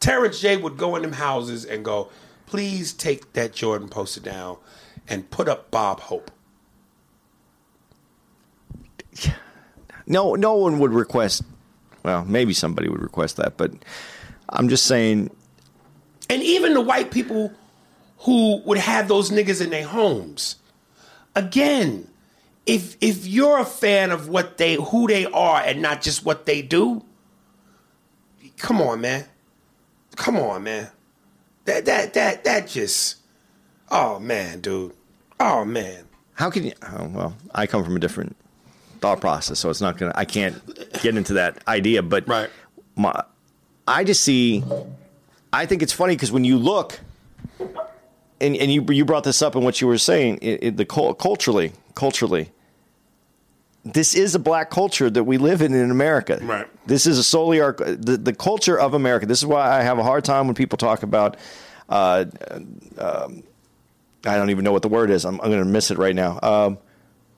Terrence 0.00 0.38
J 0.38 0.58
would 0.58 0.76
go 0.76 0.96
in 0.96 1.02
them 1.02 1.14
houses 1.14 1.64
and 1.64 1.82
go, 1.82 2.10
please 2.44 2.92
take 2.92 3.32
that 3.32 3.54
Jordan 3.54 3.88
poster 3.88 4.20
down 4.20 4.58
and 5.08 5.30
put 5.30 5.48
up 5.48 5.70
Bob 5.70 6.00
Hope. 6.00 6.30
No, 10.06 10.34
no 10.34 10.56
one 10.56 10.78
would 10.78 10.92
request. 10.92 11.42
Well, 12.02 12.26
maybe 12.26 12.52
somebody 12.52 12.90
would 12.90 13.00
request 13.00 13.38
that, 13.38 13.56
but 13.56 13.72
I'm 14.50 14.68
just 14.68 14.84
saying. 14.84 15.30
And 16.28 16.42
even 16.42 16.74
the 16.74 16.82
white 16.82 17.10
people 17.10 17.50
who 18.18 18.58
would 18.64 18.78
have 18.78 19.08
those 19.08 19.30
niggas 19.30 19.62
in 19.62 19.70
their 19.70 19.86
homes. 19.86 20.56
Again, 21.34 22.08
if 22.64 22.96
if 23.00 23.26
you're 23.26 23.58
a 23.58 23.64
fan 23.64 24.10
of 24.10 24.28
what 24.28 24.58
they 24.58 24.74
who 24.74 25.06
they 25.06 25.26
are 25.26 25.60
and 25.60 25.82
not 25.82 26.02
just 26.02 26.24
what 26.24 26.46
they 26.46 26.62
do, 26.62 27.04
come 28.56 28.80
on, 28.80 29.00
man. 29.00 29.24
Come 30.16 30.36
on, 30.36 30.64
man. 30.64 30.88
That 31.66 31.84
that 31.84 32.14
that 32.14 32.44
that 32.44 32.68
just 32.68 33.16
Oh 33.90 34.18
man, 34.18 34.60
dude. 34.60 34.92
Oh 35.38 35.64
man. 35.64 36.04
How 36.34 36.50
can 36.50 36.64
you? 36.64 36.72
Oh, 36.82 37.08
well, 37.08 37.36
I 37.54 37.66
come 37.66 37.84
from 37.84 37.96
a 37.96 37.98
different 37.98 38.36
thought 39.00 39.20
process, 39.20 39.58
so 39.58 39.70
it's 39.70 39.80
not 39.80 39.96
gonna. 39.98 40.12
I 40.14 40.24
can't 40.24 40.60
get 41.02 41.16
into 41.16 41.34
that 41.34 41.62
idea, 41.68 42.02
but 42.02 42.26
Right. 42.28 42.50
my, 42.94 43.22
I 43.86 44.04
just 44.04 44.22
see. 44.22 44.64
I 45.52 45.64
think 45.66 45.82
it's 45.82 45.92
funny 45.92 46.14
because 46.14 46.32
when 46.32 46.44
you 46.44 46.58
look, 46.58 47.00
and 48.40 48.56
and 48.56 48.70
you 48.70 48.84
you 48.90 49.04
brought 49.04 49.24
this 49.24 49.42
up 49.42 49.56
in 49.56 49.62
what 49.62 49.80
you 49.80 49.86
were 49.86 49.98
saying, 49.98 50.38
it, 50.42 50.62
it, 50.62 50.76
the 50.76 50.84
culturally, 50.84 51.72
culturally, 51.94 52.50
this 53.84 54.14
is 54.14 54.34
a 54.34 54.38
black 54.38 54.70
culture 54.70 55.08
that 55.08 55.24
we 55.24 55.38
live 55.38 55.62
in 55.62 55.72
in 55.74 55.90
America. 55.90 56.38
Right. 56.42 56.66
This 56.86 57.06
is 57.06 57.18
a 57.18 57.24
solely 57.24 57.60
our 57.60 57.72
the, 57.72 58.16
the 58.16 58.34
culture 58.34 58.78
of 58.78 58.94
America. 58.94 59.26
This 59.26 59.38
is 59.38 59.46
why 59.46 59.78
I 59.78 59.82
have 59.82 59.98
a 59.98 60.02
hard 60.02 60.24
time 60.24 60.46
when 60.46 60.54
people 60.54 60.76
talk 60.76 61.02
about. 61.02 61.36
Uh, 61.88 62.24
um, 62.98 63.42
I 64.24 64.36
don't 64.36 64.50
even 64.50 64.64
know 64.64 64.72
what 64.72 64.82
the 64.82 64.88
word 64.88 65.10
is. 65.10 65.24
I'm, 65.24 65.40
I'm 65.40 65.50
going 65.50 65.62
to 65.62 65.64
miss 65.64 65.92
it 65.92 65.98
right 65.98 66.14
now. 66.14 66.40
Um, 66.42 66.78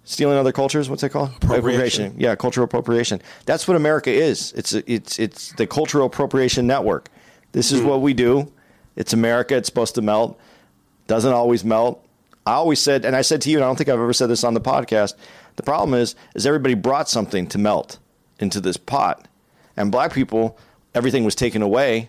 stealing 0.05 0.39
other 0.39 0.53
cultures. 0.53 0.89
What's 0.89 1.03
it 1.03 1.11
called? 1.11 1.31
Appropriation. 1.43 2.15
Yeah, 2.17 2.35
cultural 2.35 2.65
appropriation. 2.65 3.21
That's 3.45 3.69
what 3.69 3.77
America 3.77 4.11
is. 4.11 4.53
It's 4.53 4.73
it's 4.73 5.19
it's 5.19 5.53
the 5.53 5.67
cultural 5.67 6.07
appropriation 6.07 6.67
network. 6.67 7.11
This 7.53 7.73
is 7.73 7.83
what 7.83 8.01
we 8.01 8.15
do. 8.15 8.51
It's 8.97 9.13
America. 9.13 9.57
It's 9.57 9.69
supposed 9.69 9.95
to 9.97 10.03
melt. 10.03 10.41
Doesn't 11.09 11.33
always 11.33 11.65
melt. 11.65 12.05
I 12.47 12.53
always 12.53 12.79
said, 12.81 13.05
and 13.05 13.17
I 13.17 13.23
said 13.23 13.43
to 13.43 13.51
you, 13.51 13.57
and 13.59 13.65
I 13.65 13.69
don't 13.69 13.77
think 13.77 13.89
I've 13.89 13.95
ever 13.99 14.13
said 14.13 14.29
this 14.29 14.45
on 14.45 14.55
the 14.55 14.61
podcast. 14.61 15.15
The 15.57 15.63
problem 15.65 15.99
is, 16.01 16.15
is 16.37 16.47
everybody 16.47 16.75
brought 16.75 17.09
something 17.09 17.47
to 17.49 17.59
melt 17.59 17.99
into 18.39 18.61
this 18.61 18.77
pot, 18.77 19.27
and 19.77 19.91
black 19.91 20.13
people, 20.15 20.57
everything 20.95 21.25
was 21.25 21.35
taken 21.35 21.61
away. 21.61 22.09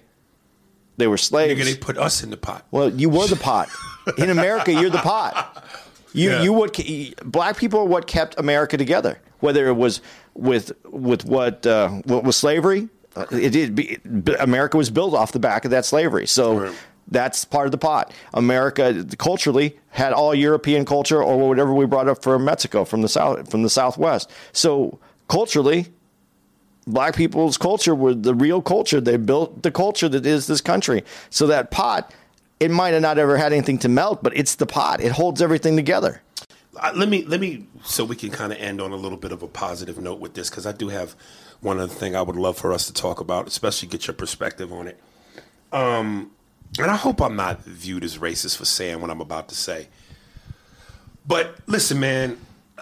They 0.98 1.08
were 1.08 1.18
slaves. 1.18 1.60
Nigga, 1.60 1.64
they 1.66 1.76
put 1.76 1.98
us 1.98 2.22
in 2.24 2.30
the 2.30 2.38
pot. 2.38 2.66
Well, 2.72 2.90
you 2.90 3.10
were 3.10 3.26
the 3.28 3.36
pot. 3.38 3.70
In 4.18 4.30
America, 4.30 4.74
you're 4.74 4.90
the 4.90 4.98
pot. 4.98 5.66
You 6.14 6.30
Yeah. 6.32 6.42
you 6.42 6.52
what 6.54 6.78
black 7.24 7.56
people 7.58 7.80
are 7.82 7.86
what 7.86 8.06
kept 8.08 8.38
America 8.40 8.76
together. 8.78 9.20
Whether 9.40 9.68
it 9.68 9.74
was 9.76 10.02
with 10.34 10.72
with 10.86 11.24
what 11.26 11.66
uh, 11.66 11.90
what 12.04 12.24
was 12.26 12.36
slavery, 12.36 12.90
uh, 13.16 13.26
it 13.32 13.52
did. 13.52 14.36
America 14.40 14.76
was 14.76 14.90
built 14.90 15.14
off 15.14 15.32
the 15.32 15.40
back 15.40 15.64
of 15.66 15.72
that 15.72 15.86
slavery. 15.86 16.28
So. 16.28 16.60
Right. 16.60 16.76
That's 17.12 17.44
part 17.46 17.66
of 17.66 17.72
the 17.72 17.78
pot. 17.78 18.14
America 18.34 19.06
culturally 19.18 19.78
had 19.90 20.14
all 20.14 20.36
European 20.36 20.86
culture 20.86 21.22
or 21.24 21.48
whatever 21.48 21.74
we 21.74 21.86
brought 21.86 22.08
up 22.08 22.22
from 22.22 22.46
Mexico, 22.46 22.86
from 22.86 23.02
the 23.02 23.10
south, 23.10 23.50
from 23.50 23.64
the 23.64 23.70
Southwest. 23.70 24.30
So 24.52 25.00
culturally, 25.28 25.88
black 26.86 27.16
people's 27.16 27.58
culture 27.58 27.96
were 27.96 28.14
the 28.14 28.36
real 28.36 28.62
culture. 28.62 29.02
They 29.02 29.18
built 29.18 29.64
the 29.64 29.72
culture 29.72 30.10
that 30.10 30.26
is 30.26 30.48
this 30.48 30.62
country. 30.62 31.04
So 31.30 31.48
that 31.48 31.72
pot, 31.72 32.14
it 32.60 32.70
might 32.70 32.94
have 32.94 33.02
not 33.02 33.18
ever 33.18 33.38
had 33.38 33.54
anything 33.54 33.80
to 33.80 33.90
melt, 33.90 34.22
but 34.22 34.36
it's 34.38 34.56
the 34.56 34.66
pot. 34.66 35.02
It 35.02 35.12
holds 35.12 35.42
everything 35.42 35.76
together. 35.76 36.22
Uh, 36.82 36.92
let 36.96 37.10
me 37.10 37.26
let 37.26 37.40
me 37.40 37.66
so 37.84 38.06
we 38.06 38.16
can 38.16 38.30
kind 38.30 38.54
of 38.54 38.60
end 38.60 38.80
on 38.80 38.92
a 38.92 38.96
little 38.96 39.18
bit 39.18 39.32
of 39.32 39.42
a 39.42 39.48
positive 39.48 40.00
note 40.00 40.20
with 40.20 40.34
this 40.36 40.50
because 40.50 40.66
I 40.66 40.72
do 40.72 40.90
have 40.90 41.16
one 41.62 41.80
other 41.80 41.94
thing 41.94 42.16
I 42.16 42.22
would 42.22 42.36
love 42.36 42.58
for 42.58 42.72
us 42.72 42.86
to 42.88 42.94
talk 42.94 43.20
about, 43.20 43.48
especially 43.48 43.90
get 43.90 44.08
your 44.08 44.14
perspective 44.14 44.72
on 44.72 44.88
it. 44.88 45.00
Um, 45.72 46.32
and 46.78 46.92
I 46.92 46.96
hope 46.96 47.22
I'm 47.22 47.36
not 47.36 47.64
viewed 47.64 48.04
as 48.04 48.18
racist 48.18 48.58
for 48.58 48.66
saying 48.66 49.02
what 49.02 49.10
I'm 49.10 49.22
about 49.22 49.50
to 49.50 49.56
say. 49.56 49.88
But 51.26 51.56
listen, 51.68 52.00
man, 52.00 52.38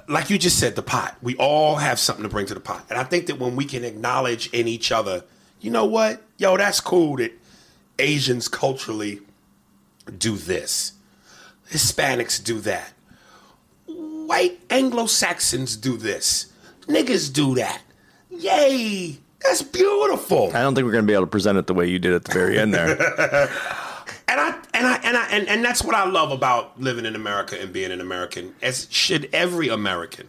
like 0.07 0.29
you 0.29 0.37
just 0.37 0.59
said, 0.59 0.75
the 0.75 0.81
pot. 0.81 1.17
We 1.21 1.35
all 1.37 1.75
have 1.77 1.99
something 1.99 2.23
to 2.23 2.29
bring 2.29 2.45
to 2.47 2.53
the 2.53 2.59
pot, 2.59 2.85
and 2.89 2.97
I 2.99 3.03
think 3.03 3.27
that 3.27 3.39
when 3.39 3.55
we 3.55 3.65
can 3.65 3.83
acknowledge 3.83 4.49
in 4.51 4.67
each 4.67 4.91
other, 4.91 5.23
you 5.61 5.71
know 5.71 5.85
what, 5.85 6.21
yo, 6.37 6.57
that's 6.57 6.79
cool 6.79 7.17
that 7.17 7.31
Asians 7.99 8.47
culturally 8.47 9.21
do 10.17 10.35
this, 10.35 10.93
Hispanics 11.69 12.43
do 12.43 12.59
that 12.61 12.93
white 14.27 14.59
Anglo 14.69 15.07
Saxons 15.07 15.77
do 15.77 15.97
this. 15.97 16.51
Niggas 16.81 17.33
do 17.33 17.55
that. 17.55 17.81
Yay! 18.29 19.17
That's 19.43 19.61
beautiful. 19.61 20.49
I 20.53 20.61
don't 20.61 20.75
think 20.75 20.85
we're 20.85 20.91
going 20.91 21.05
to 21.05 21.07
be 21.07 21.13
able 21.13 21.25
to 21.25 21.31
present 21.31 21.57
it 21.57 21.67
the 21.67 21.73
way 21.73 21.87
you 21.87 21.99
did 21.99 22.13
at 22.13 22.25
the 22.25 22.33
very 22.33 22.59
end 22.59 22.73
there. 22.73 23.49
And 24.29 24.41
I 24.41 24.47
and 24.73 24.85
I 24.85 24.95
and 25.03 25.17
I 25.17 25.27
and, 25.29 25.47
and 25.47 25.63
that's 25.63 25.83
what 25.83 25.95
I 25.95 26.05
love 26.05 26.31
about 26.31 26.79
living 26.79 27.05
in 27.05 27.15
America 27.15 27.59
and 27.59 27.71
being 27.71 27.91
an 27.91 28.01
American, 28.01 28.53
as 28.61 28.87
should 28.89 29.29
every 29.31 29.69
American. 29.69 30.27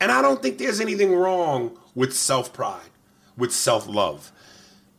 And 0.00 0.12
I 0.12 0.22
don't 0.22 0.40
think 0.40 0.58
there's 0.58 0.80
anything 0.80 1.14
wrong 1.14 1.76
with 1.96 2.14
self 2.14 2.52
pride, 2.52 2.90
with 3.36 3.52
self 3.52 3.88
love. 3.88 4.30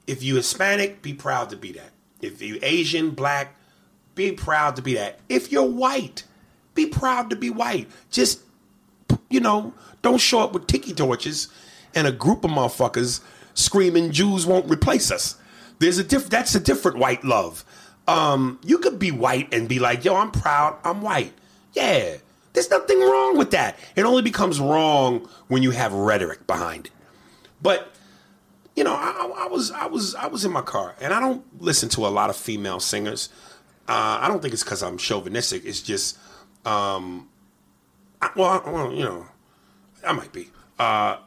If 0.05 0.21
you 0.21 0.35
Hispanic, 0.35 1.01
be 1.01 1.13
proud 1.13 1.49
to 1.51 1.55
be 1.55 1.71
that. 1.73 1.91
If 2.21 2.41
you 2.41 2.59
Asian, 2.61 3.11
black, 3.11 3.55
be 4.15 4.33
proud 4.33 4.75
to 4.75 4.81
be 4.81 4.95
that. 4.95 5.19
If 5.29 5.51
you're 5.51 5.63
white, 5.63 6.25
be 6.73 6.87
proud 6.87 7.29
to 7.29 7.37
be 7.37 7.49
white. 7.49 7.89
Just 8.11 8.41
you 9.29 9.39
know, 9.39 9.73
don't 10.01 10.19
show 10.19 10.39
up 10.39 10.51
with 10.51 10.67
tiki 10.67 10.93
torches 10.93 11.47
and 11.93 12.05
a 12.05 12.11
group 12.11 12.43
of 12.43 12.51
motherfuckers 12.51 13.21
screaming 13.55 14.11
Jews 14.11 14.45
won't 14.45 14.69
replace 14.69 15.09
us. 15.11 15.35
There's 15.79 15.97
a 15.97 16.03
diff 16.03 16.29
that's 16.29 16.53
a 16.53 16.59
different 16.59 16.97
white 16.99 17.23
love. 17.25 17.65
Um, 18.07 18.59
you 18.63 18.77
could 18.77 18.99
be 18.99 19.09
white 19.11 19.51
and 19.51 19.67
be 19.67 19.79
like, 19.79 20.05
yo, 20.05 20.15
I'm 20.15 20.29
proud, 20.31 20.77
I'm 20.83 21.01
white. 21.01 21.33
Yeah. 21.73 22.17
There's 22.53 22.69
nothing 22.69 22.99
wrong 23.01 23.37
with 23.37 23.51
that. 23.51 23.77
It 23.95 24.03
only 24.05 24.21
becomes 24.21 24.59
wrong 24.59 25.27
when 25.47 25.63
you 25.63 25.71
have 25.71 25.91
rhetoric 25.91 26.45
behind 26.47 26.85
it. 26.85 26.91
But 27.61 27.91
you 28.75 28.83
know, 28.83 28.93
I, 28.93 29.31
I- 29.45 29.47
was 29.47 29.71
I 29.71 29.85
was 29.87 30.15
I 30.15 30.27
was 30.27 30.43
in 30.45 30.51
my 30.51 30.61
car, 30.61 30.95
and 31.01 31.13
I 31.13 31.19
don't 31.19 31.43
listen 31.61 31.87
to 31.89 32.05
a 32.05 32.09
lot 32.09 32.29
of 32.29 32.35
female 32.35 32.79
singers. 32.79 33.29
Uh, 33.87 34.19
I 34.21 34.27
don't 34.27 34.41
think 34.41 34.53
it's 34.53 34.63
because 34.63 34.83
I'm 34.83 34.97
chauvinistic. 34.97 35.63
It's 35.65 35.81
just, 35.81 36.17
um, 36.65 37.29
I, 38.21 38.29
well, 38.35 38.61
I, 38.65 38.69
well, 38.69 38.91
you 38.91 39.03
know, 39.03 39.25
I 40.05 40.11
might 40.13 40.33
be. 40.33 40.49
Uh, 40.79 41.17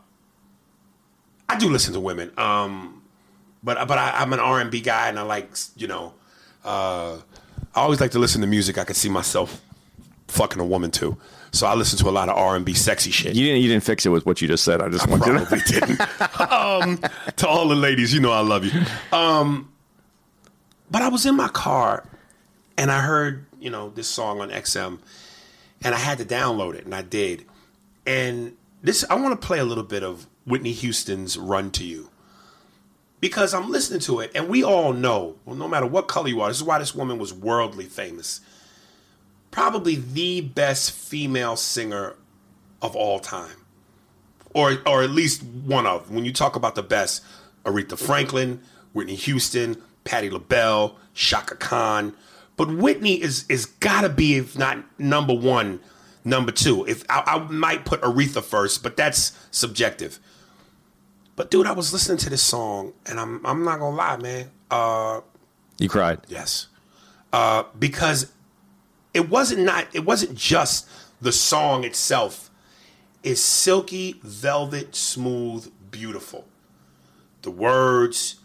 I 1.48 1.56
do 1.58 1.70
listen 1.70 1.94
to 1.94 2.00
women, 2.00 2.30
um, 2.38 3.02
but 3.62 3.88
but 3.88 3.98
I, 3.98 4.10
I'm 4.20 4.32
an 4.32 4.40
R 4.40 4.60
and 4.60 4.70
B 4.70 4.80
guy, 4.80 5.08
and 5.08 5.18
I 5.18 5.22
like 5.22 5.50
you 5.76 5.86
know, 5.86 6.14
uh, 6.64 7.16
I 7.74 7.80
always 7.80 8.00
like 8.00 8.10
to 8.12 8.18
listen 8.18 8.40
to 8.42 8.46
music 8.46 8.78
I 8.78 8.84
can 8.84 8.94
see 8.94 9.08
myself 9.08 9.60
fucking 10.28 10.60
a 10.60 10.64
woman 10.64 10.90
too. 10.90 11.16
So 11.50 11.66
I 11.66 11.74
listen 11.74 11.98
to 12.00 12.08
a 12.08 12.12
lot 12.12 12.28
of 12.28 12.36
R 12.36 12.56
and 12.56 12.64
B 12.64 12.74
sexy 12.74 13.10
shit. 13.10 13.34
you 13.34 13.46
didn't 13.46 13.62
you 13.62 13.68
didn't 13.68 13.82
fix 13.84 14.04
it 14.04 14.10
with 14.10 14.26
what 14.26 14.42
you 14.42 14.48
just 14.48 14.62
said. 14.64 14.82
I 14.82 14.88
just 14.90 15.08
want 15.08 15.24
you 15.24 15.32
to 15.32 15.46
Probably 15.46 15.60
didn't. 15.66 16.00
um, 16.52 16.98
to 17.36 17.48
all 17.48 17.66
the 17.68 17.74
ladies, 17.74 18.12
you 18.12 18.20
know 18.20 18.32
I 18.32 18.40
love 18.40 18.64
you. 18.66 18.72
Um, 19.10 19.72
but 20.90 21.00
I 21.02 21.08
was 21.08 21.24
in 21.24 21.34
my 21.34 21.48
car 21.48 22.04
and 22.76 22.90
I 22.90 23.00
heard, 23.00 23.46
you 23.58 23.70
know, 23.70 23.88
this 23.90 24.06
song 24.08 24.40
on 24.42 24.50
XM 24.50 24.98
and 25.82 25.94
I 25.94 25.98
had 25.98 26.18
to 26.18 26.24
download 26.26 26.74
it 26.74 26.84
and 26.84 26.94
I 26.94 27.00
did. 27.02 27.46
And 28.06 28.54
this 28.82 29.04
I 29.08 29.14
want 29.14 29.40
to 29.40 29.46
play 29.46 29.58
a 29.58 29.64
little 29.64 29.84
bit 29.84 30.02
of 30.04 30.26
Whitney 30.48 30.72
Houston's 30.72 31.36
Run 31.38 31.70
to 31.72 31.84
You. 31.84 32.10
Because 33.20 33.52
I'm 33.52 33.70
listening 33.70 34.00
to 34.00 34.20
it 34.20 34.30
and 34.34 34.48
we 34.48 34.62
all 34.62 34.92
know, 34.92 35.36
well, 35.44 35.56
no 35.56 35.68
matter 35.68 35.86
what 35.86 36.08
color 36.08 36.28
you 36.28 36.40
are, 36.40 36.48
this 36.48 36.58
is 36.58 36.64
why 36.64 36.78
this 36.78 36.94
woman 36.94 37.18
was 37.18 37.34
worldly 37.34 37.86
famous. 37.86 38.40
Probably 39.50 39.96
the 39.96 40.40
best 40.40 40.92
female 40.92 41.56
singer 41.56 42.14
of 42.80 42.94
all 42.94 43.18
time 43.18 43.56
or 44.54 44.78
or 44.86 45.02
at 45.02 45.10
least 45.10 45.42
one 45.42 45.86
of. 45.86 46.10
When 46.10 46.24
you 46.24 46.32
talk 46.32 46.56
about 46.56 46.74
the 46.74 46.82
best, 46.82 47.22
Aretha 47.64 47.98
Franklin, 47.98 48.60
Whitney 48.92 49.14
Houston, 49.14 49.82
Patti 50.04 50.30
LaBelle, 50.30 50.96
Chaka 51.14 51.56
Khan, 51.56 52.14
but 52.56 52.68
Whitney 52.68 53.20
is 53.20 53.44
is 53.48 53.66
gotta 53.66 54.08
be 54.08 54.36
if 54.36 54.58
not 54.58 54.78
number 54.98 55.34
one, 55.34 55.80
number 56.24 56.52
two. 56.52 56.84
If 56.86 57.04
I, 57.08 57.22
I 57.26 57.38
might 57.52 57.84
put 57.84 58.00
Aretha 58.02 58.42
first, 58.42 58.82
but 58.82 58.96
that's 58.96 59.32
subjective. 59.50 60.18
But 61.38 61.52
dude, 61.52 61.68
I 61.68 61.72
was 61.72 61.92
listening 61.92 62.18
to 62.18 62.30
this 62.30 62.42
song, 62.42 62.94
and 63.06 63.20
I'm 63.20 63.46
I'm 63.46 63.62
not 63.64 63.78
gonna 63.78 63.94
lie, 63.94 64.16
man. 64.16 64.50
Uh, 64.68 65.20
You 65.78 65.88
cried. 65.88 66.18
yes, 66.26 66.66
uh, 67.32 67.62
because 67.78 68.32
it 69.14 69.30
wasn't 69.30 69.62
not 69.62 69.86
it 69.92 70.04
wasn't 70.04 70.34
just 70.34 70.88
the 71.20 71.30
song 71.30 71.84
itself. 71.84 72.50
It's 73.22 73.40
silky, 73.40 74.18
velvet, 74.24 74.96
smooth, 74.96 75.70
beautiful. 75.92 76.44
The 77.42 77.52
words, 77.52 78.40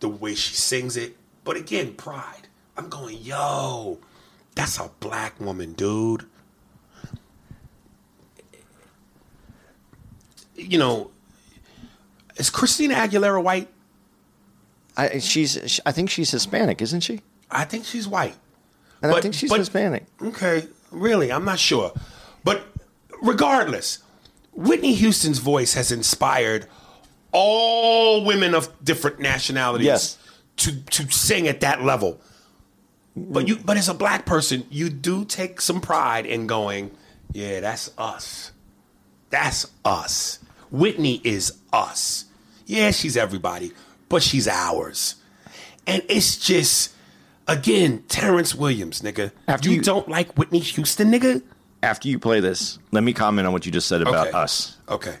the 0.00 0.10
way 0.10 0.34
she 0.34 0.54
sings 0.54 0.98
it, 0.98 1.16
but 1.44 1.56
again, 1.56 1.94
pride. 1.94 2.46
I'm 2.76 2.90
going, 2.90 3.16
yo, 3.22 4.00
that's 4.54 4.78
a 4.78 4.90
black 5.00 5.40
woman, 5.40 5.72
dude. 5.72 6.26
You 10.54 10.76
know, 10.76 11.11
is 12.36 12.50
Christina 12.50 12.94
Aguilera 12.94 13.42
white? 13.42 13.68
I, 14.96 15.18
she's. 15.18 15.80
I 15.86 15.92
think 15.92 16.10
she's 16.10 16.30
Hispanic, 16.30 16.82
isn't 16.82 17.00
she? 17.00 17.20
I 17.50 17.64
think 17.64 17.84
she's 17.84 18.06
white. 18.06 18.36
And 19.02 19.12
I 19.12 19.20
think 19.20 19.34
she's 19.34 19.50
but- 19.50 19.58
Hispanic. 19.58 20.06
Okay, 20.20 20.66
really, 20.90 21.32
I'm 21.32 21.44
not 21.44 21.58
sure. 21.58 21.92
But 22.44 22.66
regardless, 23.22 23.98
Whitney 24.52 24.94
Houston's 24.94 25.38
voice 25.38 25.74
has 25.74 25.90
inspired 25.92 26.66
all 27.32 28.24
women 28.24 28.54
of 28.54 28.68
different 28.84 29.18
nationalities 29.18 29.86
Yes. 29.86 30.18
to 30.58 30.82
to 30.84 31.10
sing 31.10 31.48
at 31.48 31.60
that 31.60 31.82
level. 31.82 32.20
But 33.16 33.48
you 33.48 33.56
but 33.56 33.76
as 33.76 33.88
a 33.88 33.94
black 33.94 34.26
person, 34.26 34.66
you 34.70 34.88
do 34.90 35.24
take 35.24 35.60
some 35.60 35.80
pride 35.80 36.26
in 36.26 36.46
going, 36.46 36.90
yeah, 37.32 37.60
that's 37.60 37.90
us. 37.98 38.52
That's 39.30 39.70
us. 39.84 40.38
Whitney 40.72 41.20
is 41.22 41.52
us. 41.72 42.24
Yeah, 42.66 42.90
she's 42.90 43.16
everybody, 43.16 43.72
but 44.08 44.22
she's 44.22 44.48
ours. 44.48 45.14
And 45.86 46.02
it's 46.08 46.36
just 46.36 46.94
again, 47.46 48.02
Terrence 48.08 48.54
Williams, 48.54 49.02
nigga. 49.02 49.30
After 49.46 49.68
you, 49.68 49.76
you- 49.76 49.82
don't 49.82 50.08
like 50.08 50.36
Whitney 50.38 50.58
Houston, 50.60 51.12
nigga? 51.12 51.42
After 51.84 52.08
you 52.08 52.18
play 52.20 52.38
this, 52.40 52.78
let 52.92 53.02
me 53.02 53.12
comment 53.12 53.46
on 53.46 53.52
what 53.52 53.66
you 53.66 53.72
just 53.72 53.88
said 53.88 54.02
about 54.02 54.28
Okay. 54.28 54.38
us. 54.38 54.76
Okay. 54.88 55.16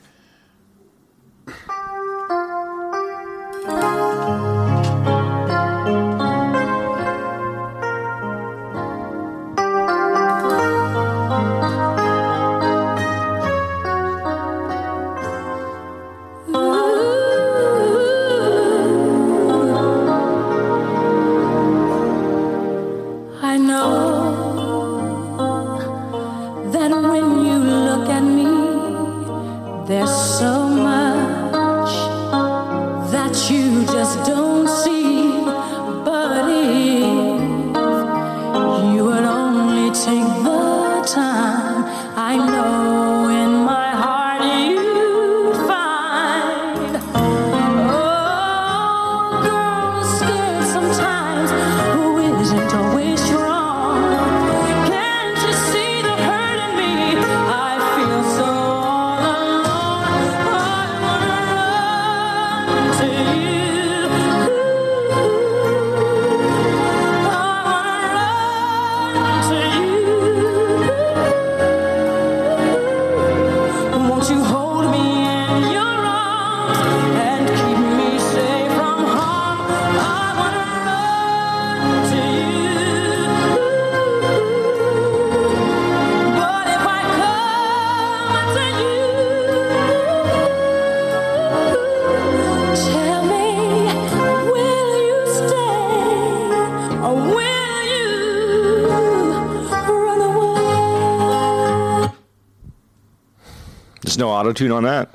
Auto 104.42 104.52
tune 104.52 104.72
on 104.72 104.82
that. 104.82 105.08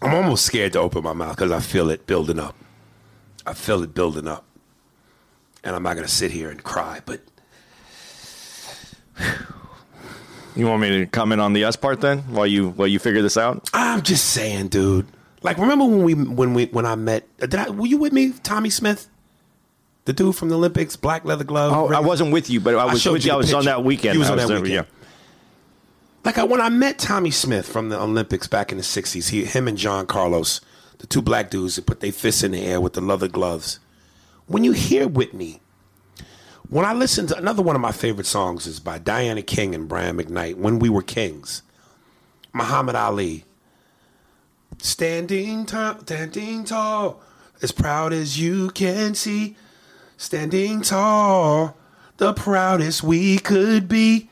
I'm 0.00 0.14
almost 0.14 0.46
scared 0.46 0.72
to 0.74 0.78
open 0.78 1.02
my 1.02 1.14
mouth 1.14 1.34
because 1.34 1.50
I 1.50 1.58
feel 1.58 1.90
it 1.90 2.06
building 2.06 2.38
up. 2.38 2.54
I 3.44 3.54
feel 3.54 3.82
it 3.82 3.92
building 3.92 4.28
up. 4.28 4.44
And 5.64 5.74
I'm 5.74 5.82
not 5.82 5.94
going 5.94 6.06
to 6.06 6.12
sit 6.12 6.30
here 6.30 6.48
and 6.48 6.62
cry, 6.62 7.00
but 7.04 7.22
You 10.54 10.68
want 10.68 10.80
me 10.80 10.90
to 10.90 11.06
comment 11.06 11.40
on 11.40 11.52
the 11.52 11.64
us 11.64 11.74
part 11.74 12.00
then, 12.00 12.18
while 12.32 12.46
you 12.46 12.68
while 12.70 12.86
you 12.86 13.00
figure 13.00 13.20
this 13.20 13.36
out? 13.36 13.68
I'm 13.74 14.02
just 14.02 14.26
saying, 14.26 14.68
dude. 14.68 15.08
Like, 15.42 15.58
remember 15.58 15.86
when 15.86 16.04
we 16.04 16.14
when 16.14 16.54
we 16.54 16.66
when 16.66 16.86
I 16.86 16.94
met? 16.94 17.26
Did 17.38 17.56
I? 17.56 17.70
Were 17.70 17.86
you 17.86 17.98
with 17.98 18.12
me, 18.12 18.30
Tommie 18.30 18.70
Smith, 18.70 19.08
the 20.04 20.12
dude 20.12 20.36
from 20.36 20.48
the 20.48 20.56
Olympics, 20.56 20.96
black 20.96 21.24
leather 21.24 21.44
glove? 21.44 21.72
Oh, 21.72 21.94
I 21.94 22.00
wasn't 22.00 22.32
with 22.32 22.50
you, 22.50 22.60
but 22.60 22.74
I 22.74 22.84
was 22.84 23.00
showed 23.02 23.14
with 23.14 23.24
you. 23.24 23.32
I 23.32 23.36
was 23.36 23.52
on 23.54 23.64
that 23.64 23.84
weekend. 23.84 24.14
You 24.14 24.20
was 24.20 24.28
I 24.28 24.32
on 24.32 24.38
that 24.38 24.48
there, 24.48 24.60
weekend. 24.60 24.86
Like 26.24 26.38
I, 26.38 26.44
when 26.44 26.60
I 26.60 26.70
met 26.70 26.98
Tommie 26.98 27.30
Smith 27.30 27.68
from 27.68 27.90
the 27.90 28.00
Olympics 28.00 28.46
back 28.46 28.72
in 28.72 28.78
the 28.78 28.84
'60s, 28.84 29.28
he, 29.28 29.44
him 29.44 29.68
and 29.68 29.76
John 29.76 30.06
Carlos, 30.06 30.60
the 30.98 31.06
two 31.06 31.20
black 31.22 31.50
dudes 31.50 31.76
that 31.76 31.86
put 31.86 32.00
their 32.00 32.12
fists 32.12 32.42
in 32.42 32.52
the 32.52 32.62
air 32.62 32.80
with 32.80 32.94
the 32.94 33.00
leather 33.00 33.28
gloves. 33.28 33.78
When 34.46 34.64
you 34.64 34.72
hear 34.72 35.06
Whitney, 35.08 35.60
when 36.68 36.84
I 36.84 36.92
listen 36.92 37.26
to 37.28 37.36
another 37.36 37.62
one 37.62 37.76
of 37.76 37.82
my 37.82 37.92
favorite 37.92 38.26
songs 38.26 38.66
is 38.66 38.80
by 38.80 38.98
Diana 38.98 39.42
King 39.42 39.74
and 39.74 39.88
Brian 39.88 40.16
McKnight, 40.16 40.56
"When 40.56 40.78
We 40.78 40.88
Were 40.88 41.02
Kings." 41.02 41.62
Muhammad 42.54 42.94
Ali, 42.94 43.44
standing 44.78 45.66
tall, 45.66 45.98
standing 46.00 46.64
tall, 46.64 47.20
as 47.60 47.72
proud 47.72 48.12
as 48.12 48.38
you 48.38 48.70
can 48.70 49.14
see, 49.14 49.56
standing 50.24 50.80
tall, 50.80 51.76
the 52.16 52.32
proudest 52.32 53.02
we 53.02 53.38
could 53.38 53.86
be. 53.88 54.30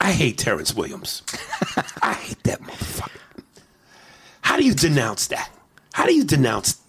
I 0.00 0.12
hate 0.12 0.38
Terrence 0.38 0.72
Williams. 0.74 1.22
I 2.00 2.12
hate 2.12 2.42
that 2.44 2.62
motherfucker. 2.62 3.10
How 4.42 4.56
do 4.56 4.64
you 4.64 4.74
denounce 4.74 5.26
that? 5.26 5.50
How 5.92 6.06
do 6.06 6.14
you 6.14 6.22
denounce 6.22 6.80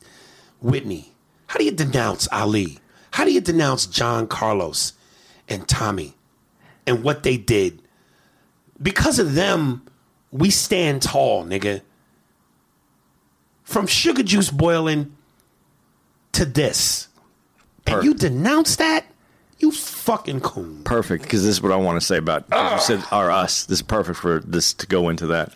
Whitney? 0.61 1.13
How 1.47 1.57
do 1.57 1.65
you 1.65 1.71
denounce 1.71 2.27
Ali? 2.31 2.77
How 3.11 3.25
do 3.25 3.31
you 3.31 3.41
denounce 3.41 3.87
John 3.87 4.27
Carlos 4.27 4.93
and 5.49 5.67
Tommie 5.67 6.13
and 6.85 7.03
what 7.03 7.23
they 7.23 7.37
did? 7.37 7.81
Because 8.79 9.17
of 9.17 9.33
them, 9.33 9.81
we 10.31 10.51
stand 10.51 11.01
tall, 11.01 11.43
nigga. 11.43 11.81
From 13.67 13.85
sugar 13.85 14.23
juice 14.23 14.49
boiling 14.49 15.13
to 16.31 16.45
this. 16.45 17.09
And 17.85 18.01
you 18.01 18.13
denounce 18.13 18.77
that? 18.77 19.05
You 19.59 19.71
fucking 19.71 20.39
coon. 20.39 20.85
Perfect, 20.85 21.23
because 21.23 21.43
this 21.43 21.51
is 21.51 21.61
what 21.61 21.73
I 21.73 21.75
want 21.75 21.99
to 21.99 22.05
say 22.05 22.15
about 22.17 22.45
you 22.49 22.79
said 22.79 23.03
our 23.11 23.29
us. 23.29 23.65
This 23.65 23.79
is 23.79 23.81
perfect 23.81 24.19
for 24.19 24.39
this 24.39 24.73
to 24.75 24.87
go 24.87 25.09
into 25.09 25.27
that. 25.27 25.51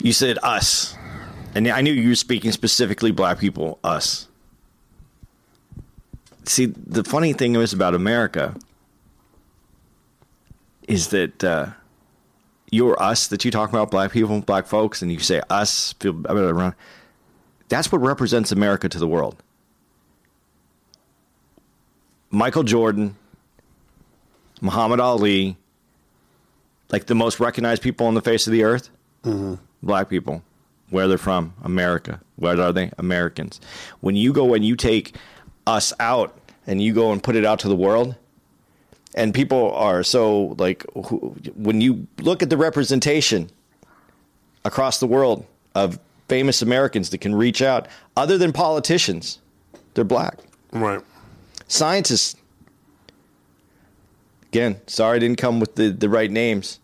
You 0.00 0.12
said 0.12 0.38
us, 0.44 0.94
and 1.56 1.66
I 1.66 1.80
knew 1.80 1.92
you 1.92 2.10
were 2.10 2.14
speaking 2.14 2.52
specifically 2.52 3.10
black 3.10 3.40
people. 3.40 3.80
Us. 3.82 4.28
See, 6.44 6.66
the 6.66 7.02
funny 7.02 7.32
thing 7.32 7.56
is 7.56 7.72
about 7.72 7.96
America 7.96 8.54
is 10.86 11.08
that 11.08 11.42
uh, 11.42 11.70
you're 12.74 13.00
us 13.00 13.28
that 13.28 13.44
you 13.44 13.50
talk 13.50 13.70
about 13.70 13.90
black 13.90 14.10
people, 14.10 14.40
black 14.40 14.66
folks, 14.66 15.00
and 15.00 15.12
you 15.12 15.20
say 15.20 15.40
us 15.48 15.92
feel 15.94 16.12
better 16.12 16.50
around. 16.50 16.74
That's 17.68 17.90
what 17.90 18.00
represents 18.00 18.52
America 18.52 18.88
to 18.88 18.98
the 18.98 19.06
world. 19.06 19.42
Michael 22.30 22.64
Jordan, 22.64 23.16
Muhammad 24.60 24.98
Ali, 24.98 25.56
like 26.90 27.06
the 27.06 27.14
most 27.14 27.38
recognized 27.38 27.80
people 27.80 28.06
on 28.06 28.14
the 28.14 28.20
face 28.20 28.46
of 28.46 28.52
the 28.52 28.64
earth, 28.64 28.90
mm-hmm. 29.22 29.54
black 29.82 30.08
people. 30.08 30.42
Where 30.90 31.08
they're 31.08 31.16
from, 31.16 31.54
America. 31.62 32.20
Where 32.36 32.60
are 32.60 32.72
they? 32.72 32.90
Americans. 32.98 33.60
When 34.00 34.16
you 34.16 34.32
go 34.32 34.52
and 34.54 34.64
you 34.64 34.76
take 34.76 35.16
us 35.66 35.92
out 35.98 36.36
and 36.66 36.80
you 36.82 36.92
go 36.92 37.10
and 37.10 37.22
put 37.22 37.36
it 37.36 37.44
out 37.44 37.58
to 37.60 37.68
the 37.68 37.74
world, 37.74 38.16
and 39.14 39.32
people 39.32 39.72
are 39.74 40.02
so 40.02 40.56
like, 40.58 40.84
who, 40.94 41.36
when 41.54 41.80
you 41.80 42.06
look 42.20 42.42
at 42.42 42.50
the 42.50 42.56
representation 42.56 43.48
across 44.64 44.98
the 44.98 45.06
world 45.06 45.46
of 45.74 45.98
famous 46.28 46.62
Americans 46.62 47.10
that 47.10 47.18
can 47.18 47.34
reach 47.34 47.62
out, 47.62 47.86
other 48.16 48.36
than 48.36 48.52
politicians, 48.52 49.38
they're 49.94 50.04
black. 50.04 50.38
Right. 50.72 51.00
Scientists, 51.68 52.36
again, 54.48 54.80
sorry 54.88 55.16
I 55.16 55.18
didn't 55.20 55.38
come 55.38 55.60
with 55.60 55.76
the, 55.76 55.90
the 55.90 56.08
right 56.08 56.30
names. 56.30 56.80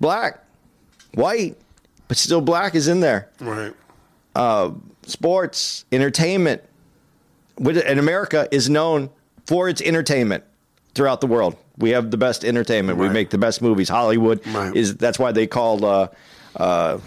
Black, 0.00 0.44
white, 1.14 1.56
but 2.06 2.16
still 2.16 2.40
black 2.40 2.74
is 2.74 2.86
in 2.86 3.00
there. 3.00 3.28
Right. 3.40 3.74
Uh, 4.34 4.72
Sports, 5.02 5.84
entertainment. 5.90 6.62
And 7.58 7.98
America 7.98 8.48
is 8.52 8.70
known 8.70 9.10
for 9.44 9.68
its 9.68 9.82
entertainment 9.82 10.44
throughout 11.00 11.22
the 11.22 11.26
world. 11.26 11.56
We 11.78 11.90
have 11.96 12.10
the 12.10 12.18
best 12.18 12.44
entertainment. 12.44 12.98
We 12.98 13.08
make 13.08 13.30
the 13.30 13.38
best 13.38 13.62
movies. 13.62 13.88
Hollywood 13.88 14.46
Right. 14.48 14.76
is 14.76 14.96
that's 14.96 15.18
why 15.18 15.32
they 15.32 15.46
call 15.46 15.82
uh, 15.82 16.08
uh, 16.56 16.98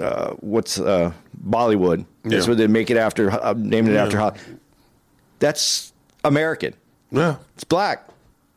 uh, 0.00 0.30
what's 0.40 0.80
uh, 0.80 1.12
Bollywood. 1.46 2.06
That's 2.24 2.34
Yeah. 2.34 2.46
where 2.46 2.56
they 2.56 2.66
make 2.66 2.88
it 2.90 2.96
after 2.96 3.30
uh, 3.30 3.52
named 3.58 3.88
it 3.90 3.96
after. 3.96 4.16
Yeah. 4.16 4.22
Hol- 4.30 4.36
That's 5.38 5.92
American. 6.24 6.72
Yeah. 7.10 7.36
It's 7.56 7.64
black. 7.64 8.08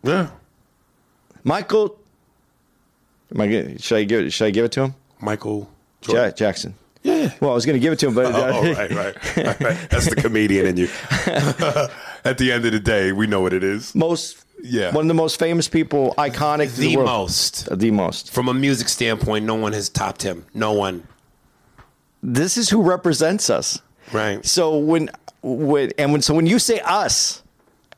Yeah. 0.02 0.30
Michael. 1.44 1.98
Am 3.36 3.42
I 3.42 3.48
gonna, 3.48 3.80
should 3.80 3.98
I 3.98 4.04
give 4.06 4.22
it, 4.22 4.32
should 4.32 4.46
I 4.48 4.52
give 4.52 4.64
it 4.64 4.72
to 4.72 4.82
him? 4.84 4.96
Michael 5.20 5.70
Ja- 6.08 6.32
Jackson. 6.32 6.74
Yeah. 7.04 7.32
Well, 7.42 7.52
I 7.52 7.54
was 7.54 7.66
going 7.66 7.76
to 7.76 7.80
give 7.82 7.92
it 7.94 8.00
to 8.00 8.08
him, 8.08 8.14
but 8.16 8.26
Oh, 8.34 8.52
oh, 8.54 8.74
right, 8.80 8.92
right, 8.92 9.16
right, 9.38 9.60
right. 9.62 9.90
That's 9.90 10.08
the 10.10 10.16
comedian 10.16 10.66
in 10.68 10.78
you. 10.78 10.88
At 12.26 12.38
the 12.38 12.52
end 12.54 12.66
of 12.66 12.72
the 12.72 12.80
day, 12.80 13.12
we 13.12 13.28
know 13.28 13.42
what 13.42 13.52
it 13.54 13.64
is. 13.64 13.94
most 13.94 14.46
Yeah. 14.64 14.94
one 14.94 15.06
of 15.06 15.08
the 15.08 15.14
most 15.14 15.40
famous 15.40 15.68
people, 15.68 16.14
iconic 16.18 16.76
The 16.76 16.96
world. 16.98 17.08
most. 17.08 17.68
Uh, 17.70 17.76
the 17.76 17.92
most. 17.92 18.32
From 18.32 18.48
a 18.50 18.54
music 18.54 18.90
standpoint, 18.90 19.46
no 19.46 19.56
one 19.56 19.74
has 19.74 19.90
topped 19.90 20.24
him. 20.24 20.46
No 20.54 20.74
one. 20.74 21.08
This 22.22 22.58
is 22.58 22.70
who 22.70 22.82
represents 22.82 23.50
us. 23.50 23.82
Right. 24.12 24.46
So 24.46 24.78
when 24.78 25.10
when 25.42 25.92
and 25.98 26.12
when 26.12 26.22
so 26.22 26.34
when 26.34 26.46
you 26.46 26.60
say 26.60 26.80
us, 26.82 27.42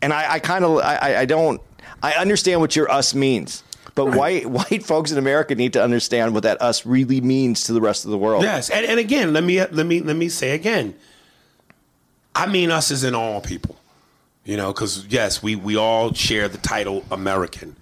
and 0.02 0.14
I, 0.14 0.34
I 0.34 0.40
kind 0.40 0.64
of 0.64 0.78
I, 0.80 1.22
I- 1.22 1.26
don't 1.26 1.60
I 2.04 2.14
understand 2.14 2.60
what 2.62 2.76
your 2.76 2.92
us 2.92 3.16
means, 3.16 3.64
but 3.96 4.08
white 4.16 4.46
white 4.50 4.84
folks 4.84 5.12
in 5.12 5.18
America 5.18 5.56
need 5.56 5.74
to 5.74 5.84
understand 5.84 6.34
what 6.36 6.44
that 6.44 6.62
us 6.62 6.86
really 6.86 7.22
means 7.22 7.64
to 7.64 7.74
the 7.74 7.82
rest 7.82 8.06
of 8.06 8.12
the 8.12 8.18
world. 8.18 8.44
Yes, 8.44 8.70
and, 8.70 8.86
and 8.86 9.00
again, 9.00 9.34
let 9.34 9.44
me 9.44 9.60
let 9.66 9.86
me 9.86 10.02
let 10.02 10.16
me 10.16 10.30
say 10.30 10.52
again. 10.52 10.94
I 12.36 12.46
mean, 12.46 12.70
us 12.72 12.92
as 12.92 13.04
in 13.04 13.16
all 13.16 13.42
people, 13.42 13.76
you 14.46 14.58
know, 14.58 14.72
because 14.74 15.06
yes, 15.08 15.42
we 15.44 15.56
we 15.56 15.76
all 15.76 16.14
share 16.14 16.48
the 16.48 16.58
title 16.58 17.04
American, 17.12 17.76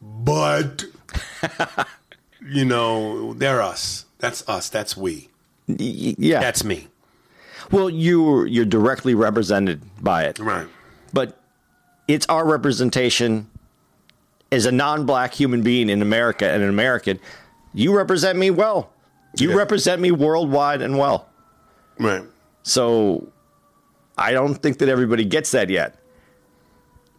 but 0.00 0.84
you 2.46 2.64
know, 2.64 3.34
they're 3.34 3.62
us. 3.62 4.04
That's 4.18 4.46
us. 4.48 4.68
That's 4.68 4.96
we. 4.96 5.28
Yeah. 5.66 6.40
That's 6.40 6.64
me. 6.64 6.88
well, 7.70 7.88
you're 7.88 8.46
you're 8.46 8.64
directly 8.64 9.14
represented 9.14 9.80
by 10.02 10.24
it. 10.24 10.38
Right. 10.38 10.66
but 11.12 11.36
it's 12.08 12.26
our 12.26 12.44
representation 12.44 13.48
as 14.50 14.66
a 14.66 14.72
non-black 14.72 15.32
human 15.32 15.62
being 15.62 15.88
in 15.88 16.02
America 16.02 16.50
and 16.50 16.60
an 16.60 16.68
American. 16.68 17.20
You 17.72 17.96
represent 17.96 18.36
me 18.36 18.50
well. 18.50 18.90
You 19.38 19.50
Yeah. 19.50 19.54
represent 19.56 20.02
me 20.02 20.10
worldwide 20.10 20.82
and 20.82 20.98
well. 20.98 21.28
Right. 22.00 22.24
So 22.64 23.28
I 24.20 24.32
don't 24.32 24.54
think 24.54 24.78
that 24.78 24.88
everybody 24.88 25.24
gets 25.24 25.50
that 25.52 25.70
yet. 25.70 25.96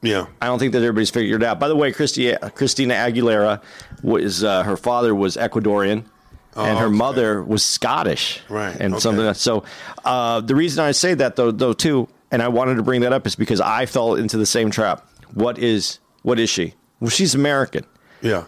Yeah. 0.02 0.28
I 0.42 0.48
don't 0.48 0.60
think 0.60 0.74
that 0.74 0.80
everybody's 0.80 1.10
figured 1.10 1.44
it 1.44 1.46
out. 1.46 1.60
By 1.60 1.68
the 1.68 1.76
way, 1.76 1.92
Christi- 1.92 2.36
Christina 2.56 2.94
Aguilera 2.96 3.62
was 4.02 4.44
uh, 4.44 4.64
her 4.64 4.78
father 4.78 5.14
was 5.14 5.36
Ecuadorian. 5.38 6.06
And 6.54 6.78
her 6.80 6.88
okay. 6.88 6.96
mother 6.96 7.42
was 7.42 7.64
Scottish, 7.64 8.42
Right, 8.50 8.76
And 8.78 8.94
okay. 8.96 9.00
something. 9.00 9.34
So 9.36 9.64
uh, 10.04 10.42
the 10.42 10.54
reason 10.54 10.84
I 10.84 10.92
say 10.92 11.14
that, 11.14 11.38
though, 11.38 11.50
though, 11.50 11.72
too, 11.72 12.10
and 12.30 12.42
I 12.42 12.50
wanted 12.50 12.76
to 12.76 12.84
bring 12.84 13.02
that 13.02 13.14
up, 13.14 13.26
is 13.26 13.36
because 13.38 13.62
I 13.62 13.86
fell 13.86 14.16
into 14.16 14.36
the 14.38 14.46
same 14.46 14.70
trap. 14.70 15.08
What 15.34 15.58
is 15.58 16.00
what 16.24 16.40
is 16.40 16.50
she? 16.50 16.74
Well, 17.00 17.10
she's 17.10 17.34
American, 17.36 17.86
Yeah. 18.22 18.44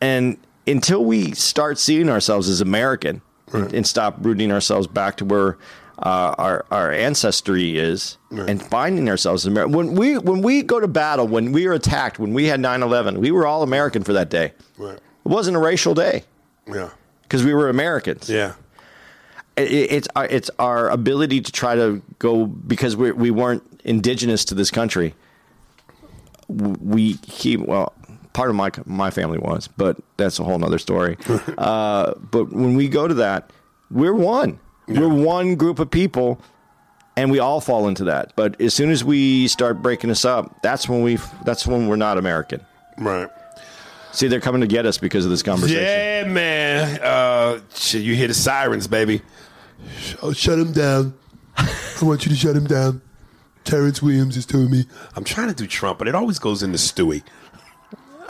and 0.00 0.38
until 0.68 1.04
we 1.04 1.32
start 1.32 1.80
seeing 1.80 2.08
ourselves 2.08 2.48
as 2.48 2.60
American 2.60 3.22
and, 3.52 3.72
and 3.74 3.84
stop 3.84 4.18
rooting 4.20 4.52
ourselves 4.52 4.86
back 4.86 5.16
to 5.16 5.24
where 5.24 5.58
uh, 6.00 6.34
our 6.38 6.64
our 6.70 6.92
ancestry 6.92 7.76
is, 7.78 8.18
and 8.30 8.62
finding 8.62 9.08
ourselves. 9.08 9.48
When 9.48 9.94
we 9.94 10.16
when 10.18 10.42
we 10.42 10.62
go 10.62 10.78
to 10.80 10.88
battle, 10.88 11.26
when 11.26 11.52
we 11.52 11.66
are 11.66 11.72
attacked, 11.72 12.18
when 12.18 12.34
we 12.34 12.44
had 12.46 12.60
9-11, 12.60 13.18
we 13.18 13.30
were 13.30 13.46
all 13.46 13.62
American 13.62 14.04
for 14.04 14.12
that 14.12 14.30
day. 14.30 14.52
Right. 14.76 14.94
It 14.96 15.02
wasn't 15.28 15.56
a 15.56 15.60
racial 15.60 15.94
day 15.94 16.24
Yeah. 16.66 16.90
because 17.22 17.44
we 17.44 17.52
were 17.52 17.68
Americans. 17.68 18.30
Yeah. 18.30 18.52
It- 19.56 19.90
it's 19.92 20.08
our, 20.14 20.26
it's 20.26 20.50
our 20.60 20.88
ability 20.88 21.40
to 21.40 21.50
try 21.52 21.74
to 21.74 22.00
go 22.20 22.46
because 22.46 22.96
we 22.96 23.10
we 23.10 23.30
weren't 23.32 23.62
indigenous 23.84 24.44
to 24.46 24.54
this 24.54 24.70
country. 24.70 25.14
We 26.48 27.14
keep 27.14 27.60
well. 27.60 27.92
Part 28.34 28.50
of 28.50 28.56
my 28.56 28.70
my 28.86 29.10
family 29.10 29.38
was, 29.38 29.68
but 29.76 29.96
that's 30.16 30.38
a 30.38 30.44
whole 30.44 30.58
nother 30.60 30.78
story. 30.78 31.16
uh, 31.58 32.14
but 32.30 32.52
when 32.52 32.76
we 32.76 32.88
go 32.88 33.08
to 33.08 33.14
that, 33.14 33.50
we're 33.90 34.14
one. 34.14 34.60
We're 34.88 35.08
one 35.08 35.54
group 35.56 35.78
of 35.78 35.90
people, 35.90 36.40
and 37.16 37.30
we 37.30 37.38
all 37.38 37.60
fall 37.60 37.88
into 37.88 38.04
that. 38.04 38.32
But 38.36 38.60
as 38.60 38.74
soon 38.74 38.90
as 38.90 39.04
we 39.04 39.48
start 39.48 39.82
breaking 39.82 40.10
us 40.10 40.24
up, 40.24 40.62
that's 40.62 40.88
when 40.88 41.02
we 41.02 41.18
that's 41.44 41.66
when 41.66 41.88
we're 41.88 41.96
not 41.96 42.18
American. 42.18 42.64
Right. 42.96 43.28
See, 44.12 44.26
they're 44.26 44.40
coming 44.40 44.62
to 44.62 44.66
get 44.66 44.86
us 44.86 44.98
because 44.98 45.24
of 45.24 45.30
this 45.30 45.42
conversation. 45.42 45.82
Yeah, 45.82 46.24
man. 46.24 47.00
Uh, 47.02 47.60
you 47.90 48.14
hear 48.14 48.28
the 48.28 48.34
sirens, 48.34 48.86
baby. 48.86 49.20
Oh, 50.22 50.32
shut 50.32 50.58
him 50.58 50.72
down. 50.72 51.14
I 51.56 52.00
want 52.02 52.24
you 52.24 52.30
to 52.30 52.36
shut 52.36 52.56
him 52.56 52.66
down. 52.66 53.02
Terrence 53.64 54.00
Williams 54.02 54.36
is 54.36 54.46
telling 54.46 54.70
me. 54.70 54.86
I'm 55.14 55.24
trying 55.24 55.48
to 55.48 55.54
do 55.54 55.66
Trump, 55.66 55.98
but 55.98 56.08
it 56.08 56.14
always 56.14 56.38
goes 56.38 56.62
into 56.62 56.78
Stewie. 56.78 57.22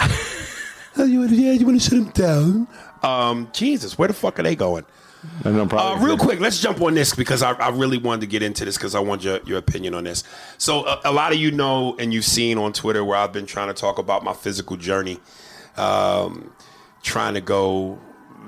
Oh, 0.01 1.05
you 1.05 1.21
want 1.21 1.31
to, 1.31 1.37
yeah, 1.37 1.53
you 1.53 1.65
want 1.65 1.81
to 1.81 1.89
shut 1.89 1.99
him 1.99 2.11
down? 2.11 2.67
Um, 3.05 3.49
Jesus, 3.53 3.97
where 3.97 4.09
the 4.09 4.15
fuck 4.15 4.41
are 4.41 4.43
they 4.43 4.57
going? 4.57 4.85
Uh, 5.45 5.99
real 6.01 6.17
quick, 6.17 6.41
let's 6.41 6.61
jump 6.61 6.81
on 6.81 6.95
this 6.95 7.15
because 7.15 7.43
I, 7.43 7.53
I 7.53 7.71
really 7.71 7.99
wanted 7.99 8.21
to 8.23 8.27
get 8.29 8.43
into 8.43 8.65
this 8.65 8.77
because 8.77 8.95
I 8.95 9.01
want 9.01 9.25
your, 9.25 9.41
your 9.45 9.59
opinion 9.59 9.95
on 9.95 10.05
this. 10.05 10.23
So, 10.59 10.87
a, 10.87 11.01
a 11.07 11.13
lot 11.13 11.33
of 11.33 11.39
you 11.39 11.51
know 11.51 11.97
and 11.99 12.13
you've 12.13 12.25
seen 12.25 12.59
on 12.59 12.73
Twitter 12.73 13.05
where 13.05 13.17
I've 13.17 13.33
been 13.33 13.47
trying 13.47 13.69
to 13.69 13.75
talk 13.75 13.99
about 13.99 14.23
my 14.23 14.33
physical 14.33 14.77
journey, 14.77 15.19
um, 15.77 16.53
trying 17.03 17.35
to 17.35 17.41
go 17.41 17.99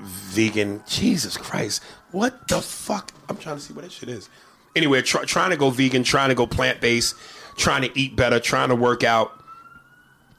vegan. 0.01 0.81
Jesus 0.87 1.37
Christ, 1.37 1.83
what 2.11 2.47
the 2.47 2.61
fuck? 2.61 3.11
I'm 3.29 3.37
trying 3.37 3.57
to 3.57 3.61
see 3.61 3.73
what 3.73 3.83
that 3.83 3.91
shit 3.91 4.09
is. 4.09 4.29
Anyway, 4.75 5.01
try, 5.01 5.23
trying 5.25 5.51
to 5.51 5.57
go 5.57 5.69
vegan, 5.69 6.03
trying 6.03 6.29
to 6.29 6.35
go 6.35 6.47
plant 6.47 6.79
based, 6.79 7.15
trying 7.57 7.81
to 7.81 7.99
eat 7.99 8.15
better, 8.15 8.39
trying 8.39 8.69
to 8.69 8.75
work 8.75 9.03
out. 9.03 9.33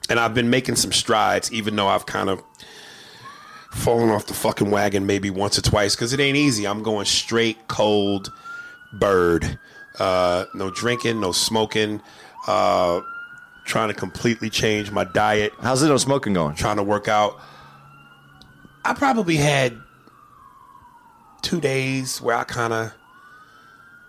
And 0.09 0.19
I've 0.19 0.35
been 0.35 0.51
making 0.51 0.77
some 0.77 0.93
strides, 0.93 1.53
even 1.53 1.77
though 1.77 1.89
I've 1.89 2.07
kind 2.07 2.29
of 2.29 2.43
falling 3.73 4.11
off 4.11 4.27
the 4.27 4.35
fucking 4.35 4.71
wagon 4.71 5.07
maybe 5.07 5.31
once 5.31 5.59
or 5.59 5.63
twice 5.63 5.97
because 5.97 6.13
it 6.13 6.21
ain't 6.21 6.37
easy. 6.37 6.67
I'm 6.67 6.83
going 6.83 7.07
straight 7.07 7.69
cold 7.69 8.31
bird. 8.93 9.59
Uh, 9.99 10.45
no 10.55 10.71
drinking, 10.71 11.21
no 11.21 11.33
smoking. 11.33 12.01
Uh, 12.47 13.01
trying 13.65 13.89
to 13.89 13.95
completely 13.95 14.51
change 14.51 14.91
my 14.91 15.05
diet. 15.05 15.53
How's 15.61 15.83
it 15.83 15.89
no 15.89 15.97
smoking 15.97 16.33
going? 16.35 16.55
Trying 16.55 16.77
to 16.77 16.83
work 16.83 17.09
out. 17.09 17.41
I 18.85 18.95
probably 18.95 19.37
had 19.37 19.79
two 21.41 21.61
days 21.61 22.21
where 22.21 22.37
I 22.37 22.45
kind 22.45 22.73
of 22.73 22.93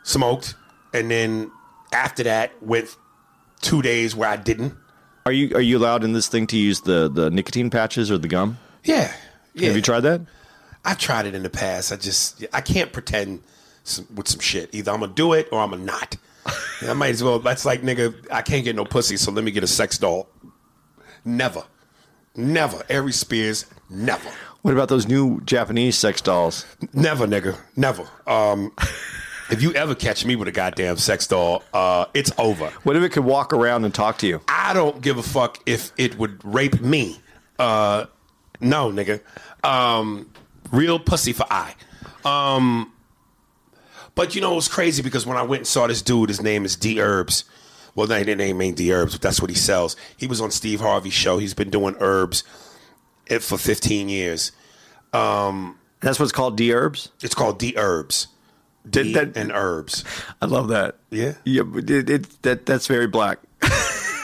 smoked, 0.03 0.55
and 0.93 1.09
then 1.09 1.51
after 1.91 2.23
that 2.23 2.51
went 2.61 2.95
two 3.61 3.81
days 3.81 4.15
where 4.15 4.29
I 4.29 4.35
didn't. 4.35 4.73
Are 5.25 5.31
you 5.31 5.55
are 5.55 5.61
you 5.61 5.77
allowed 5.77 6.03
in 6.03 6.13
this 6.13 6.27
thing 6.27 6.47
to 6.47 6.57
use 6.57 6.81
the 6.81 7.09
the 7.09 7.29
nicotine 7.29 7.69
patches 7.69 8.11
or 8.11 8.17
the 8.17 8.27
gum? 8.27 8.57
Yeah, 8.83 9.13
yeah. 9.53 9.67
Have 9.67 9.75
you 9.75 9.81
tried 9.81 10.01
that? 10.01 10.21
I've 10.85 10.97
tried 10.97 11.25
it 11.25 11.35
in 11.35 11.43
the 11.43 11.49
past. 11.49 11.91
I 11.91 11.95
just 11.95 12.45
I 12.53 12.61
can't 12.61 12.91
pretend 12.91 13.41
some, 13.83 14.07
with 14.13 14.27
some 14.27 14.39
shit. 14.41 14.73
Either 14.73 14.91
I'm 14.91 14.99
gonna 14.99 15.13
do 15.13 15.33
it 15.33 15.47
or 15.51 15.59
I'm 15.61 15.71
gonna 15.71 15.83
not. 15.83 16.17
I 16.81 16.93
might 16.93 17.11
as 17.11 17.23
well. 17.23 17.39
That's 17.39 17.63
like 17.65 17.81
nigga. 17.81 18.13
I 18.31 18.41
can't 18.41 18.63
get 18.65 18.75
no 18.75 18.83
pussy, 18.85 19.15
so 19.17 19.31
let 19.31 19.43
me 19.43 19.51
get 19.51 19.63
a 19.63 19.67
sex 19.67 19.97
doll. 19.97 20.27
Never, 21.25 21.63
never. 22.35 22.83
Ari 22.89 23.13
Spears, 23.13 23.65
never, 23.89 24.29
What 24.61 24.73
about 24.73 24.89
those 24.89 25.07
new 25.07 25.39
Japanese 25.41 25.97
sex 25.97 26.19
dolls? 26.19 26.65
never, 26.91 27.25
nigga, 27.25 27.57
never. 27.77 28.05
Um, 28.27 28.73
if 29.49 29.61
you 29.61 29.73
ever 29.73 29.95
catch 29.95 30.25
me 30.25 30.35
with 30.35 30.49
a 30.49 30.51
goddamn 30.51 30.97
sex 30.97 31.27
doll, 31.27 31.63
uh, 31.73 32.05
it's 32.13 32.31
over. 32.37 32.67
What 32.83 32.97
if 32.97 33.03
it 33.03 33.09
could 33.13 33.23
walk 33.23 33.53
around 33.53 33.85
and 33.85 33.93
talk 33.93 34.17
to 34.17 34.27
you? 34.27 34.41
I 34.49 34.73
don't 34.73 35.01
give 35.01 35.17
a 35.17 35.23
fuck 35.23 35.59
if 35.65 35.91
it 35.97 36.17
would 36.17 36.43
rape 36.43 36.81
me. 36.81 37.21
Uh, 37.57 38.07
no, 38.63 38.91
nigga. 38.91 39.21
Um, 39.63 40.29
real 40.71 40.99
pussy 40.99 41.33
for 41.33 41.45
I. 41.49 41.75
Um, 42.25 42.91
but 44.15 44.35
you 44.35 44.41
know, 44.41 44.53
it 44.53 44.55
was 44.55 44.67
crazy 44.67 45.01
because 45.01 45.25
when 45.25 45.37
I 45.37 45.43
went 45.43 45.61
and 45.61 45.67
saw 45.67 45.87
this 45.87 46.01
dude, 46.01 46.29
his 46.29 46.41
name 46.41 46.65
is 46.65 46.75
D 46.75 47.01
Herbs. 47.01 47.45
Well, 47.95 48.07
no, 48.07 48.15
his 48.17 48.25
name 48.37 48.61
ain't 48.61 48.77
D 48.77 48.91
Herbs, 48.93 49.13
but 49.13 49.21
that's 49.21 49.39
what 49.41 49.49
he 49.49 49.55
sells. 49.55 49.95
He 50.17 50.25
was 50.27 50.41
on 50.41 50.51
Steve 50.51 50.79
Harvey's 50.79 51.13
show. 51.13 51.37
He's 51.37 51.53
been 51.53 51.69
doing 51.69 51.95
herbs 51.99 52.43
it 53.27 53.39
for 53.43 53.57
15 53.57 54.09
years. 54.09 54.51
Um, 55.13 55.77
That's 56.01 56.19
what's 56.19 56.31
called 56.31 56.57
D 56.57 56.73
herbs. 56.73 57.09
it's 57.21 57.35
called 57.35 57.59
D 57.59 57.73
Herbs. 57.77 58.27
Did 58.89 59.03
D 59.03 59.13
that- 59.13 59.37
and 59.37 59.51
herbs. 59.53 60.03
I 60.41 60.45
love 60.47 60.67
that. 60.69 60.97
Yeah. 61.09 61.35
Yeah, 61.45 61.61
it, 61.75 62.09
it, 62.09 62.41
that 62.41 62.65
that's 62.65 62.87
very 62.87 63.07
black. 63.07 63.39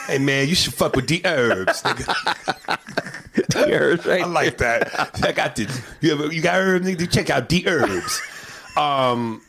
Hey 0.09 0.17
man, 0.17 0.47
you 0.47 0.55
should 0.55 0.73
fuck 0.73 0.95
with 0.95 1.05
D 1.05 1.21
Herbs. 1.23 1.83
nigga. 1.83 3.45
D 3.49 3.71
herbs, 3.71 4.07
right? 4.07 4.23
I 4.23 4.25
like 4.25 4.57
that. 4.57 5.23
I 5.23 5.31
got 5.33 5.55
this. 5.55 5.81
You 6.01 6.13
ever 6.13 6.33
you 6.33 6.41
got 6.41 6.59
herbs? 6.59 6.87
nigga? 6.87 7.11
Check 7.11 7.29
out 7.29 7.47
D 7.47 7.63
Herbs. 7.67 8.19
Um, 8.75 9.43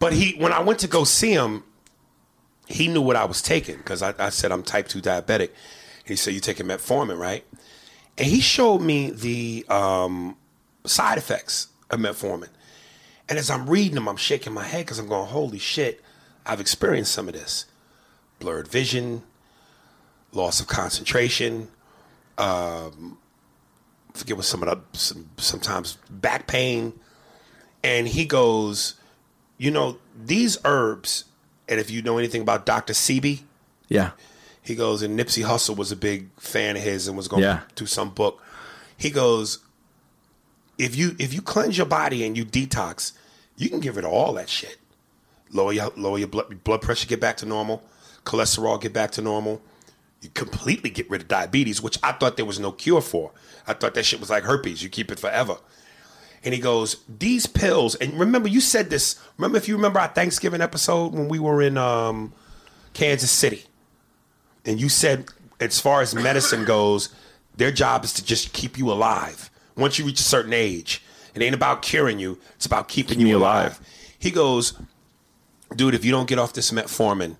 but 0.00 0.12
he 0.12 0.32
when 0.32 0.52
I 0.52 0.58
went 0.62 0.80
to 0.80 0.88
go 0.88 1.04
see 1.04 1.30
him, 1.30 1.62
he 2.66 2.88
knew 2.88 3.00
what 3.00 3.14
I 3.14 3.24
was 3.24 3.40
taking 3.40 3.76
because 3.76 4.02
I, 4.02 4.14
I 4.18 4.30
said 4.30 4.50
I'm 4.50 4.64
type 4.64 4.88
two 4.88 5.00
diabetic. 5.00 5.50
He 6.04 6.16
said 6.16 6.34
you 6.34 6.40
taking 6.40 6.66
metformin, 6.66 7.16
right? 7.16 7.44
And 8.16 8.26
he 8.26 8.40
showed 8.40 8.80
me 8.80 9.12
the 9.12 9.64
um, 9.68 10.36
side 10.86 11.18
effects 11.18 11.68
of 11.88 12.00
metformin. 12.00 12.48
And 13.28 13.38
as 13.38 13.48
I'm 13.48 13.70
reading 13.70 13.94
them, 13.94 14.08
I'm 14.08 14.16
shaking 14.16 14.52
my 14.54 14.64
head 14.64 14.86
because 14.86 14.98
I'm 14.98 15.06
going, 15.06 15.28
holy 15.28 15.60
shit, 15.60 16.02
I've 16.44 16.60
experienced 16.60 17.12
some 17.12 17.28
of 17.28 17.34
this. 17.34 17.66
Blurred 18.40 18.66
vision, 18.66 19.22
loss 20.32 20.60
of 20.60 20.66
concentration, 20.66 21.68
um, 22.36 23.18
I 24.14 24.18
forget 24.18 24.36
what 24.36 24.46
some 24.46 24.62
of 24.62 24.68
the 24.92 24.98
some, 24.98 25.28
sometimes 25.36 25.98
back 26.10 26.46
pain. 26.46 26.92
And 27.84 28.08
he 28.08 28.24
goes, 28.24 28.94
you 29.56 29.70
know, 29.70 29.98
these 30.20 30.58
herbs, 30.64 31.24
and 31.68 31.78
if 31.80 31.90
you 31.90 32.02
know 32.02 32.18
anything 32.18 32.42
about 32.42 32.66
Dr. 32.66 32.92
Sebi, 32.92 33.42
Yeah. 33.88 34.10
he 34.62 34.74
goes, 34.74 35.02
and 35.02 35.18
Nipsey 35.18 35.44
Hussle 35.44 35.76
was 35.76 35.92
a 35.92 35.96
big 35.96 36.28
fan 36.38 36.76
of 36.76 36.82
his 36.82 37.06
and 37.08 37.16
was 37.16 37.28
going 37.28 37.42
to 37.58 37.74
do 37.74 37.86
some 37.86 38.10
book. 38.10 38.42
He 38.96 39.10
goes, 39.10 39.60
if 40.76 40.94
you 40.96 41.14
if 41.18 41.32
you 41.32 41.40
cleanse 41.42 41.76
your 41.76 41.86
body 41.86 42.24
and 42.24 42.36
you 42.36 42.44
detox, 42.44 43.12
you 43.56 43.68
can 43.68 43.80
give 43.80 43.96
it 43.98 44.04
all 44.04 44.32
that 44.34 44.48
shit. 44.48 44.78
Lower 45.50 45.72
your 45.72 45.90
lower 45.96 46.18
your 46.18 46.28
blood 46.28 46.62
blood 46.64 46.82
pressure, 46.82 47.06
get 47.08 47.20
back 47.20 47.36
to 47.38 47.46
normal. 47.46 47.82
Cholesterol, 48.24 48.80
get 48.80 48.92
back 48.92 49.10
to 49.12 49.22
normal. 49.22 49.60
You 50.20 50.30
completely 50.30 50.90
get 50.90 51.08
rid 51.08 51.22
of 51.22 51.28
diabetes, 51.28 51.80
which 51.80 51.98
I 52.02 52.12
thought 52.12 52.36
there 52.36 52.44
was 52.44 52.58
no 52.58 52.72
cure 52.72 53.00
for. 53.00 53.32
I 53.66 53.74
thought 53.74 53.94
that 53.94 54.04
shit 54.04 54.20
was 54.20 54.30
like 54.30 54.42
herpes. 54.42 54.82
You 54.82 54.88
keep 54.88 55.12
it 55.12 55.20
forever. 55.20 55.58
And 56.44 56.54
he 56.54 56.60
goes, 56.60 57.04
these 57.08 57.46
pills, 57.46 57.94
and 57.96 58.18
remember 58.18 58.48
you 58.48 58.60
said 58.60 58.90
this. 58.90 59.20
Remember 59.36 59.58
if 59.58 59.68
you 59.68 59.76
remember 59.76 59.98
our 59.98 60.08
Thanksgiving 60.08 60.60
episode 60.60 61.12
when 61.12 61.28
we 61.28 61.38
were 61.38 61.60
in 61.60 61.76
um, 61.76 62.32
Kansas 62.94 63.30
City, 63.30 63.64
and 64.64 64.80
you 64.80 64.88
said 64.88 65.26
as 65.60 65.80
far 65.80 66.00
as 66.00 66.14
medicine 66.14 66.64
goes, 66.64 67.08
their 67.56 67.72
job 67.72 68.04
is 68.04 68.12
to 68.14 68.24
just 68.24 68.52
keep 68.52 68.78
you 68.78 68.90
alive. 68.90 69.50
Once 69.76 69.98
you 69.98 70.04
reach 70.04 70.20
a 70.20 70.24
certain 70.24 70.52
age, 70.52 71.02
it 71.34 71.42
ain't 71.42 71.54
about 71.54 71.82
curing 71.82 72.18
you; 72.20 72.38
it's 72.54 72.66
about 72.66 72.88
keeping 72.88 73.20
you 73.20 73.28
you 73.28 73.36
alive. 73.38 73.78
alive. 73.78 73.80
He 74.18 74.30
goes, 74.30 74.78
dude, 75.74 75.94
if 75.94 76.04
you 76.04 76.12
don't 76.12 76.28
get 76.28 76.38
off 76.38 76.52
this 76.52 76.70
metformin, 76.70 77.36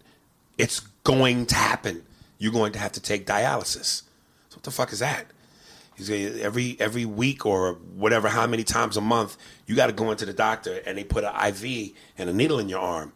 it's 0.56 0.80
going 1.04 1.46
to 1.46 1.54
happen. 1.54 2.02
You're 2.38 2.52
going 2.52 2.72
to 2.72 2.78
have 2.78 2.92
to 2.92 3.00
take 3.00 3.26
dialysis. 3.26 4.02
So 4.48 4.56
what 4.56 4.62
the 4.62 4.70
fuck 4.70 4.92
is 4.92 5.00
that? 5.00 5.26
He's 5.96 6.08
every 6.10 6.76
every 6.78 7.04
week 7.04 7.44
or 7.44 7.74
whatever, 7.96 8.28
how 8.28 8.46
many 8.46 8.62
times 8.62 8.96
a 8.96 9.00
month, 9.00 9.36
you 9.66 9.74
got 9.74 9.88
to 9.88 9.92
go 9.92 10.12
into 10.12 10.24
the 10.24 10.32
doctor 10.32 10.80
and 10.86 10.96
they 10.96 11.02
put 11.02 11.24
an 11.24 11.34
IV 11.34 11.90
and 12.16 12.30
a 12.30 12.32
needle 12.32 12.60
in 12.60 12.68
your 12.68 12.78
arm, 12.78 13.12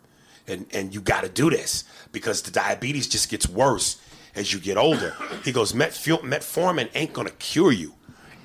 and 0.49 0.67
and 0.73 0.93
you 0.93 1.01
got 1.01 1.23
to 1.23 1.29
do 1.29 1.49
this 1.49 1.85
because 2.11 2.43
the 2.43 2.51
diabetes 2.51 3.07
just 3.07 3.29
gets 3.31 3.49
worse 3.49 4.01
as 4.35 4.53
you 4.53 4.59
get 4.59 4.77
older. 4.77 5.15
He 5.45 5.53
goes, 5.53 5.73
Metfu- 5.75 6.23
metformin 6.23 6.89
ain't 6.95 7.13
gonna 7.13 7.31
cure 7.31 7.71
you. 7.71 7.95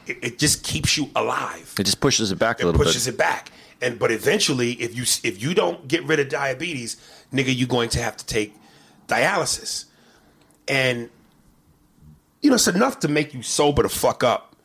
It, 0.06 0.18
it 0.22 0.40
just 0.40 0.64
keeps 0.64 0.96
you 0.98 1.10
alive 1.16 1.74
It 1.80 1.84
just 1.84 2.00
pushes 2.00 2.32
it 2.32 2.38
back 2.38 2.60
a 2.60 2.62
it 2.62 2.66
little 2.68 2.78
pushes 2.80 2.94
bit. 2.94 3.00
Pushes 3.00 3.08
it 3.08 3.18
back. 3.18 3.52
And 3.82 3.98
but 3.98 4.12
eventually, 4.12 4.74
if 4.74 4.96
you 4.96 5.02
if 5.28 5.42
you 5.42 5.56
don't 5.56 5.88
get 5.88 6.04
rid 6.04 6.20
of 6.20 6.30
diabetes, 6.30 6.98
nigga, 7.34 7.58
you're 7.58 7.68
going 7.68 7.90
to 7.90 8.00
have 8.04 8.16
to 8.18 8.26
take 8.26 8.56
dialysis. 9.08 9.86
And 10.68 11.10
you 12.42 12.50
know, 12.50 12.56
it's 12.56 12.68
enough 12.68 13.00
to 13.02 13.08
make 13.08 13.34
you 13.34 13.42
sober 13.42 13.84
the 13.84 13.90
fuck 13.90 14.24
up. 14.24 14.56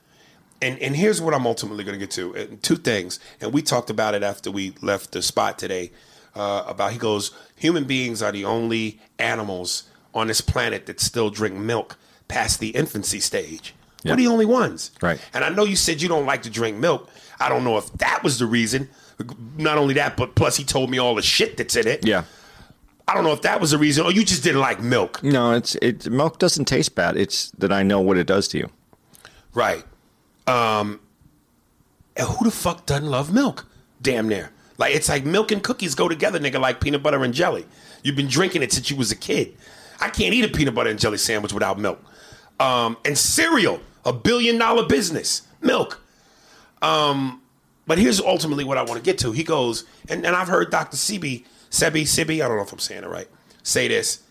And 0.60 0.78
and 0.78 0.94
here's 0.94 1.20
what 1.20 1.34
I'm 1.34 1.46
ultimately 1.46 1.84
going 1.84 1.98
to 1.98 2.04
get 2.04 2.12
to. 2.12 2.34
And 2.34 2.62
two 2.62 2.76
things. 2.76 3.18
And 3.40 3.52
we 3.52 3.62
talked 3.62 3.90
about 3.90 4.14
it 4.14 4.22
after 4.22 4.50
we 4.50 4.74
left 4.80 5.12
the 5.12 5.22
spot 5.22 5.58
today. 5.58 5.90
Uh, 6.34 6.64
about 6.66 6.92
he 6.92 6.98
goes, 6.98 7.30
human 7.56 7.84
beings 7.84 8.22
are 8.22 8.32
the 8.32 8.44
only 8.44 8.98
animals 9.18 9.84
on 10.14 10.28
this 10.28 10.40
planet 10.40 10.86
that 10.86 10.98
still 10.98 11.28
drink 11.28 11.54
milk 11.56 11.98
past 12.28 12.58
the 12.58 12.70
infancy 12.70 13.20
stage. 13.20 13.74
Yeah. 14.02 14.12
We're 14.12 14.16
the 14.16 14.26
only 14.28 14.46
ones. 14.46 14.92
Right. 15.02 15.20
And 15.34 15.44
I 15.44 15.50
know 15.50 15.64
you 15.64 15.76
said 15.76 16.00
you 16.00 16.08
don't 16.08 16.26
like 16.26 16.42
to 16.42 16.50
drink 16.50 16.78
milk. 16.78 17.08
I 17.38 17.48
don't 17.48 17.64
know 17.64 17.76
if 17.76 17.92
that 17.94 18.22
was 18.22 18.38
the 18.38 18.46
reason. 18.46 18.88
Not 19.56 19.78
only 19.78 19.94
that, 19.94 20.16
but 20.16 20.34
plus 20.34 20.56
he 20.56 20.64
told 20.64 20.90
me 20.90 20.98
all 20.98 21.14
the 21.14 21.22
shit 21.22 21.56
that's 21.56 21.76
in 21.76 21.86
it. 21.86 22.06
Yeah. 22.06 22.24
I 23.08 23.14
don't 23.14 23.24
know 23.24 23.32
if 23.32 23.42
that 23.42 23.60
was 23.60 23.72
the 23.72 23.78
reason, 23.78 24.04
or 24.04 24.12
you 24.12 24.24
just 24.24 24.42
didn't 24.42 24.60
like 24.60 24.80
milk. 24.80 25.22
No, 25.22 25.52
it's 25.52 25.74
it. 25.76 26.08
Milk 26.10 26.38
doesn't 26.38 26.66
taste 26.66 26.94
bad. 26.94 27.16
It's 27.16 27.50
that 27.52 27.72
I 27.72 27.82
know 27.82 28.00
what 28.00 28.16
it 28.16 28.26
does 28.26 28.48
to 28.48 28.58
you. 28.58 28.70
Right. 29.54 29.84
Um, 30.46 31.00
and 32.16 32.26
who 32.26 32.44
the 32.44 32.50
fuck 32.50 32.86
doesn't 32.86 33.08
love 33.08 33.32
milk? 33.32 33.66
Damn 34.00 34.28
near. 34.28 34.50
Like 34.78 34.94
it's 34.94 35.08
like 35.08 35.24
milk 35.24 35.52
and 35.52 35.62
cookies 35.62 35.94
go 35.94 36.08
together, 36.08 36.38
nigga, 36.38 36.60
like 36.60 36.80
peanut 36.80 37.02
butter 37.02 37.22
and 37.22 37.34
jelly. 37.34 37.66
You've 38.02 38.16
been 38.16 38.28
drinking 38.28 38.62
it 38.62 38.72
since 38.72 38.90
you 38.90 38.96
was 38.96 39.12
a 39.12 39.16
kid. 39.16 39.56
I 40.00 40.08
can't 40.08 40.34
eat 40.34 40.44
a 40.44 40.48
peanut 40.48 40.74
butter 40.74 40.90
and 40.90 40.98
jelly 40.98 41.18
sandwich 41.18 41.52
without 41.52 41.78
milk. 41.78 42.02
Um, 42.58 42.96
and 43.04 43.16
cereal, 43.16 43.80
a 44.04 44.12
billion 44.12 44.58
dollar 44.58 44.86
business. 44.86 45.42
Milk. 45.60 46.00
Um, 46.80 47.42
but 47.86 47.98
here's 47.98 48.20
ultimately 48.20 48.64
what 48.64 48.78
I 48.78 48.82
want 48.82 48.96
to 48.96 49.02
get 49.02 49.18
to. 49.18 49.32
He 49.32 49.44
goes, 49.44 49.84
and, 50.08 50.26
and 50.26 50.34
I've 50.34 50.48
heard 50.48 50.70
Dr. 50.70 50.96
Sebi, 50.96 51.44
Sebi, 51.72 52.06
Sibi, 52.06 52.42
I 52.42 52.48
don't 52.48 52.58
know 52.58 52.62
if 52.64 52.72
I'm 52.72 52.78
saying 52.78 53.02
it 53.02 53.08
right, 53.08 53.28
say 53.62 53.88
this. 53.88 54.22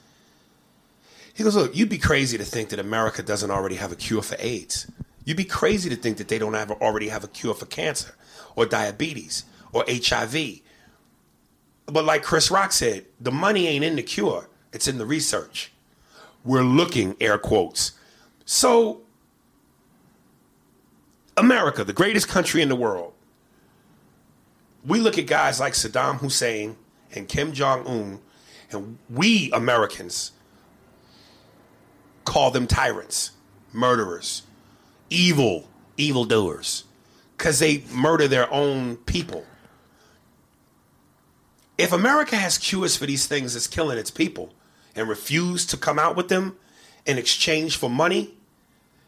He 1.33 1.43
goes, 1.43 1.55
look, 1.55 1.75
you'd 1.75 1.89
be 1.89 1.97
crazy 1.97 2.37
to 2.37 2.45
think 2.45 2.69
that 2.69 2.77
America 2.77 3.23
doesn't 3.23 3.49
already 3.49 3.75
have 3.75 3.91
a 3.91 3.95
cure 3.95 4.21
for 4.21 4.35
AIDS. 4.37 4.89
You'd 5.25 5.37
be 5.37 5.43
crazy 5.43 5.89
to 5.89 5.95
think 5.95 6.17
that 6.17 6.27
they 6.27 6.37
don't 6.37 6.53
have, 6.53 6.69
already 6.69 7.09
have 7.09 7.23
a 7.23 7.27
cure 7.27 7.55
for 7.55 7.65
cancer 7.65 8.13
or 8.55 8.67
diabetes 8.67 9.45
or 9.73 9.83
HIV. 9.87 10.59
But 11.87 12.05
like 12.05 12.21
Chris 12.21 12.51
Rock 12.51 12.71
said, 12.71 13.05
the 13.19 13.31
money 13.31 13.67
ain't 13.67 13.83
in 13.83 13.95
the 13.95 14.03
cure, 14.03 14.47
it's 14.71 14.87
in 14.87 14.99
the 14.99 15.05
research. 15.05 15.71
We're 16.45 16.63
looking, 16.63 17.15
air 17.19 17.39
quotes. 17.39 17.93
So, 18.45 19.01
America, 21.35 21.83
the 21.83 21.93
greatest 21.93 22.27
country 22.27 22.61
in 22.61 22.69
the 22.69 22.75
world, 22.75 23.13
we 24.85 24.99
look 24.99 25.17
at 25.17 25.25
guys 25.25 25.59
like 25.59 25.73
Saddam 25.73 26.17
Hussein 26.17 26.75
and 27.13 27.27
Kim 27.27 27.53
Jong 27.53 27.85
un, 27.87 28.19
and 28.71 28.97
we 29.09 29.51
Americans 29.51 30.31
call 32.25 32.51
them 32.51 32.67
tyrants, 32.67 33.31
murderers, 33.73 34.43
evil, 35.09 35.67
evildoers, 35.97 36.85
because 37.37 37.59
they 37.59 37.83
murder 37.91 38.27
their 38.27 38.51
own 38.53 38.97
people. 38.97 39.45
If 41.77 41.91
America 41.91 42.35
has 42.35 42.57
cures 42.57 42.95
for 42.95 43.05
these 43.05 43.25
things 43.25 43.53
that's 43.53 43.67
killing 43.67 43.97
its 43.97 44.11
people 44.11 44.53
and 44.95 45.09
refuse 45.09 45.65
to 45.67 45.77
come 45.77 45.97
out 45.97 46.15
with 46.15 46.27
them 46.27 46.57
in 47.05 47.17
exchange 47.17 47.77
for 47.77 47.89
money, 47.89 48.35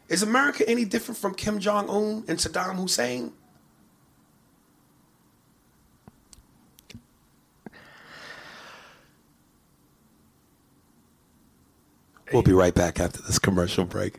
is 0.08 0.22
America 0.22 0.68
any 0.68 0.84
different 0.84 1.18
from 1.18 1.34
Kim 1.34 1.60
Jong 1.60 1.88
un 1.88 2.24
and 2.28 2.38
Saddam 2.38 2.76
Hussein? 2.76 3.32
We'll 12.34 12.42
be 12.42 12.52
right 12.52 12.74
back 12.74 12.98
after 12.98 13.22
this 13.22 13.38
commercial 13.38 13.84
break. 13.84 14.18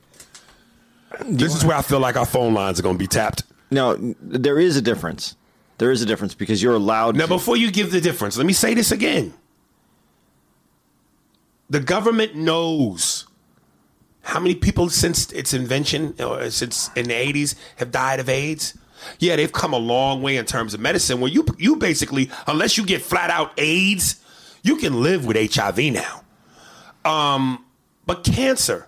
This 1.25 1.53
is 1.53 1.65
where 1.65 1.75
I 1.75 1.81
feel 1.81 1.99
like 1.99 2.15
our 2.15 2.25
phone 2.25 2.53
lines 2.53 2.79
are 2.79 2.83
going 2.83 2.95
to 2.95 2.99
be 2.99 3.07
tapped. 3.07 3.43
No, 3.69 3.95
there 4.21 4.57
is 4.57 4.77
a 4.77 4.81
difference. 4.81 5.35
There 5.79 5.91
is 5.91 6.01
a 6.01 6.05
difference 6.05 6.33
because 6.33 6.63
you're 6.63 6.75
allowed. 6.75 7.17
Now, 7.17 7.25
to, 7.25 7.33
before 7.33 7.57
you 7.57 7.69
give 7.71 7.91
the 7.91 7.99
difference, 7.99 8.37
let 8.37 8.45
me 8.45 8.53
say 8.53 8.73
this 8.73 8.91
again. 8.91 9.33
The 11.69 11.81
government 11.81 12.35
knows 12.35 13.27
how 14.21 14.39
many 14.39 14.55
people 14.55 14.89
since 14.89 15.29
its 15.33 15.53
invention, 15.53 16.15
or 16.19 16.49
since 16.51 16.89
in 16.95 17.09
the 17.09 17.13
80s, 17.13 17.55
have 17.75 17.91
died 17.91 18.21
of 18.21 18.29
AIDS. 18.29 18.77
Yeah, 19.19 19.35
they've 19.35 19.51
come 19.51 19.73
a 19.73 19.77
long 19.77 20.21
way 20.21 20.37
in 20.37 20.45
terms 20.45 20.73
of 20.73 20.79
medicine. 20.79 21.19
Where 21.19 21.29
you 21.29 21.45
you 21.57 21.75
basically, 21.75 22.31
unless 22.47 22.77
you 22.77 22.85
get 22.85 23.01
flat 23.01 23.29
out 23.29 23.51
AIDS, 23.59 24.23
you 24.63 24.77
can 24.77 25.03
live 25.03 25.25
with 25.25 25.53
HIV 25.53 25.79
now. 25.91 26.21
Um, 27.03 27.64
but 28.05 28.23
cancer 28.23 28.87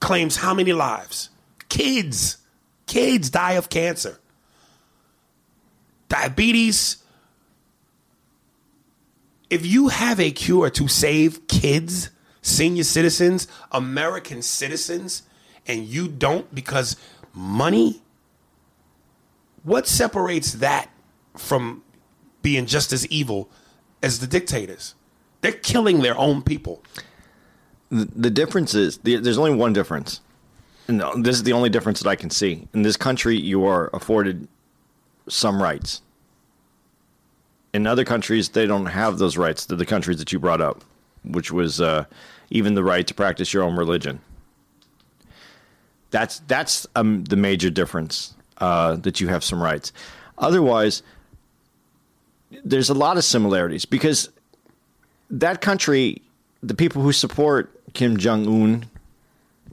claims 0.00 0.36
how 0.36 0.54
many 0.54 0.72
lives? 0.72 1.30
Kids, 1.68 2.38
kids 2.86 3.30
die 3.30 3.52
of 3.52 3.68
cancer. 3.68 4.18
Diabetes. 6.08 6.96
If 9.48 9.64
you 9.64 9.88
have 9.88 10.20
a 10.20 10.30
cure 10.30 10.70
to 10.70 10.88
save 10.88 11.46
kids, 11.48 12.10
senior 12.42 12.84
citizens, 12.84 13.46
American 13.72 14.42
citizens, 14.42 15.22
and 15.66 15.84
you 15.84 16.08
don't 16.08 16.52
because 16.54 16.96
money, 17.32 18.02
what 19.62 19.86
separates 19.86 20.54
that 20.54 20.90
from 21.36 21.82
being 22.42 22.66
just 22.66 22.92
as 22.92 23.06
evil 23.06 23.50
as 24.02 24.20
the 24.20 24.26
dictators? 24.26 24.94
They're 25.40 25.52
killing 25.52 26.00
their 26.00 26.18
own 26.18 26.42
people. 26.42 26.82
The, 27.90 28.30
difference 28.30 28.74
is 28.74 28.98
the, 28.98 29.16
there's 29.16 29.38
only 29.38 29.54
one 29.54 29.72
difference, 29.72 30.20
and 30.86 31.00
this 31.24 31.36
is 31.36 31.42
the 31.42 31.52
only 31.52 31.70
difference 31.70 32.00
that 32.00 32.08
I 32.08 32.14
can 32.14 32.30
see. 32.30 32.68
In 32.72 32.82
this 32.82 32.96
country, 32.96 33.36
you 33.36 33.66
are 33.66 33.90
afforded 33.92 34.46
some 35.28 35.60
rights. 35.60 36.00
In 37.72 37.86
other 37.86 38.04
countries, 38.04 38.50
they 38.50 38.66
don't 38.66 38.86
have 38.86 39.18
those 39.18 39.36
rights. 39.36 39.66
To 39.66 39.76
the 39.76 39.86
countries 39.86 40.18
that 40.18 40.32
you 40.32 40.38
brought 40.38 40.60
up, 40.60 40.84
which 41.24 41.50
was 41.50 41.80
uh, 41.80 42.04
even 42.50 42.74
the 42.74 42.84
right 42.84 43.06
to 43.06 43.14
practice 43.14 43.52
your 43.52 43.64
own 43.64 43.76
religion. 43.76 44.20
That's 46.10 46.40
that's 46.40 46.86
um, 46.96 47.24
the 47.24 47.36
major 47.36 47.70
difference 47.70 48.34
uh, 48.58 48.96
that 48.96 49.20
you 49.20 49.28
have 49.28 49.42
some 49.42 49.62
rights. 49.62 49.92
Otherwise, 50.38 51.02
there's 52.64 52.90
a 52.90 52.94
lot 52.94 53.16
of 53.16 53.24
similarities 53.24 53.84
because 53.84 54.30
that 55.30 55.60
country, 55.60 56.22
the 56.62 56.74
people 56.74 57.02
who 57.02 57.12
support 57.12 57.79
Kim 57.94 58.16
Jong 58.16 58.46
Un, 58.46 58.86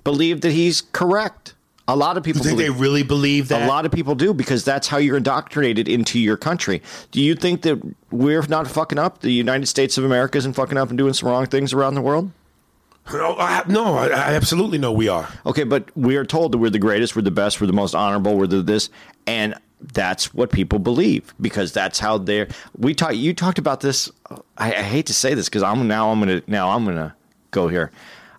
believe 0.03 0.41
that 0.41 0.51
he's 0.51 0.82
correct. 0.82 1.53
A 1.89 1.95
lot 1.95 2.18
of 2.18 2.24
people 2.24 2.39
You 2.39 2.49
think 2.49 2.57
believe, 2.57 2.74
they 2.76 2.82
really 2.82 3.03
believe 3.03 3.47
that? 3.47 3.61
A 3.61 3.68
lot 3.68 3.86
of 3.86 3.93
people 3.93 4.13
do 4.13 4.34
because 4.34 4.65
that's 4.65 4.89
how 4.89 4.97
you're 4.97 5.15
indoctrinated 5.15 5.88
into 5.88 6.20
your 6.20 6.36
country. 6.36 6.82
Do 7.11 7.22
you 7.22 7.34
think 7.34 7.61
that 7.61 7.82
we're 8.11 8.41
not 8.47 8.68
fucking 8.68 8.99
up? 8.99 9.22
The 9.22 9.32
United 9.32 9.68
States 9.68 9.97
of 9.97 10.03
America 10.03 10.38
isn't 10.38 10.53
fucking 10.53 10.78
up 10.78 10.89
and 10.89 10.97
doing 10.97 11.13
some 11.13 11.30
wrong 11.30 11.45
things 11.45 11.72
around 11.72 11.95
the 11.95 12.01
world? 12.01 12.32
No, 13.13 13.38
I, 13.38 13.63
no, 13.68 13.95
I, 13.95 14.07
I 14.07 14.34
absolutely 14.36 14.78
know 14.78 14.91
we 14.91 15.07
are. 15.07 15.30
Okay, 15.45 15.63
but 15.63 15.95
we 15.95 16.18
are 16.18 16.26
told 16.26 16.51
that 16.51 16.57
we're 16.57 16.70
the 16.70 16.78
greatest, 16.80 17.15
we're 17.15 17.22
the 17.22 17.32
best, 17.32 17.61
we're 17.61 17.68
the 17.68 17.74
most 17.74 17.95
honorable, 17.95 18.36
we're 18.36 18.47
the 18.47 18.61
this, 18.61 18.89
and 19.26 19.55
that's 19.93 20.34
what 20.34 20.51
people 20.51 20.80
believe 20.80 21.34
because 21.39 21.72
that's 21.72 21.99
how 21.99 22.18
they're. 22.18 22.47
We 22.78 22.93
talked. 22.93 23.15
You 23.15 23.34
talked 23.34 23.59
about 23.59 23.80
this. 23.80 24.11
I, 24.57 24.74
I 24.74 24.82
hate 24.82 25.05
to 25.05 25.13
say 25.13 25.36
this 25.36 25.47
because 25.47 25.63
I'm 25.63 25.88
now 25.88 26.09
I'm 26.11 26.20
gonna 26.20 26.41
now 26.47 26.72
I'm 26.72 26.84
gonna 26.84 27.15
go 27.52 27.68
here. 27.68 27.91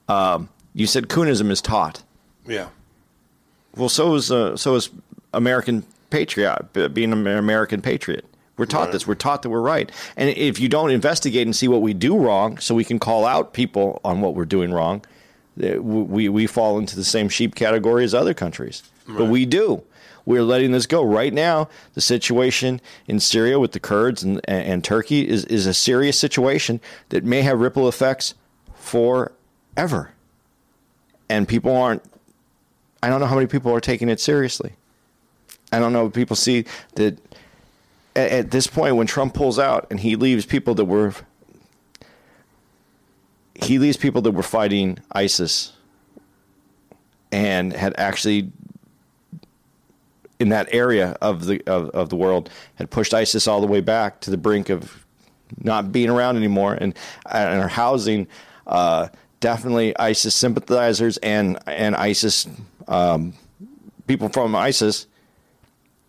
Um, 0.08 0.48
you 0.74 0.86
said 0.86 1.08
Coonism 1.08 1.50
is 1.50 1.60
taught. 1.60 2.02
Yeah. 2.46 2.68
Well, 3.76 3.88
so 3.88 4.14
is 4.14 4.30
uh, 4.30 4.56
so 4.56 4.74
is 4.74 4.90
American 5.32 5.84
patriot 6.10 6.72
being 6.94 7.12
an 7.12 7.26
American 7.26 7.82
patriot. 7.82 8.24
We're 8.56 8.66
taught 8.66 8.90
this. 8.90 9.06
We're 9.06 9.14
taught 9.14 9.42
that 9.42 9.50
we're 9.50 9.60
right. 9.60 9.90
And 10.16 10.30
if 10.30 10.58
you 10.58 10.68
don't 10.68 10.90
investigate 10.90 11.46
and 11.46 11.54
see 11.54 11.68
what 11.68 11.80
we 11.80 11.94
do 11.94 12.18
wrong, 12.18 12.58
so 12.58 12.74
we 12.74 12.84
can 12.84 12.98
call 12.98 13.24
out 13.24 13.52
people 13.52 14.00
on 14.04 14.20
what 14.20 14.34
we're 14.34 14.44
doing 14.44 14.72
wrong, 14.72 15.04
uh, 15.62 15.80
we 15.80 16.28
we 16.28 16.46
fall 16.48 16.78
into 16.78 16.96
the 16.96 17.04
same 17.04 17.28
sheep 17.28 17.54
category 17.54 18.04
as 18.04 18.14
other 18.14 18.34
countries. 18.34 18.82
But 19.06 19.26
we 19.26 19.46
do. 19.46 19.82
We're 20.26 20.42
letting 20.42 20.72
this 20.72 20.84
go 20.84 21.02
right 21.02 21.32
now. 21.32 21.70
The 21.94 22.02
situation 22.02 22.82
in 23.06 23.20
Syria 23.20 23.58
with 23.58 23.72
the 23.72 23.80
Kurds 23.80 24.22
and, 24.22 24.38
and, 24.44 24.68
and 24.68 24.84
Turkey 24.84 25.26
is, 25.26 25.46
is 25.46 25.64
a 25.64 25.72
serious 25.72 26.18
situation 26.18 26.82
that 27.08 27.24
may 27.24 27.40
have 27.40 27.60
ripple 27.60 27.88
effects 27.88 28.34
forever. 28.88 30.12
And 31.28 31.46
people 31.46 31.76
aren't 31.76 32.02
I 33.02 33.08
don't 33.08 33.20
know 33.20 33.26
how 33.26 33.36
many 33.36 33.46
people 33.46 33.72
are 33.72 33.80
taking 33.80 34.08
it 34.08 34.18
seriously. 34.18 34.72
I 35.70 35.78
don't 35.78 35.92
know 35.92 36.06
if 36.06 36.12
people 36.12 36.34
see 36.34 36.64
that 36.94 37.18
at, 38.16 38.30
at 38.30 38.50
this 38.50 38.66
point 38.66 38.96
when 38.96 39.06
Trump 39.06 39.34
pulls 39.34 39.58
out 39.58 39.86
and 39.90 40.00
he 40.00 40.16
leaves 40.16 40.46
people 40.46 40.74
that 40.74 40.86
were 40.86 41.14
he 43.54 43.78
leaves 43.78 43.96
people 43.96 44.22
that 44.22 44.30
were 44.32 44.42
fighting 44.42 44.98
ISIS 45.12 45.72
and 47.30 47.72
had 47.72 47.94
actually 47.98 48.50
in 50.40 50.48
that 50.50 50.68
area 50.72 51.16
of 51.20 51.46
the 51.46 51.62
of, 51.66 51.90
of 51.90 52.08
the 52.08 52.16
world 52.16 52.50
had 52.76 52.90
pushed 52.90 53.12
ISIS 53.14 53.46
all 53.46 53.60
the 53.60 53.66
way 53.66 53.80
back 53.80 54.20
to 54.20 54.30
the 54.30 54.36
brink 54.36 54.70
of 54.70 55.04
not 55.62 55.92
being 55.92 56.10
around 56.10 56.36
anymore 56.36 56.74
and 56.74 56.94
and 57.30 57.60
are 57.60 57.68
housing 57.68 58.26
uh, 58.68 59.08
definitely 59.40 59.96
ISIS 59.98 60.34
sympathizers 60.34 61.16
and 61.18 61.58
and 61.66 61.96
ISIS 61.96 62.46
um, 62.86 63.34
people 64.06 64.28
from 64.28 64.54
ISIS 64.54 65.06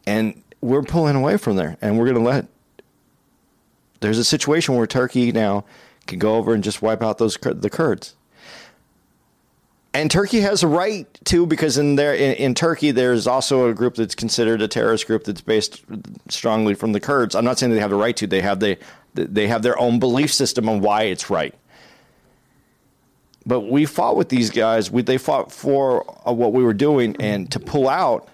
and 0.06 0.42
we're 0.62 0.84
pulling 0.84 1.16
away 1.16 1.38
from 1.38 1.56
there 1.56 1.78
and 1.82 1.98
we're 1.98 2.06
going 2.06 2.18
to 2.18 2.24
let 2.24 2.48
there's 4.02 4.18
a 4.18 4.24
situation 4.24 4.76
where 4.76 4.88
Turkey 4.88 5.32
now 5.32 5.66
can 6.08 6.20
go 6.20 6.36
over 6.36 6.54
and 6.54 6.64
just 6.64 6.82
wipe 6.82 7.04
out 7.04 7.18
those 7.18 7.38
the 7.38 7.70
Kurds 7.70 8.16
and 9.94 10.12
Turkey 10.12 10.42
has 10.42 10.64
a 10.64 10.68
right 10.68 11.08
to 11.26 11.46
because 11.46 11.78
in 11.78 11.96
there 11.96 12.14
in, 12.14 12.34
in 12.36 12.56
Turkey 12.56 12.92
there's 12.92 13.28
also 13.28 13.70
a 13.70 13.74
group 13.74 13.96
that's 13.96 14.16
considered 14.16 14.62
a 14.62 14.68
terrorist 14.68 15.08
group 15.08 15.24
that's 15.24 15.42
based 15.42 15.84
strongly 16.30 16.74
from 16.74 16.94
the 16.94 17.00
Kurds. 17.00 17.36
I'm 17.36 17.46
not 17.46 17.58
saying 17.60 17.74
they 17.74 17.80
have 17.80 17.92
a 17.92 17.96
right 17.96 18.16
to. 18.18 18.28
They 18.28 18.42
have 18.42 18.60
the 18.60 18.78
they 19.14 19.48
have 19.48 19.64
their 19.64 19.80
own 19.80 20.00
belief 20.00 20.32
system 20.32 20.70
on 20.70 20.82
why 20.82 21.04
it's 21.04 21.30
right. 21.30 21.56
But 23.46 23.62
we 23.62 23.86
fought 23.86 24.16
with 24.16 24.30
these 24.30 24.50
guys. 24.50 24.92
We, 24.92 25.02
they 25.02 25.18
fought 25.18 25.52
for 25.52 26.06
uh, 26.28 26.32
what 26.32 26.54
we 26.54 26.64
were 26.64 26.74
doing, 26.74 27.16
and 27.20 27.50
to 27.52 27.60
pull 27.60 27.88
out, 27.88 28.28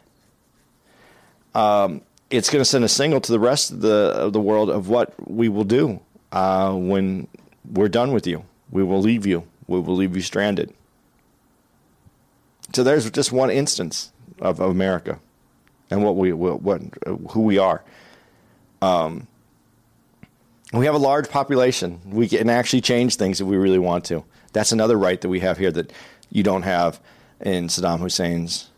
um, 1.53 2.01
it's 2.29 2.49
going 2.49 2.61
to 2.61 2.65
send 2.65 2.83
a 2.83 2.89
signal 2.89 3.21
to 3.21 3.31
the 3.31 3.39
rest 3.39 3.71
of 3.71 3.81
the 3.81 4.11
of 4.15 4.33
the 4.33 4.41
world 4.41 4.69
of 4.69 4.89
what 4.89 5.13
we 5.29 5.47
will 5.47 5.63
do 5.63 5.99
uh, 6.31 6.73
when 6.73 7.27
we're 7.71 7.87
done 7.87 8.11
with 8.11 8.27
you. 8.27 8.43
We 8.71 8.83
will 8.83 8.99
leave 8.99 9.25
you. 9.25 9.47
We 9.67 9.79
will 9.79 9.95
leave 9.95 10.15
you 10.15 10.21
stranded. 10.21 10.73
So 12.73 12.83
there's 12.83 13.09
just 13.11 13.31
one 13.31 13.49
instance 13.49 14.11
of, 14.39 14.59
of 14.59 14.71
America 14.71 15.19
and 15.89 16.03
what 16.03 16.15
we 16.15 16.33
what, 16.33 16.61
what 16.61 16.81
who 17.31 17.41
we 17.41 17.57
are. 17.57 17.83
Um, 18.81 19.27
we 20.73 20.85
have 20.85 20.95
a 20.95 20.99
large 20.99 21.29
population. 21.29 22.01
We 22.05 22.27
can 22.27 22.49
actually 22.49 22.81
change 22.81 23.15
things 23.15 23.39
if 23.39 23.47
we 23.47 23.55
really 23.55 23.79
want 23.79 24.03
to. 24.05 24.25
That's 24.55 24.71
another 24.71 24.97
right 24.97 25.19
that 25.19 25.27
we 25.27 25.41
have 25.41 25.57
here 25.57 25.71
that 25.73 25.91
you 26.31 26.41
don't 26.41 26.61
have 26.61 27.01
in 27.41 27.67
Saddam 27.67 27.99
Hussein's 27.99 28.69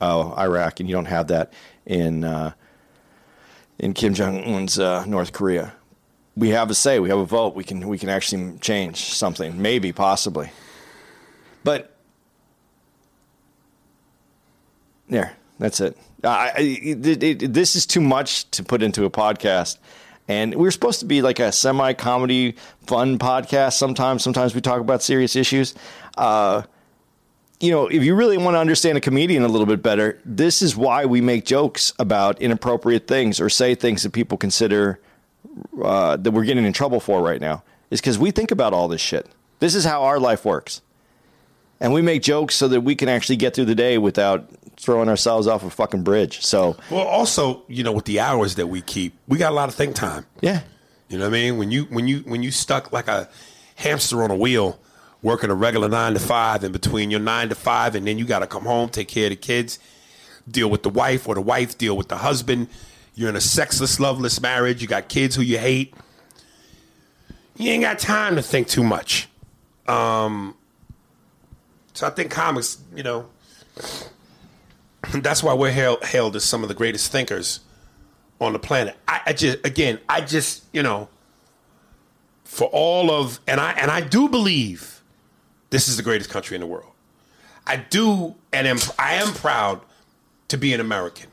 oh, 0.00 0.34
Iraq, 0.36 0.80
and 0.80 0.88
you 0.88 0.94
don't 0.96 1.04
have 1.04 1.28
that 1.28 1.52
in 1.86 2.24
uh, 2.24 2.54
in 3.78 3.92
Kim 3.92 4.12
Jong 4.12 4.42
Un's 4.42 4.76
uh, 4.76 5.04
North 5.04 5.32
Korea. 5.32 5.72
We 6.36 6.48
have 6.48 6.68
a 6.68 6.74
say. 6.74 6.98
We 6.98 7.10
have 7.10 7.20
a 7.20 7.24
vote. 7.24 7.54
We 7.54 7.62
can 7.62 7.86
we 7.86 7.96
can 7.96 8.08
actually 8.08 8.58
change 8.58 8.96
something, 9.14 9.62
maybe, 9.62 9.92
possibly. 9.92 10.50
But 11.62 11.94
there, 15.08 15.36
that's 15.60 15.78
it. 15.78 15.96
I, 16.24 16.54
it, 16.58 17.22
it. 17.22 17.54
This 17.54 17.76
is 17.76 17.86
too 17.86 18.00
much 18.00 18.50
to 18.50 18.64
put 18.64 18.82
into 18.82 19.04
a 19.04 19.10
podcast. 19.10 19.78
And 20.30 20.54
we're 20.54 20.70
supposed 20.70 21.00
to 21.00 21.06
be 21.06 21.22
like 21.22 21.40
a 21.40 21.50
semi 21.50 21.92
comedy, 21.92 22.54
fun 22.86 23.18
podcast 23.18 23.72
sometimes. 23.72 24.22
Sometimes 24.22 24.54
we 24.54 24.60
talk 24.60 24.80
about 24.80 25.02
serious 25.02 25.34
issues. 25.34 25.74
Uh, 26.16 26.62
you 27.58 27.72
know, 27.72 27.88
if 27.88 28.04
you 28.04 28.14
really 28.14 28.38
want 28.38 28.54
to 28.54 28.60
understand 28.60 28.96
a 28.96 29.00
comedian 29.00 29.42
a 29.42 29.48
little 29.48 29.66
bit 29.66 29.82
better, 29.82 30.20
this 30.24 30.62
is 30.62 30.76
why 30.76 31.04
we 31.04 31.20
make 31.20 31.44
jokes 31.44 31.92
about 31.98 32.40
inappropriate 32.40 33.08
things 33.08 33.40
or 33.40 33.48
say 33.48 33.74
things 33.74 34.04
that 34.04 34.12
people 34.12 34.38
consider 34.38 35.00
uh, 35.82 36.16
that 36.16 36.30
we're 36.30 36.44
getting 36.44 36.64
in 36.64 36.72
trouble 36.72 37.00
for 37.00 37.20
right 37.20 37.40
now. 37.40 37.64
Is 37.90 38.00
because 38.00 38.16
we 38.16 38.30
think 38.30 38.52
about 38.52 38.72
all 38.72 38.86
this 38.86 39.00
shit. 39.00 39.28
This 39.58 39.74
is 39.74 39.84
how 39.84 40.04
our 40.04 40.20
life 40.20 40.44
works. 40.44 40.80
And 41.80 41.92
we 41.92 42.02
make 42.02 42.22
jokes 42.22 42.54
so 42.54 42.68
that 42.68 42.82
we 42.82 42.94
can 42.94 43.08
actually 43.08 43.34
get 43.34 43.56
through 43.56 43.64
the 43.64 43.74
day 43.74 43.98
without 43.98 44.48
throwing 44.80 45.08
ourselves 45.08 45.46
off 45.46 45.62
a 45.64 45.70
fucking 45.70 46.02
bridge. 46.02 46.44
So, 46.44 46.76
Well, 46.90 47.06
also, 47.06 47.62
you 47.68 47.82
know, 47.84 47.92
with 47.92 48.06
the 48.06 48.20
hours 48.20 48.54
that 48.56 48.66
we 48.66 48.80
keep, 48.82 49.14
we 49.28 49.38
got 49.38 49.52
a 49.52 49.54
lot 49.54 49.68
of 49.68 49.74
think 49.74 49.94
time. 49.94 50.26
yeah. 50.40 50.62
You 51.08 51.18
know 51.18 51.24
what 51.24 51.30
I 51.36 51.40
mean? 51.40 51.58
When 51.58 51.70
you 51.72 51.84
when 51.86 52.06
you 52.06 52.18
when 52.20 52.44
you 52.44 52.52
stuck 52.52 52.92
like 52.92 53.08
a 53.08 53.28
hamster 53.74 54.22
on 54.22 54.30
a 54.30 54.36
wheel, 54.36 54.78
working 55.22 55.50
a 55.50 55.54
regular 55.56 55.88
nine 55.88 56.12
to 56.14 56.20
five, 56.20 56.62
and 56.62 56.72
between 56.72 57.10
your 57.10 57.18
nine 57.18 57.48
to 57.48 57.56
five, 57.56 57.96
and 57.96 58.06
then 58.06 58.16
you 58.16 58.24
got 58.24 58.38
to 58.38 58.46
come 58.46 58.62
home, 58.64 58.88
take 58.90 59.08
care 59.08 59.24
of 59.24 59.30
the 59.30 59.36
kids, 59.36 59.80
deal 60.48 60.70
with 60.70 60.84
the 60.84 60.88
wife, 60.88 61.26
or 61.26 61.34
the 61.34 61.40
wife 61.40 61.76
deal 61.76 61.96
with 61.96 62.06
the 62.08 62.18
husband. 62.18 62.68
You're 63.16 63.28
in 63.28 63.34
a 63.34 63.40
sexless, 63.40 63.98
loveless 63.98 64.40
marriage. 64.40 64.80
You 64.82 64.86
got 64.86 65.08
kids 65.08 65.34
who 65.34 65.42
you 65.42 65.58
hate. 65.58 65.92
You 67.56 67.70
ain't 67.72 67.82
got 67.82 67.98
time 67.98 68.36
to 68.36 68.42
think 68.42 68.68
too 68.68 68.84
much. 68.84 69.28
Um, 69.88 70.54
so 71.92 72.06
I 72.06 72.10
think 72.10 72.30
comics, 72.30 72.78
you 72.94 73.02
know, 73.02 73.28
That's 75.14 75.42
why 75.42 75.54
we're 75.54 75.72
hailed, 75.72 76.04
hailed 76.04 76.36
as 76.36 76.44
some 76.44 76.62
of 76.62 76.68
the 76.68 76.74
greatest 76.74 77.10
thinkers 77.10 77.60
on 78.40 78.52
the 78.52 78.58
planet. 78.58 78.96
I, 79.06 79.20
I 79.26 79.32
just, 79.32 79.64
again, 79.64 79.98
I 80.08 80.20
just, 80.20 80.64
you 80.72 80.82
know, 80.82 81.08
for 82.44 82.68
all 82.72 83.10
of, 83.10 83.38
and 83.46 83.60
I 83.60 83.72
and 83.72 83.90
I 83.90 84.00
do 84.00 84.28
believe 84.28 85.02
this 85.70 85.86
is 85.88 85.96
the 85.96 86.02
greatest 86.02 86.30
country 86.30 86.56
in 86.56 86.60
the 86.60 86.66
world. 86.66 86.92
I 87.66 87.76
do, 87.76 88.34
and 88.52 88.66
am, 88.66 88.78
I 88.98 89.14
am 89.14 89.32
proud 89.32 89.80
to 90.48 90.56
be 90.56 90.72
an 90.72 90.80
American. 90.80 91.28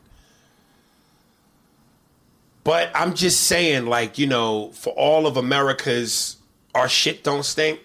But 2.64 2.92
I'm 2.94 3.16
just 3.16 3.46
saying, 3.46 3.88
like, 3.88 4.18
you 4.18 4.28
know, 4.28 4.72
for 4.74 4.92
all 4.94 5.26
of 5.26 5.38
America's, 5.38 6.38
our 6.76 6.88
shit 6.88 7.24
don't 7.24 7.44
stink. 7.44 7.80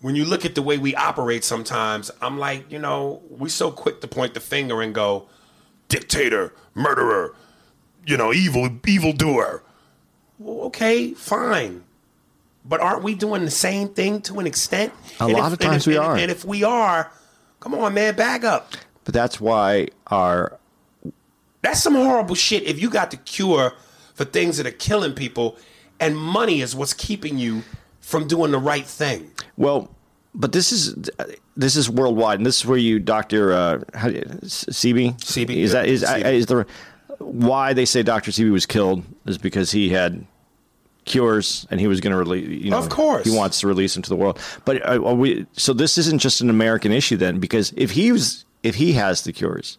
When 0.00 0.14
you 0.14 0.24
look 0.24 0.44
at 0.44 0.54
the 0.54 0.62
way 0.62 0.78
we 0.78 0.94
operate 0.94 1.42
sometimes, 1.44 2.10
I'm 2.22 2.38
like, 2.38 2.70
you 2.70 2.78
know, 2.78 3.20
we 3.30 3.48
so 3.48 3.70
quick 3.70 4.00
to 4.02 4.08
point 4.08 4.34
the 4.34 4.40
finger 4.40 4.80
and 4.80 4.94
go, 4.94 5.28
dictator, 5.88 6.54
murderer, 6.74 7.34
you 8.06 8.16
know, 8.16 8.32
evil, 8.32 8.68
evil 8.86 9.12
doer. 9.12 9.62
Well, 10.38 10.66
okay, 10.66 11.14
fine. 11.14 11.82
But 12.64 12.80
aren't 12.80 13.02
we 13.02 13.14
doing 13.14 13.44
the 13.44 13.50
same 13.50 13.88
thing 13.88 14.20
to 14.22 14.38
an 14.38 14.46
extent? 14.46 14.92
A 15.20 15.24
And 15.24 15.32
lot 15.32 15.46
if- 15.48 15.52
of 15.54 15.58
times 15.58 15.86
and 15.86 15.92
we 15.94 15.98
if- 15.98 16.04
are. 16.04 16.16
And 16.16 16.30
if 16.30 16.44
we 16.44 16.62
are, 16.62 17.10
come 17.60 17.74
on, 17.74 17.94
man, 17.94 18.14
back 18.14 18.44
up. 18.44 18.74
But 19.04 19.14
that's 19.14 19.40
why 19.40 19.88
our 20.08 20.58
That's 21.62 21.82
some 21.82 21.94
horrible 21.94 22.36
shit. 22.36 22.62
If 22.62 22.80
you 22.80 22.88
got 22.88 23.10
the 23.10 23.16
cure 23.16 23.72
for 24.14 24.24
things 24.24 24.58
that 24.58 24.66
are 24.66 24.70
killing 24.70 25.12
people, 25.12 25.56
and 25.98 26.16
money 26.16 26.60
is 26.60 26.76
what's 26.76 26.94
keeping 26.94 27.36
you 27.36 27.64
from 28.08 28.26
doing 28.26 28.50
the 28.52 28.58
right 28.58 28.86
thing. 28.86 29.30
well, 29.56 29.90
but 30.34 30.52
this 30.52 30.72
is 30.72 30.94
this 31.56 31.74
is 31.76 31.90
worldwide, 31.90 32.38
and 32.38 32.46
this 32.46 32.60
is 32.60 32.66
where 32.66 32.78
you, 32.78 32.98
Doctor 32.98 33.52
uh, 33.52 33.80
how 33.94 34.08
do 34.08 34.14
you- 34.14 34.22
Sebi 34.44 35.14
Sebi, 35.20 35.56
is 35.56 35.72
that 35.72 35.86
is 35.86 36.02
Sebi. 36.04 36.32
is 36.32 36.46
the 36.46 36.66
why 37.18 37.72
they 37.74 37.84
say 37.84 38.02
Doctor 38.02 38.30
Sebi 38.30 38.50
was 38.52 38.66
killed 38.66 39.02
is 39.26 39.36
because 39.38 39.72
he 39.72 39.88
had 39.90 40.24
cures 41.04 41.66
and 41.70 41.80
he 41.80 41.86
was 41.86 42.00
going 42.00 42.12
to 42.12 42.18
release. 42.18 42.48
You 42.64 42.70
know, 42.70 42.78
Of 42.78 42.88
course. 42.88 43.24
he 43.24 43.34
wants 43.36 43.60
to 43.60 43.66
release 43.66 43.94
them 43.94 44.02
to 44.04 44.08
the 44.08 44.16
world. 44.16 44.38
But 44.64 44.74
uh, 44.88 45.00
we 45.14 45.46
so 45.52 45.72
this 45.72 45.98
isn't 45.98 46.20
just 46.20 46.40
an 46.40 46.50
American 46.50 46.92
issue 46.92 47.16
then, 47.16 47.38
because 47.40 47.72
if 47.76 47.90
he 47.92 48.12
was 48.12 48.44
if 48.62 48.76
he 48.76 48.92
has 48.92 49.22
the 49.22 49.32
cures, 49.32 49.78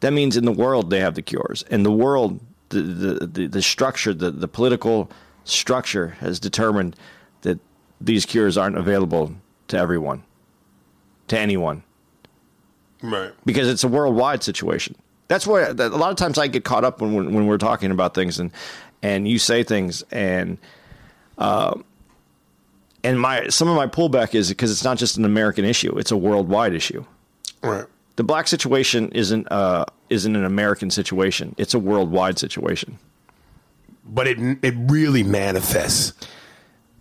that 0.00 0.12
means 0.12 0.36
in 0.36 0.44
the 0.44 0.52
world 0.52 0.90
they 0.90 1.00
have 1.00 1.14
the 1.14 1.22
cures. 1.22 1.62
and 1.70 1.84
the 1.86 1.92
world, 1.92 2.40
the 2.70 2.80
the, 2.82 3.26
the, 3.26 3.46
the 3.46 3.62
structure, 3.62 4.12
the, 4.14 4.30
the 4.30 4.48
political 4.48 5.10
structure 5.44 6.08
has 6.20 6.38
determined 6.40 6.96
these 8.00 8.24
cures 8.26 8.56
aren't 8.56 8.76
available 8.78 9.34
to 9.68 9.76
everyone, 9.76 10.22
to 11.28 11.38
anyone, 11.38 11.82
Right. 13.02 13.32
because 13.44 13.68
it's 13.68 13.84
a 13.84 13.88
worldwide 13.88 14.42
situation. 14.42 14.94
That's 15.28 15.46
why 15.46 15.62
a 15.62 15.72
lot 15.74 16.10
of 16.10 16.16
times 16.16 16.38
I 16.38 16.48
get 16.48 16.64
caught 16.64 16.84
up 16.84 17.00
when 17.00 17.14
when, 17.14 17.32
when 17.34 17.46
we're 17.46 17.58
talking 17.58 17.90
about 17.90 18.14
things 18.14 18.38
and 18.40 18.50
and 19.02 19.28
you 19.28 19.38
say 19.38 19.62
things 19.62 20.02
and 20.10 20.58
um 21.38 21.84
and 23.04 23.18
my 23.20 23.48
some 23.48 23.68
of 23.68 23.76
my 23.76 23.86
pullback 23.86 24.34
is 24.34 24.48
because 24.48 24.70
it's 24.70 24.84
not 24.84 24.98
just 24.98 25.16
an 25.16 25.24
American 25.24 25.64
issue; 25.64 25.96
it's 25.98 26.10
a 26.10 26.16
worldwide 26.16 26.74
issue. 26.74 27.04
Right. 27.62 27.86
The 28.16 28.24
black 28.24 28.48
situation 28.48 29.08
isn't 29.12 29.50
uh, 29.50 29.84
isn't 30.10 30.34
an 30.36 30.44
American 30.44 30.90
situation; 30.90 31.54
it's 31.56 31.72
a 31.72 31.78
worldwide 31.78 32.38
situation. 32.38 32.98
But 34.04 34.26
it 34.26 34.58
it 34.62 34.74
really 34.76 35.22
manifests 35.22 36.12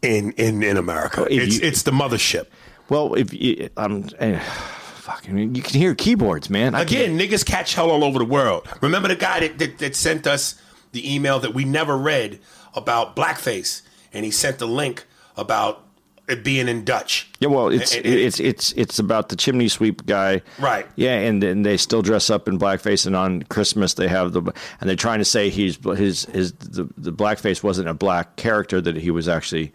in 0.02 0.32
in 0.34 0.64
in 0.64 0.78
America. 0.78 1.28
It's 1.30 1.60
you- 1.60 1.68
it's 1.68 1.84
the 1.84 1.92
mothership. 1.92 2.48
Well, 2.90 3.14
if 3.14 3.32
you, 3.34 3.70
I'm, 3.78 4.10
eh, 4.18 4.40
fucking, 4.40 5.54
you 5.56 5.62
can 5.62 5.80
hear 5.80 5.94
keyboards, 5.94 6.50
man. 6.50 6.74
I 6.74 6.82
Again, 6.82 7.20
niggas 7.20 7.46
catch 7.46 7.76
hell 7.76 7.92
all 7.92 8.04
over 8.04 8.18
the 8.18 8.26
world. 8.26 8.68
Remember 8.82 9.08
the 9.08 9.16
guy 9.16 9.42
that, 9.42 9.60
that, 9.60 9.78
that 9.78 9.96
sent 9.96 10.26
us 10.26 10.60
the 10.92 11.14
email 11.14 11.40
that 11.40 11.54
we 11.54 11.66
never 11.66 11.96
read 11.96 12.40
about 12.74 13.16
blackface, 13.16 13.84
and 14.12 14.26
he 14.26 14.32
sent 14.32 14.58
the 14.58 14.68
link 14.68 15.06
about 15.38 15.84
it 16.30 16.44
being 16.44 16.68
in 16.68 16.84
Dutch. 16.86 17.28
Yeah, 17.40 17.48
well, 17.50 17.70
it's 17.70 17.96
And- 17.96 18.06
and- 18.06 18.16
it's 18.16 18.40
it's 18.40 18.72
it's 18.74 19.00
about 19.00 19.30
the 19.30 19.36
chimney 19.36 19.68
sweep 19.68 20.06
guy, 20.06 20.42
Right. 20.60 20.86
Yeah, 20.96 21.16
and 21.16 21.44
and 21.44 21.66
they 21.66 21.78
still 21.78 22.02
dress 22.02 22.30
up 22.30 22.48
in 22.48 22.58
blackface, 22.60 23.06
and 23.06 23.16
on 23.16 23.44
Christmas 23.44 23.94
they 23.96 24.08
have 24.08 24.34
the 24.34 24.42
and 24.80 24.90
they're 24.90 24.96
trying 24.96 25.20
to 25.20 25.26
say 25.26 25.50
he's 25.50 25.78
his 25.98 26.26
his 26.26 26.52
the, 26.54 26.88
the 26.98 27.12
blackface 27.12 27.64
wasn't 27.64 27.88
a 27.88 27.94
black 27.94 28.36
character 28.36 28.80
that 28.82 28.96
he 28.98 29.12
was 29.12 29.28
actually. 29.28 29.72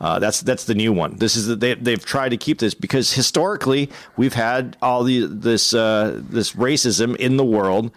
Uh, 0.00 0.20
that's 0.20 0.42
that's 0.42 0.66
the 0.66 0.76
new 0.76 0.92
one. 0.92 1.16
This 1.16 1.34
is 1.34 1.48
the, 1.48 1.56
they 1.56 1.74
they've 1.74 2.04
tried 2.04 2.28
to 2.28 2.36
keep 2.36 2.60
this 2.60 2.72
because 2.72 3.12
historically 3.12 3.90
we've 4.16 4.34
had 4.34 4.76
all 4.80 5.02
the 5.02 5.26
this 5.26 5.74
uh, 5.74 6.20
this 6.30 6.52
racism 6.52 7.16
in 7.16 7.36
the 7.36 7.44
world 7.44 7.90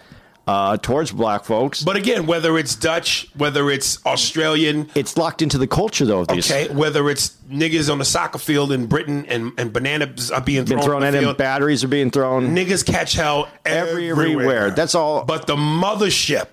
uh, 0.47 0.77
towards 0.77 1.11
black 1.11 1.45
folks. 1.45 1.83
But 1.83 1.95
again, 1.95 2.25
whether 2.25 2.57
it's 2.57 2.75
Dutch, 2.75 3.29
whether 3.35 3.69
it's 3.69 4.03
Australian, 4.05 4.89
it's 4.95 5.15
locked 5.17 5.41
into 5.41 5.57
the 5.57 5.67
culture 5.67 6.05
though. 6.05 6.21
Of 6.21 6.29
these. 6.29 6.49
Okay, 6.51 6.73
whether 6.73 7.09
it's 7.09 7.37
niggas 7.49 7.91
on 7.91 7.99
the 7.99 8.05
soccer 8.05 8.39
field 8.39 8.71
in 8.71 8.87
Britain 8.87 9.25
and, 9.27 9.53
and 9.57 9.71
bananas 9.71 10.31
are 10.31 10.41
being 10.41 10.65
thrown, 10.65 10.81
thrown 10.81 11.03
at 11.03 11.13
him, 11.13 11.35
batteries 11.35 11.83
are 11.83 11.87
being 11.89 12.11
thrown. 12.11 12.55
niggas 12.55 12.85
catch 12.85 13.13
hell 13.13 13.49
everywhere. 13.65 14.25
Everywhere. 14.25 14.71
That's 14.71 14.95
all. 14.95 15.25
But 15.25 15.47
the 15.47 15.55
mothership 15.55 16.47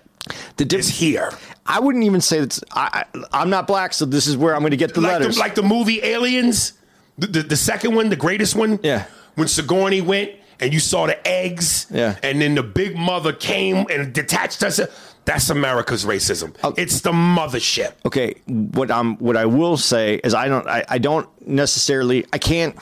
The 0.57 0.65
di- 0.65 0.79
is 0.79 0.89
here. 0.89 1.31
I 1.65 1.81
wouldn't 1.81 2.05
even 2.05 2.21
say 2.21 2.41
that's. 2.41 2.63
I, 2.73 3.05
I, 3.15 3.25
I'm 3.33 3.51
not 3.51 3.67
black, 3.67 3.93
so 3.93 4.05
this 4.05 4.27
is 4.27 4.37
where 4.37 4.55
I'm 4.55 4.61
going 4.61 4.71
to 4.71 4.77
get 4.77 4.95
the 4.95 5.01
like 5.01 5.13
letters. 5.13 5.35
The, 5.37 5.41
like 5.41 5.55
the 5.55 5.63
movie 5.63 6.03
Aliens, 6.03 6.73
the, 7.19 7.27
the, 7.27 7.43
the 7.43 7.57
second 7.57 7.95
one, 7.95 8.09
the 8.09 8.17
greatest 8.17 8.55
one. 8.55 8.81
Yeah. 8.83 9.05
When 9.35 9.49
Sigourney 9.49 10.01
went 10.01 10.33
and 10.61 10.73
you 10.73 10.81
saw 10.81 11.07
the 11.07 11.27
eggs. 11.27 11.87
Yeah. 11.91 12.17
And 12.23 12.41
then 12.41 12.55
the 12.55 12.63
big 12.63 12.97
mother 12.97 13.33
came 13.33 13.87
and 13.91 14.13
detached 14.13 14.63
us. 14.63 14.81
That's 15.25 15.51
America's 15.51 16.05
racism. 16.05 16.57
Oh. 16.65 16.75
It's 16.77 17.03
the 17.03 17.13
mothership. 17.13 17.93
okay, 18.07 18.35
what 18.47 18.91
I'm 18.91 19.17
what 19.19 19.37
I 19.37 19.47
will 19.47 19.77
say 19.77 20.17
is 20.25 20.35
I 20.35 20.49
don't 20.49 20.67
I, 20.67 20.85
I 20.89 20.99
don't 20.99 21.29
necessarily 21.47 22.25
I 22.33 22.39
can't 22.39 22.75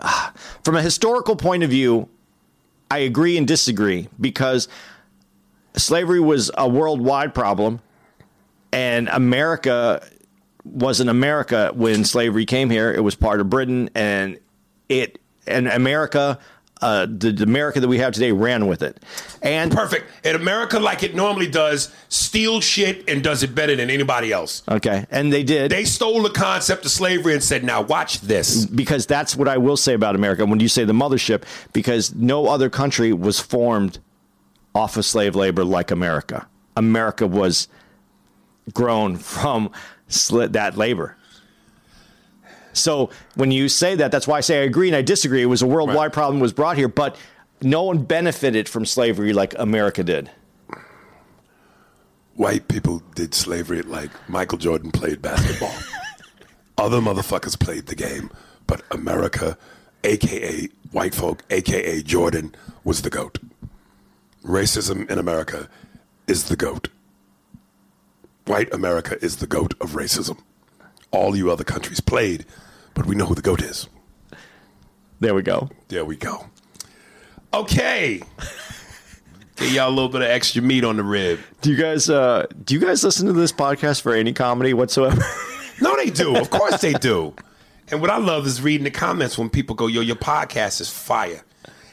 ah, 0.00 0.32
from 0.64 0.76
a 0.76 0.82
historical 0.82 1.36
point 1.36 1.62
of 1.62 1.70
view 1.70 2.08
I 2.90 2.98
agree 2.98 3.38
and 3.38 3.46
disagree 3.46 4.08
because 4.20 4.66
slavery 5.76 6.20
was 6.20 6.50
a 6.58 6.68
worldwide 6.68 7.32
problem 7.32 7.80
and 8.72 9.08
America 9.08 10.04
wasn't 10.64 11.10
America 11.10 11.70
when 11.74 12.04
slavery 12.04 12.44
came 12.44 12.70
here 12.70 12.92
it 12.92 13.04
was 13.04 13.14
part 13.14 13.40
of 13.40 13.48
Britain 13.48 13.88
and 13.94 14.38
it 14.88 15.20
and 15.46 15.68
America 15.68 16.38
uh, 16.84 17.06
the, 17.06 17.32
the 17.32 17.42
America 17.44 17.80
that 17.80 17.88
we 17.88 17.98
have 17.98 18.12
today 18.12 18.30
ran 18.30 18.66
with 18.66 18.82
it 18.82 19.02
and 19.42 19.72
Perfect. 19.72 20.10
And 20.22 20.36
America, 20.36 20.78
like 20.78 21.02
it 21.02 21.14
normally 21.14 21.48
does, 21.48 21.92
steals 22.08 22.62
shit 22.64 23.08
and 23.08 23.22
does 23.22 23.42
it 23.42 23.54
better 23.54 23.74
than 23.74 23.88
anybody 23.90 24.32
else. 24.32 24.62
okay 24.68 25.06
and 25.10 25.32
they 25.32 25.42
did 25.42 25.70
They 25.70 25.84
stole 25.84 26.22
the 26.22 26.30
concept 26.30 26.84
of 26.84 26.90
slavery 26.90 27.32
and 27.34 27.42
said, 27.42 27.64
now 27.64 27.80
watch 27.82 28.20
this. 28.20 28.66
because 28.66 29.06
that's 29.06 29.34
what 29.34 29.48
I 29.48 29.56
will 29.56 29.76
say 29.76 29.94
about 29.94 30.14
America 30.14 30.44
when 30.46 30.60
you 30.60 30.68
say 30.68 30.84
the 30.84 30.92
mothership, 30.92 31.42
because 31.72 32.14
no 32.14 32.48
other 32.48 32.68
country 32.70 33.12
was 33.12 33.40
formed 33.40 33.98
off 34.74 34.96
of 34.96 35.04
slave 35.04 35.34
labor 35.34 35.64
like 35.64 35.90
America. 35.90 36.46
America 36.76 37.26
was 37.26 37.68
grown 38.72 39.16
from 39.16 39.70
sli- 40.08 40.52
that 40.52 40.76
labor. 40.76 41.16
So 42.74 43.10
when 43.34 43.50
you 43.50 43.68
say 43.68 43.94
that, 43.96 44.10
that's 44.12 44.26
why 44.28 44.38
I 44.38 44.40
say 44.40 44.60
I 44.60 44.64
agree 44.64 44.88
and 44.88 44.96
I 44.96 45.02
disagree. 45.02 45.42
It 45.42 45.46
was 45.46 45.62
a 45.62 45.66
worldwide 45.66 45.96
Right. 45.96 46.12
problem 46.12 46.40
was 46.40 46.52
brought 46.52 46.76
here, 46.76 46.88
but 46.88 47.16
no 47.62 47.82
one 47.84 47.98
benefited 48.04 48.68
from 48.68 48.84
slavery 48.84 49.32
like 49.32 49.54
America 49.58 50.04
did. 50.04 50.30
White 52.34 52.66
people 52.68 53.02
did 53.14 53.32
slavery 53.34 53.82
like 53.82 54.10
Michael 54.28 54.58
Jordan 54.58 54.90
played 54.90 55.22
basketball. 55.22 55.72
Other 56.78 56.98
motherfuckers 57.00 57.58
played 57.58 57.86
the 57.86 57.94
game, 57.94 58.30
but 58.66 58.82
America, 58.90 59.56
aka 60.02 60.68
white 60.90 61.14
folk, 61.14 61.44
aka 61.50 62.02
Jordan, 62.02 62.54
was 62.82 63.02
the 63.02 63.10
GOAT. 63.10 63.38
Racism 64.44 65.08
in 65.08 65.18
America 65.18 65.68
is 66.26 66.44
the 66.44 66.56
GOAT. 66.56 66.88
White 68.46 68.72
America 68.74 69.16
is 69.24 69.36
the 69.36 69.46
GOAT 69.46 69.74
of 69.80 69.90
racism. 69.92 70.38
All 71.12 71.36
you 71.36 71.50
other 71.52 71.64
countries 71.64 72.00
played, 72.00 72.44
but 72.94 73.06
we 73.06 73.14
know 73.14 73.26
who 73.26 73.34
the 73.34 73.42
GOAT 73.42 73.62
is. 73.62 73.88
There 75.20 75.34
we 75.34 75.42
go. 75.42 75.68
There 75.88 76.04
we 76.04 76.16
go. 76.16 76.46
Okay. 77.52 78.20
Give 79.56 79.70
y'all 79.72 79.88
a 79.88 79.90
little 79.90 80.08
bit 80.08 80.22
of 80.22 80.28
extra 80.28 80.60
meat 80.62 80.82
on 80.84 80.96
the 80.96 81.04
rib. 81.04 81.38
Do 81.60 81.70
you 81.70 81.76
guys 81.76 82.10
uh, 82.10 82.46
do 82.64 82.74
you 82.74 82.80
guys 82.80 83.04
listen 83.04 83.26
to 83.28 83.32
this 83.32 83.52
podcast 83.52 84.00
for 84.00 84.12
any 84.14 84.32
comedy 84.32 84.74
whatsoever? 84.74 85.22
No, 85.80 85.96
they 85.96 86.08
do. 86.08 86.36
Of 86.36 86.50
course 86.50 86.80
they 86.80 86.92
do. 86.92 87.34
And 87.90 88.00
what 88.00 88.08
I 88.08 88.18
love 88.18 88.46
is 88.46 88.62
reading 88.62 88.84
the 88.84 88.92
comments 88.92 89.36
when 89.36 89.50
people 89.50 89.74
go, 89.74 89.88
yo, 89.88 90.02
your 90.02 90.14
podcast 90.14 90.80
is 90.80 90.88
fire. 90.88 91.42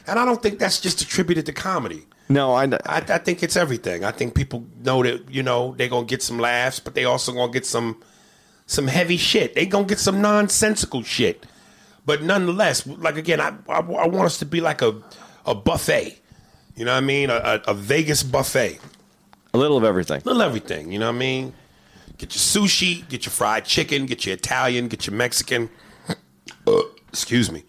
And 0.06 0.20
I 0.20 0.24
don't 0.24 0.40
think 0.40 0.60
that's 0.60 0.80
just 0.80 1.00
attributed 1.02 1.46
to 1.46 1.52
comedy. 1.52 2.06
no, 2.28 2.52
I, 2.54 2.66
I, 2.66 2.98
I 3.08 3.18
think 3.18 3.42
it's 3.42 3.56
everything. 3.56 4.04
I 4.04 4.12
think 4.12 4.36
people 4.36 4.64
know 4.84 5.02
that, 5.02 5.28
you 5.28 5.42
know, 5.42 5.74
they're 5.76 5.88
going 5.88 6.06
to 6.06 6.08
get 6.08 6.22
some 6.22 6.38
laughs, 6.38 6.78
but 6.78 6.94
they 6.94 7.04
also 7.06 7.32
going 7.32 7.50
to 7.50 7.52
get 7.52 7.66
some 7.66 8.00
some 8.72 8.86
heavy 8.86 9.16
shit. 9.16 9.54
They 9.54 9.66
going 9.66 9.84
to 9.84 9.88
get 9.88 9.98
some 9.98 10.20
nonsensical 10.20 11.02
shit. 11.02 11.46
But 12.04 12.22
nonetheless, 12.22 12.86
like 12.86 13.16
again, 13.16 13.40
I, 13.40 13.54
I, 13.68 13.78
I 13.78 14.06
want 14.08 14.26
us 14.26 14.38
to 14.38 14.46
be 14.46 14.60
like 14.60 14.82
a, 14.82 15.00
a 15.46 15.54
buffet. 15.54 16.18
You 16.74 16.84
know 16.84 16.92
what 16.92 16.98
I 16.98 17.06
mean? 17.06 17.30
A, 17.30 17.34
a, 17.34 17.62
a 17.68 17.74
Vegas 17.74 18.22
buffet. 18.22 18.80
A 19.54 19.58
little 19.58 19.76
of 19.76 19.84
everything. 19.84 20.22
A 20.22 20.24
little 20.24 20.42
everything. 20.42 20.90
You 20.90 20.98
know 20.98 21.06
what 21.06 21.16
I 21.16 21.18
mean? 21.18 21.52
Get 22.18 22.34
your 22.34 22.66
sushi, 22.66 23.08
get 23.08 23.26
your 23.26 23.32
fried 23.32 23.64
chicken, 23.64 24.06
get 24.06 24.24
your 24.26 24.34
Italian, 24.34 24.88
get 24.88 25.06
your 25.06 25.14
Mexican. 25.14 25.70
Uh, 26.66 26.82
excuse 27.08 27.50
me. 27.50 27.64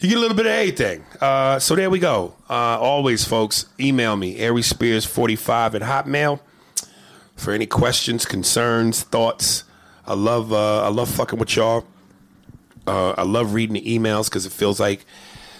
You 0.00 0.08
get 0.08 0.18
a 0.18 0.20
little 0.20 0.36
bit 0.36 0.46
of 0.46 0.52
everything. 0.52 1.04
Uh, 1.20 1.58
so 1.60 1.76
there 1.76 1.90
we 1.90 2.00
go. 2.00 2.34
Uh, 2.50 2.78
always, 2.78 3.24
folks, 3.24 3.66
email 3.78 4.16
me, 4.16 4.38
AriSpears45 4.38 5.74
at 5.74 5.82
Hotmail 5.82 6.40
for 7.36 7.52
any 7.52 7.66
questions, 7.66 8.24
concerns, 8.24 9.02
thoughts. 9.02 9.64
I 10.06 10.14
love 10.14 10.52
uh, 10.52 10.82
I 10.82 10.88
love 10.88 11.08
fucking 11.08 11.38
with 11.38 11.56
y'all. 11.56 11.86
Uh, 12.86 13.10
I 13.12 13.22
love 13.22 13.54
reading 13.54 13.74
the 13.74 13.98
emails 13.98 14.24
because 14.28 14.46
it 14.46 14.52
feels 14.52 14.80
like 14.80 15.04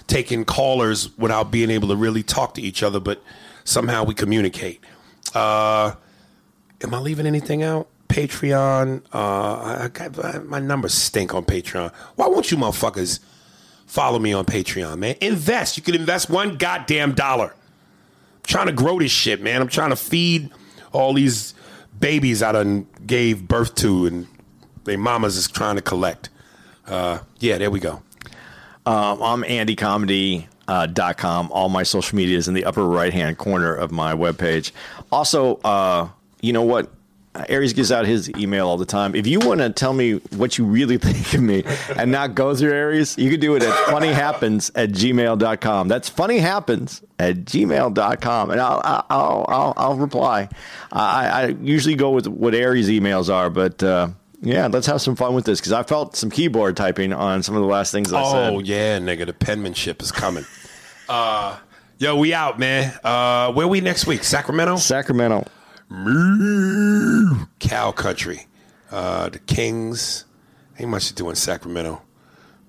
taking 0.07 0.43
callers 0.43 1.15
without 1.17 1.51
being 1.51 1.69
able 1.69 1.87
to 1.87 1.95
really 1.95 2.23
talk 2.23 2.53
to 2.55 2.61
each 2.61 2.83
other, 2.83 2.99
but 2.99 3.23
somehow 3.63 4.03
we 4.03 4.13
communicate. 4.13 4.81
Uh, 5.33 5.93
am 6.81 6.93
I 6.93 6.99
leaving 6.99 7.25
anything 7.25 7.63
out? 7.63 7.87
Patreon. 8.09 9.03
Uh, 9.13 9.83
I 9.83 9.89
got, 9.91 10.45
my 10.45 10.59
numbers 10.59 10.93
stink 10.93 11.33
on 11.33 11.45
Patreon. 11.45 11.93
Why 12.15 12.27
won't 12.27 12.51
you 12.51 12.57
motherfuckers 12.57 13.19
follow 13.87 14.19
me 14.19 14.33
on 14.33 14.45
Patreon, 14.45 14.97
man? 14.99 15.15
Invest. 15.21 15.77
You 15.77 15.83
can 15.83 15.95
invest 15.95 16.29
one 16.29 16.57
goddamn 16.57 17.13
dollar. 17.13 17.47
I'm 17.47 18.41
trying 18.43 18.67
to 18.67 18.73
grow 18.73 18.99
this 18.99 19.11
shit, 19.11 19.41
man. 19.41 19.61
I'm 19.61 19.67
trying 19.67 19.89
to 19.89 19.95
feed 19.95 20.51
all 20.91 21.13
these 21.13 21.55
babies 21.99 22.43
I 22.43 22.51
done 22.51 22.87
gave 23.05 23.47
birth 23.47 23.75
to, 23.75 24.05
and 24.05 24.27
their 24.83 24.97
mamas 24.97 25.37
is 25.37 25.47
trying 25.47 25.75
to 25.75 25.81
collect. 25.81 26.29
Uh, 26.87 27.19
yeah, 27.39 27.57
there 27.57 27.71
we 27.71 27.79
go. 27.79 28.01
Um, 28.85 29.21
I'm 29.21 29.43
AndyComedy. 29.43 30.47
Uh, 30.65 30.85
dot 30.85 31.17
com. 31.17 31.51
All 31.51 31.67
my 31.67 31.83
social 31.83 32.15
media 32.15 32.37
is 32.37 32.47
in 32.47 32.53
the 32.53 32.63
upper 32.63 32.87
right 32.87 33.11
hand 33.11 33.37
corner 33.37 33.75
of 33.75 33.91
my 33.91 34.13
webpage. 34.13 34.71
Also, 35.11 35.55
uh, 35.57 36.07
you 36.39 36.53
know 36.53 36.61
what? 36.61 36.89
Aries 37.49 37.73
gives 37.73 37.91
out 37.91 38.05
his 38.05 38.29
email 38.37 38.67
all 38.67 38.77
the 38.77 38.85
time. 38.85 39.15
If 39.15 39.25
you 39.27 39.39
want 39.39 39.59
to 39.59 39.71
tell 39.71 39.91
me 39.91 40.13
what 40.37 40.57
you 40.57 40.65
really 40.65 40.97
think 40.99 41.33
of 41.33 41.41
me 41.41 41.63
and 41.97 42.11
not 42.11 42.35
go 42.35 42.55
through 42.55 42.71
Aries, 42.71 43.17
you 43.17 43.29
can 43.31 43.39
do 43.39 43.55
it 43.55 43.63
at 43.63 43.73
funnyhappens 43.87 44.71
at 44.75 44.91
gmail.com. 44.91 45.87
That's 45.87 46.09
funnyhappens 46.09 47.03
at 47.19 47.37
gmail.com. 47.37 48.51
And 48.51 48.61
I'll, 48.61 48.81
I'll, 49.09 49.45
I'll, 49.49 49.73
I'll 49.75 49.95
reply. 49.95 50.47
I, 50.91 51.27
I 51.27 51.45
usually 51.61 51.95
go 51.95 52.11
with 52.11 52.27
what 52.27 52.53
Aries 52.53 52.87
emails 52.87 53.33
are, 53.33 53.49
but 53.49 53.81
uh, 53.81 54.09
yeah, 54.43 54.67
let's 54.67 54.87
have 54.87 55.01
some 55.01 55.15
fun 55.15 55.33
with 55.33 55.45
this 55.45 55.59
because 55.59 55.71
I 55.71 55.83
felt 55.83 56.15
some 56.15 56.29
keyboard 56.29 56.75
typing 56.75 57.13
on 57.13 57.43
some 57.43 57.55
of 57.55 57.61
the 57.61 57.67
last 57.67 57.91
things 57.91 58.11
I 58.11 58.23
said. 58.31 58.53
Oh 58.53 58.59
yeah, 58.59 58.99
nigga, 58.99 59.25
the 59.25 59.33
penmanship 59.33 60.01
is 60.01 60.11
coming. 60.11 60.45
uh, 61.09 61.57
yo, 61.97 62.17
we 62.17 62.33
out, 62.33 62.59
man. 62.59 62.93
Uh, 63.03 63.53
where 63.53 63.67
we 63.67 63.79
next 63.79 64.05
week? 64.05 64.23
Sacramento. 64.23 64.75
Sacramento. 64.75 65.47
Cow 67.59 67.91
country. 67.91 68.47
Uh, 68.91 69.29
the 69.29 69.39
Kings. 69.39 70.25
Ain't 70.77 70.89
much 70.89 71.07
to 71.07 71.13
do 71.13 71.29
in 71.29 71.35
Sacramento, 71.35 72.01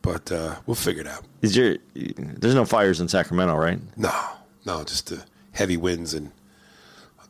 but 0.02 0.30
uh, 0.30 0.56
we'll 0.66 0.74
figure 0.74 1.00
it 1.00 1.08
out. 1.08 1.24
Is 1.40 1.56
your 1.56 1.78
there's 1.94 2.54
no 2.54 2.66
fires 2.66 3.00
in 3.00 3.08
Sacramento, 3.08 3.56
right? 3.56 3.80
No, 3.96 4.12
no, 4.66 4.84
just 4.84 5.08
the 5.08 5.24
heavy 5.52 5.78
winds 5.78 6.12
in 6.12 6.30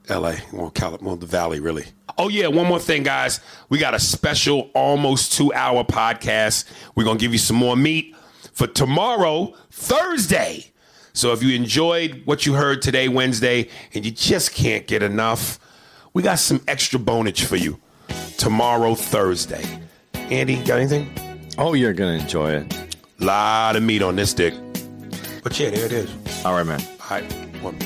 L.A. 0.08 0.36
Well, 0.52 0.70
Cal- 0.70 0.98
well, 1.00 1.16
the 1.16 1.26
Valley, 1.26 1.60
really. 1.60 1.86
Oh 2.18 2.28
yeah, 2.28 2.46
one 2.46 2.66
more 2.66 2.78
thing, 2.78 3.02
guys. 3.02 3.40
We 3.68 3.78
got 3.78 3.94
a 3.94 3.98
special, 3.98 4.70
almost 4.74 5.32
two-hour 5.32 5.84
podcast. 5.84 6.66
We're 6.94 7.04
gonna 7.04 7.18
give 7.18 7.32
you 7.32 7.38
some 7.38 7.56
more 7.56 7.76
meat 7.76 8.14
for 8.52 8.66
tomorrow, 8.66 9.54
Thursday. 9.70 10.70
So 11.12 11.32
if 11.32 11.42
you 11.42 11.54
enjoyed 11.56 12.22
what 12.24 12.44
you 12.44 12.54
heard 12.54 12.82
today, 12.82 13.08
Wednesday, 13.08 13.68
and 13.94 14.04
you 14.04 14.10
just 14.10 14.52
can't 14.54 14.86
get 14.86 15.02
enough, 15.02 15.58
we 16.12 16.22
got 16.22 16.38
some 16.38 16.60
extra 16.68 16.98
bonage 17.00 17.44
for 17.44 17.56
you 17.56 17.80
tomorrow, 18.36 18.94
Thursday. 18.94 19.64
Andy, 20.14 20.56
got 20.64 20.78
anything? 20.78 21.10
Oh, 21.56 21.74
you're 21.74 21.92
gonna 21.92 22.18
enjoy 22.18 22.52
it. 22.52 22.96
Lot 23.20 23.76
of 23.76 23.82
meat 23.82 24.02
on 24.02 24.16
this 24.16 24.34
dick. 24.34 24.54
But 25.42 25.58
yeah, 25.58 25.70
there 25.70 25.86
it 25.86 25.92
is. 25.92 26.10
All 26.44 26.52
right, 26.54 26.66
man. 26.66 26.80
All 27.10 27.20
right, 27.20 27.32
one. 27.62 27.78